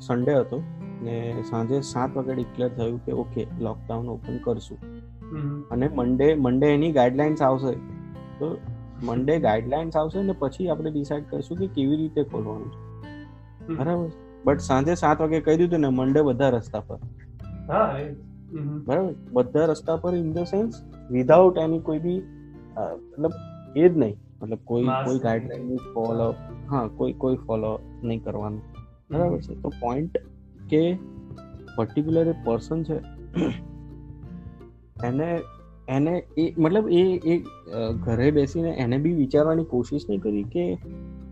[0.00, 0.62] સન્ડે હતો
[1.02, 1.14] ને
[1.50, 4.78] સાંજે સાત વાગે ડિક્લેર થયું કે ઓકે લોકડાઉન ઓપન કરશું.
[5.70, 7.74] અને મંડે મંડે એની ગાઈડલાઇન્સ આવશે.
[8.38, 8.46] તો
[9.02, 12.78] મંડે ગાઈડલાઇન્સ આવશે ને પછી આપણે ડિસાઈડ કરશું કે કેવી રીતે ખોલવાનું છે.
[13.74, 14.08] બરાબર
[14.44, 16.98] બટ સાંજે સાત વાગે કહી દીધું ને મંડે બધા રસ્તા પર.
[18.86, 22.18] બરાબર બધા રસ્તા પર in the sense without any કોઈ બી
[23.18, 23.32] મતલબ
[23.76, 24.16] એ જ નહીં.
[24.42, 26.28] મતલબ કોઈ કોઈ ગાઈડલાઇન ફોલો
[26.70, 27.72] હા કોઈ કોઈ ફોલો
[28.02, 28.62] નહીં કરવાનું.
[29.12, 29.54] બરાબર છે?
[29.54, 30.18] તો પોઈન્ટ
[30.70, 30.98] કે
[31.76, 32.96] પર્ટિક્યુલર એ પર્સન છે
[35.06, 35.40] એને
[35.88, 37.44] એને એ મતલબ એ એ
[38.00, 40.78] ઘરે બેસીને એને બી વિચારવાની કોશિશ નહીં કરી કે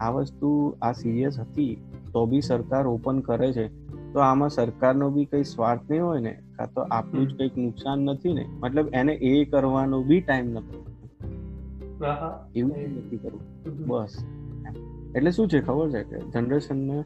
[0.01, 1.77] આ વસ્તુ આ સિરિયસ હતી
[2.13, 3.69] તો બી સરકાર ઓપન કરે છે.
[4.13, 7.99] તો આમાં સરકારનો બી કંઈ સ્વાર્થ નહીં હોય ને કાં તો આપણું જ કંઈક નુકસાન
[7.99, 10.85] નથી ને મતલબ એને એ કરવાનો બી ટાઈમ નથી.
[12.57, 13.87] એવું નથી કરવું.
[13.87, 14.15] બસ.
[15.17, 17.05] એટલે શું છે ખબર છે કે જનરેશનને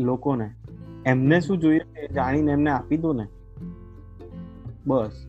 [0.00, 0.50] લોકોને.
[1.06, 3.26] એમને શું જોઈએ એ જાણીને એમને આપી દો ને.
[4.86, 5.26] બસ.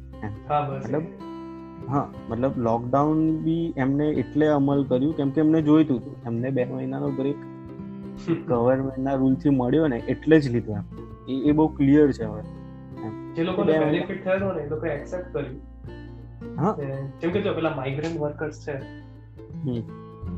[0.69, 1.01] મતલબ
[1.89, 6.15] હા મતલબ લોકડાઉન બી એમને એટલે અમલ કર્યું કેમ કે એમને જોઈતું હતું.
[6.25, 7.36] એમને બે મહિનાનો બ્રેક
[8.47, 10.84] ગવર્મેન્ટના રૂલથી મળ્યો ને એટલે જ લીધો એમ.
[11.29, 12.41] એ એ બહુ ક્લિયર છે હવે.
[13.36, 15.61] જે લોકોને બેનિફિટ થયેલો ને એ લોકો એક્સેપ્ટ કર્યું.
[16.59, 16.77] હા.
[17.21, 18.71] કેમ કે જો પેલા માઇગ્રેન્ટ વર્કર્સ છે.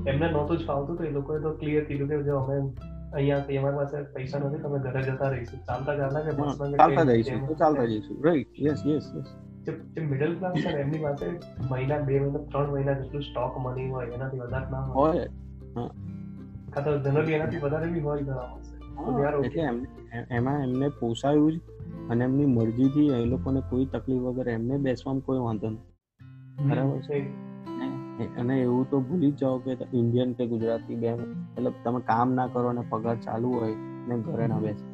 [0.10, 2.72] એમને નહોતું જ ફાવતું તો એ લોકોએ તો ક્લિયર કીધું કે જો અમે
[3.14, 5.60] અહીંયાથી અમારી પાસે પૈસા નથી તમે ઘરે જતા રહીશું.
[5.70, 8.16] ચાલતા ચાલતા કે બસમાં ચાલતા જઈશું તો ચાલતા જઈશું.
[8.28, 9.30] રાઈટ યસ યસ યસ
[9.66, 11.26] જે મિડલ ક્લાસ છે એમની પાસે
[11.72, 15.26] મહિના બે મહિના ત્રણ મહિના જેટલું સ્ટોક મની હોય એનાથી વધારે ના હોય.
[16.74, 18.50] કાં તો જનરલી એનાથી વધારે બી હોય ઘણા.
[19.46, 19.64] એટલે
[20.38, 21.56] એમાં એમને પોસાયું જ
[22.12, 27.18] અને એમની મરજીથી એ લોકોને કોઈ તકલીફ વગર એમને બેસવામાં કોઈ વાંધો નહીં બરાબર છે.
[28.38, 32.48] અને એવું તો ભૂલી જ જાઓ કે ઇન્ડિયન કે ગુજરાતી બે મતલબ તમે કામ ના
[32.48, 33.76] કરો અને પગાર ચાલુ હોય
[34.08, 34.86] ને ઘરે ના બેસે.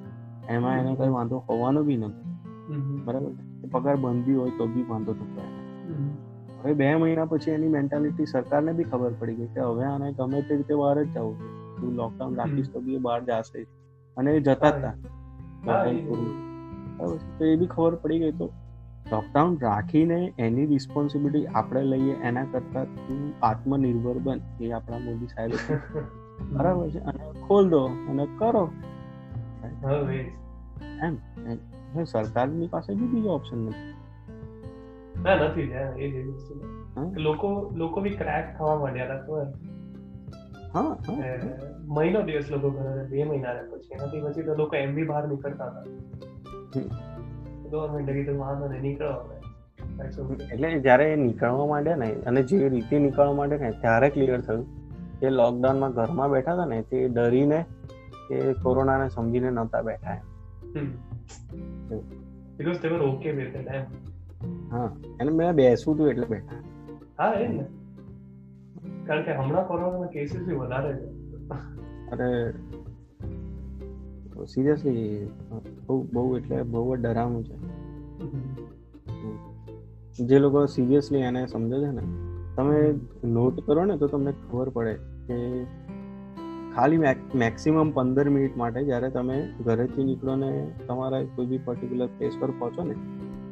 [0.50, 2.30] એમાં એને કઈ વાંધો હોવાનો બી નથી.
[3.06, 3.32] બરાબર?
[3.72, 5.42] પગાર બંધ હોય તો બી વાંધો થતો.
[6.64, 10.42] હવે બે મહિના પછી એની મેન્ટાલિટી સરકારને બી ખબર પડી ગઈ કે હવે આને ગમે
[10.42, 13.68] તે રીતે બહાર જ જવું છે તું લોકડાઉન રાખીશ તો બી બહાર જશે
[14.18, 14.94] અને એ જતા હતા
[17.38, 18.52] તો એ બી ખબર પડી ગઈ તો
[19.12, 25.52] લોકડાઉન રાખીને એની રિસ્પોન્સિબિલિટી આપણે લઈએ એના કરતા તું આત્મનિર્ભર બન એ આપણા મોદી સાહેબ.
[26.54, 27.00] બરાબર છે?
[27.00, 28.72] અને ખોલ દો અને કરો.
[31.04, 33.96] એમ સરકારની પાસે બી બીજો ઓપ્શન નથી.
[35.24, 35.74] ના નથી
[37.18, 39.46] લોકો લોકો બી ક્રેક થવા માંડ્યા હતા
[40.74, 40.98] હા
[41.88, 45.28] મહિનો દિવસ લોકો ઘરે બે મહિના રહે પછી એનાથી પછી તો લોકો એમ બી બહાર
[45.28, 47.19] નીકળતા હતા.
[47.72, 48.98] ગવર્મેન્ટે વાંધો નહીં.
[50.54, 54.66] એટલે જ્યારે નીકળવા માંડે ને અને જે રીતે નીકળવા માંડે ને ત્યારે ક્લિયર થયું
[55.20, 57.66] કે લોકડાઉનમાં ઘરમાં બેઠા હતા ને તે ડરીને
[58.30, 60.86] કે કોરોનાને સમજીને નહોતા બેઠા એમ.
[63.68, 63.84] એમ.
[64.72, 64.86] હા
[65.20, 66.56] અને મેં બેસવું તું એટલે બેઠા
[67.20, 67.66] હા એ ને
[69.08, 71.06] કારણ કે હમણાં કોરોનાના કેસીસ બી વધારે છે
[72.12, 72.54] અરે
[74.46, 75.28] સિરિયસલી,
[75.88, 77.56] બહુ બહુ એટલે બહુ જ ડરાવનું છે.
[80.26, 82.02] જે લોકો સિરિયસલી એને સમજે છે ને,
[82.56, 84.94] તમે નોટ કરો ને તો તમને ખબર પડે
[85.28, 85.66] કે
[86.76, 86.98] ખાલી
[87.36, 92.52] મેક્સિમમ પંદર મિનિટ માટે જ્યારે તમે ઘરેથી નીકળો ને તમારા કોઈ બી પર્ટિક્યુલર પ્લેસ પર
[92.52, 92.96] પહોંચો ને,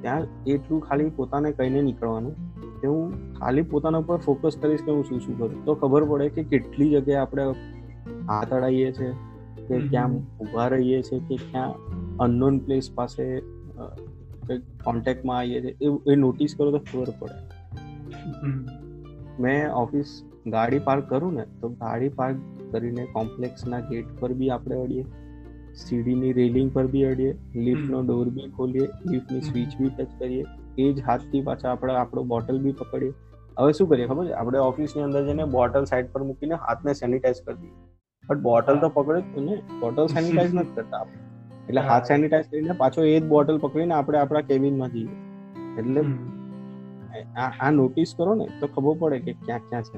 [0.02, 2.36] ત્યાં એટલું ખાલી પોતાને કહીને નીકળવાનું
[2.82, 5.66] કે હું ખાલી પોતાના ઉપર ફોકસ કરીશ કે હું શું શું કરું.
[5.66, 7.44] તો ખબર પડે કે કેટલી જગ્યાએ આપણે
[8.30, 9.14] હાથ અડાઈએ છીએ
[9.68, 11.72] કે ક્યાં ઊભા રહીએ છીએ કે ક્યાં
[12.20, 13.24] અનનોન પ્લેસ પાસે
[14.84, 17.38] કોન્ટેક્ટમાં આવીએ છીએ એ નોટિસ કરો તો ખબર પડે.
[19.40, 20.12] મેં ઓફિસ
[20.48, 25.06] ગાડી પાર્ક કરું ને તો ગાડી પાર્ક કરીને કોમ્પ્લેક્સના ગેટ પર બી આપણે અડીએ
[25.82, 27.32] સીડીની રેલિંગ પર બી અડીએ
[27.66, 30.44] લિફ્ટનો ડોર બી ખોલીએ લિફ્ટની સ્વિચ બી ટચ કરીએ
[30.80, 33.14] એ જ હાથથી પાછા આપણે આપણો બોટલ બી પકડીએ.
[33.58, 34.34] હવે શું કરીએ ખબર છે?
[34.34, 37.76] આપણે ઓફિસની અંદર જઈને બોટલ સાઈડ પર મૂકીને હાથને સેનિટાઈઝ કરી દઈએ.
[38.30, 39.56] બટ બોટલ તો પકડે જ ને.
[39.80, 41.06] બોટલ સેનિટાઈઝ નથી કરતા
[41.70, 45.10] એટલે હાથ સેનિટાઈઝ કરીને પાછો એ જ બોટલ પકડીને આપણે આપણા કેબિનમાં જઈએ.
[45.80, 46.02] એટલે
[47.62, 49.98] આ નોટિસ કરો ને તો ખબર પડે કે ક્યાં ક્યાં છે.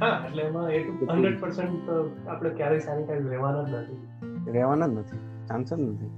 [0.00, 0.78] હા એટલે એમાં એ
[1.10, 1.90] હંડ્રેડ પર્સન્ટ
[2.28, 4.52] આપણે ક્યારેય સેનિટાઈઝ રહેવાના જ નથી.
[4.52, 5.18] રહેવાના જ નથી.
[5.46, 6.10] ચાન્સ જ નથી.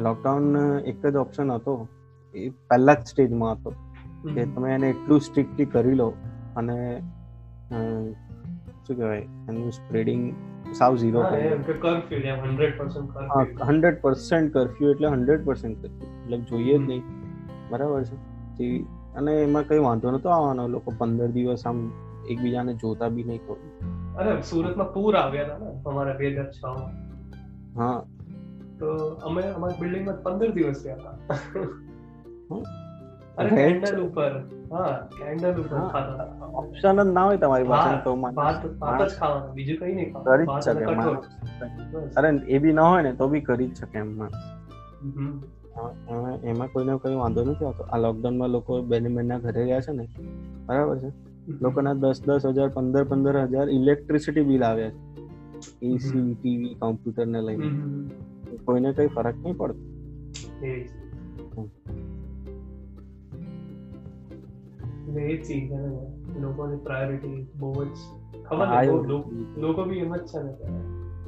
[0.00, 1.88] લોકડાઉન એક જ ઓપ્શન હતો.
[2.34, 3.72] એ પહેલા જ સ્ટેજમાં હતો.
[4.34, 6.08] કે તમે એને એટલું સ્ટ્રિક્ટલી કરી લો
[6.56, 7.02] અને
[8.86, 9.18] શું કહેવાય?
[9.18, 10.34] એનું સ્પ્રેડિંગ
[10.74, 11.22] સાવ ઝીરો
[13.62, 17.02] હંડ્રેડ પર્સન્ટ કરફ્યુ એટલે હંડ્રેડ પર્સન્ટ કરફ્યુ એટલે જોઈએ જ નહીં.
[17.70, 18.16] બરાબર છે?
[19.16, 20.68] અને એમાં કઈ વાંધો નતો આવવાનો.
[20.68, 21.90] લોકો પંદર દિવસ આમ
[22.28, 23.56] એકબીજાને જોતા બી નહીં કોઈ.
[24.16, 26.90] અરે સુરતમાં પૂર આવ્યા હતા ને અમારા બે હજાર છ માં.
[27.78, 28.02] હા.
[28.78, 32.85] તો અમે અમારી બિલ્ડિંગમાં પંદર દિવસ રહ્યા હતા.
[33.38, 34.30] અરે કેન્ડલ ઉપર.
[34.72, 39.50] હા કેન્ડલ ઉપર ખાતા ઓપ્શન જ ના હોય તમારી પાસે તો ભાત ભાત જ ખાવાનું.
[39.54, 40.84] બીજું કઈ નહીં કરી જ શકે
[42.16, 44.10] અરે એ બી ના હોય ને તો બી કરી જ શકે એમ
[46.44, 47.82] એમાં કોઈને કોઈ વાંધો નથી આવતો.
[47.92, 50.04] આ લોકડાઉનમાં લોકો બેને મહિના ઘરે રહ્યા છે ને
[50.66, 51.10] બરાબર છે?
[51.62, 55.00] લોકોના દસ દસ હજાર પંદર પંદર હજાર ઇલેક્ટ્રિસિટી બિલ આવ્યા છે.
[55.86, 57.68] એસી ટીવી કોમ્પ્યુટર ને લઈને.
[58.64, 59.82] કોઈને કઈ ફરક નહીં પડતો.
[65.22, 66.40] એ ચીજ છે ને.
[66.40, 67.88] લોકોની પ્રાયોરિટી બહુ જ
[68.44, 68.92] ખબર
[69.58, 70.52] લોકો બી એમ જ છે ને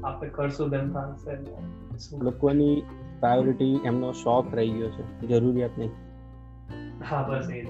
[0.05, 2.82] આપણે કરશું ધન થશે લોકોની
[3.20, 5.91] પ્રાયોરિટી એમનો શોખ રહી ગયો છે જરૂરિયાત નહીં.
[7.05, 7.66] હા બસ એ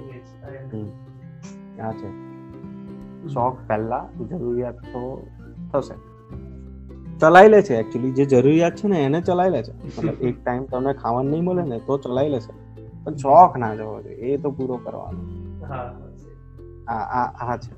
[1.81, 2.09] આ છે.
[3.29, 5.27] શોખ પહેલા જરૂરિયાત તો
[5.73, 5.95] થશે.
[7.21, 9.73] ચલાવી લે છે એકચ્યુઅલી જે જરૂરિયાત છે ને એને ચલાવી લે છે.
[9.73, 12.53] મતલબ એક ટાઈમ તમને ખાવાનું નહીં મળે ને તો ચલાવી લેશે.
[13.05, 16.08] પણ શોખ ના જવો જોઈએ એ તો પૂરો કરવાનો.
[16.89, 17.73] આ આ આ છે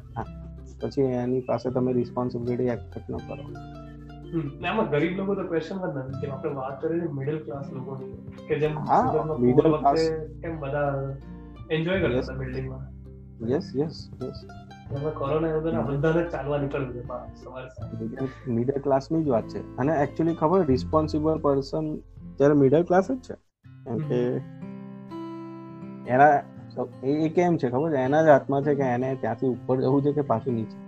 [0.80, 3.44] પછી એની પાસે તમે રિસ્પોન્સિબિલિટી એક્સેપ્ટ ન કરો.
[4.66, 8.10] આમાં ગરીબ લોકો તો ક્વેશ્ચન જ નથી જેમ આપણે વાત કરીએ મિડલ ક્લાસ લોકોની
[8.48, 8.74] કે જેમ
[9.38, 10.02] મિડલ ક્લાસ
[10.42, 10.88] કેમ બધા
[11.70, 12.84] એન્જોય કરતા હતા બિલ્ડિંગમાં
[13.50, 14.38] યસ યસ યસ
[18.48, 19.60] મિડલ ક્લાસની જ વાત છે.
[19.76, 21.86] અને એકચ્યુઅલી ખબર રિસ્પોન્સિબલ પર્સન
[22.36, 23.34] ત્યારે મિડલ ક્લાસ જ છે
[23.84, 24.20] કેમ કે
[26.12, 26.32] એના
[27.04, 27.90] એ કેમ છે ખબર?
[27.90, 30.78] છે એના જ હાથમાં છે કે એને ત્યાંથી ઉપર જવું છે કે પાછું નીચે?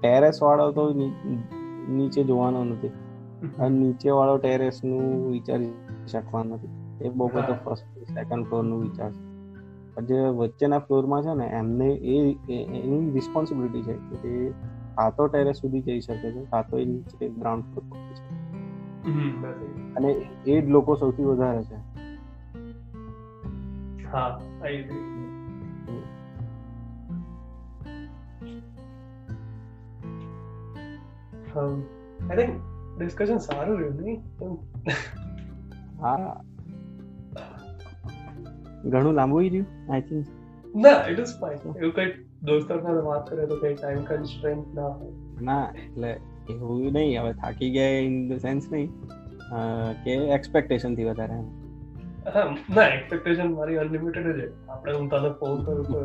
[0.00, 0.90] ટેરેસ વાળો તો
[1.88, 2.88] નીચે જોવાનો નથી.
[3.58, 5.72] અને નીચે વાળો ટેરેસનું વિચારી
[6.06, 6.68] શકવાનો નથી.
[7.04, 9.26] એ બહુ બધો ફર્સ્ટ સેકન્ડ ફ્લોરનું વિચાર છે.
[10.06, 14.50] જે વચ્ચેના ફ્લોરમાં છે ને એમને એ એની રિસ્પોન્સિબિલિટી છે કે
[14.94, 19.75] કાં તો ટેરેસ સુધી જઈ શકે છે કાં તો એ નીચે ગ્રાઉન્ડ ફ્લોર પહોંચી શકે
[19.96, 20.08] અને
[20.46, 21.76] એ જ લોકો સૌથી વધારે છે.
[24.12, 25.16] હા આઈ થિંક
[32.98, 34.22] ડિસ્કશન સારું રહ્યું નહીં?
[36.00, 36.40] હા.
[38.84, 40.26] ઘણું લાંબુ આઈ થિંક
[40.74, 42.12] ના ઇટ ઇઝ ફાઇન એવું કઈ
[42.42, 44.96] દોસ્તો સાથે વાત કરે તો કઈ ટાઈમ કન્સ્ટ્રેન્ટ ના
[45.42, 46.20] ના એટલે
[46.50, 48.90] એવું નહીં હવે થાકી ગયા ઇન ધ સેન્સ નહીં.
[50.04, 51.46] કે એક્સપેક્ટેશનથી વધારે એમ?
[52.70, 54.68] ના એક્સપેક્ટેશન મારી અનલિમિટેડ જ છે.
[54.68, 55.98] આપણે હું તને ફોન કરું તો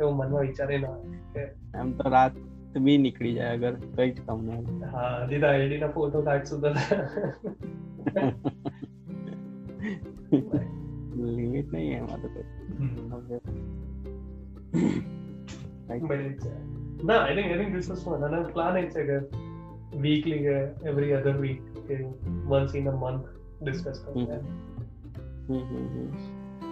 [0.00, 0.96] એવું મનમાં વિચારે ના
[1.34, 1.42] કે
[1.78, 2.32] એમ તો રાત
[2.82, 6.68] બી નીકળી જાય અગર કઈ જ કામ ના હા દીદા એડી ના ફોટો કાઢશું તો
[11.36, 12.46] લિમિટ નહીં એમાં તો કોઈ.
[17.04, 19.16] ના I think I think this is fun અને પ્લાન એ છે કે
[19.94, 21.96] વીકલી કે એવરી અધર વીક કે
[22.46, 23.26] once in a month
[23.62, 24.40] discuss કરીએ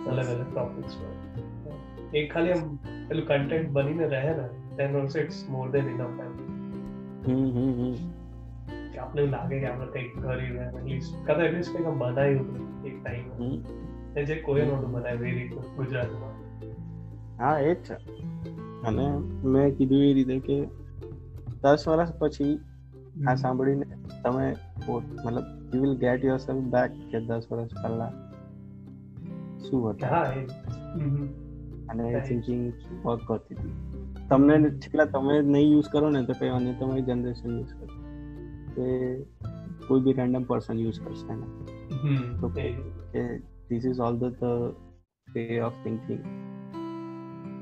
[0.06, 2.76] અલગ અલગ ટોપિક્સ પર એક ખાલી એમ
[3.08, 6.34] પેલું કન્ટેન્ટ બનીને રહે ને then also it's more than enough time
[8.92, 12.48] કે આપણે લાગે કે આપણે કંઈક કર્યું એટલીસ્ટ કદાચ એટલીસ્ટ કંઈક બનાવ્યું
[12.84, 16.34] એક ટાઈમ જે કોઈ નહોતું બનાવ્યું એ રીતનું ગુજરાતમાં
[17.38, 17.94] હા એ જ છે
[18.84, 19.06] અને
[19.44, 20.58] મેં કીધું એ રીતે કે
[21.62, 22.52] દસ વર્ષ પછી
[23.28, 23.86] આ સાંભળીને
[24.24, 24.56] તમે
[24.88, 28.12] મતલબ you will get yourself back કે દસ વર્ષ પહેલા
[29.60, 30.22] શું હતા.
[31.88, 32.72] અને થિંકિંગ
[33.04, 33.72] વર્ક કરતી હતી.
[34.28, 37.86] તમને છેલ્લા તમે નહીં યુઝ કરો ને તો કઈ અન્ય તમારી જનરેશન યુઝ કરો.
[38.74, 38.86] કે
[39.88, 41.46] કોઈ બી રેન્ડમ પર્સન યુઝ કરશે એને.
[42.40, 42.48] તો.
[43.12, 44.44] કે this is all the
[45.34, 46.22] way of thinking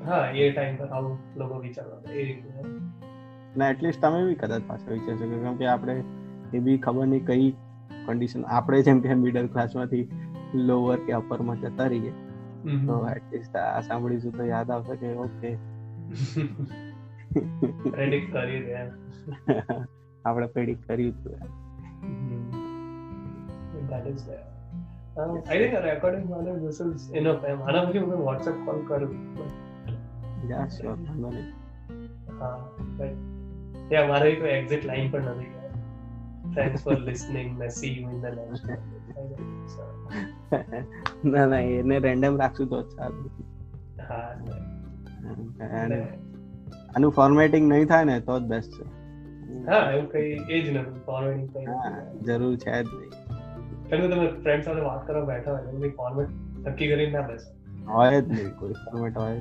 [0.09, 2.49] હા એ ટાઈમ પર આવું લોકો વિચારવા એ રીતે.
[3.55, 6.05] અને એટલીસ્ટ તમે બી કદાચ પાછા વિચારશો કે કેમ કે આપણે
[6.55, 7.51] એ બી ખબર નહીં કઈ
[8.07, 10.11] કન્ડિશન આપણે જેમ કે મિડલ ક્લાસમાંથી
[10.55, 12.13] લોઅર કે અપરમાં જતા રહીએ.
[12.87, 15.57] તો એટલીસ્ટ આ સાંભળીશું તો યાદ આવશે કે ઓકે
[17.91, 18.33] પ્રેડિક્ટ
[20.25, 21.33] આપણે પ્રેડિક્ટ કર્યું હતું
[27.25, 29.15] માટે એમ આના પછી હું વોટ્સએપ કોલ કરું.
[30.65, 31.53] sure, વાંધો નહીં.
[32.41, 32.69] હા
[33.93, 35.51] but yeah મારે કોઈ એક્ઝિટ લાઈન પણ નથી
[36.57, 38.67] thanks for listening may see you in the next
[41.35, 43.27] ના ના એને રેન્ડમ રાખશું તો સારું.
[44.09, 44.31] હા
[46.95, 48.85] આનું ફોર્મેટિંગ નહીં થાય ને તો જ બેસ્ટ છે.
[49.69, 51.67] હા એવું કઈ એ જ નથી ફોર્મેટિંગ કઈ
[52.27, 53.13] જરૂર છે જ નહીં.
[53.89, 56.31] કારણ કે તમે ફ્રેન્ડ સાથે વાત કરવા બેઠા હોય એટલે ફોર્મેટ
[56.67, 57.49] નક્કી કરીને ના બેસો.
[57.95, 59.41] હોય જ નહીં કોઈ ફોર્મેટ હોય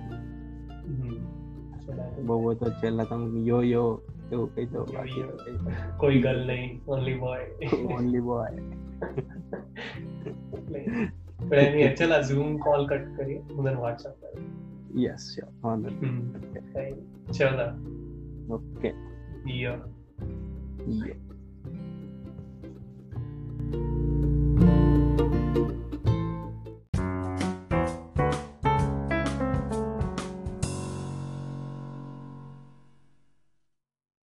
[2.28, 3.90] બહુ તો છેલ્લા તમે યો યો
[4.32, 5.28] એવું કહી દો Yo, yo.
[5.98, 7.46] કોઈ ગર્લ નહીં ઓનલી બોય
[7.94, 8.50] ઓનલી બોય
[11.42, 14.46] પણ એની ચાલ આ ઝૂમ કોલ કટ કરીએ હું તને વોટ્સએપ કરું
[15.00, 16.20] યસ શ્યોર વાંધો હમ.
[17.32, 17.60] ચાલ
[18.52, 18.90] ઓકે
[19.56, 19.76] યો
[20.92, 21.18] Yeah.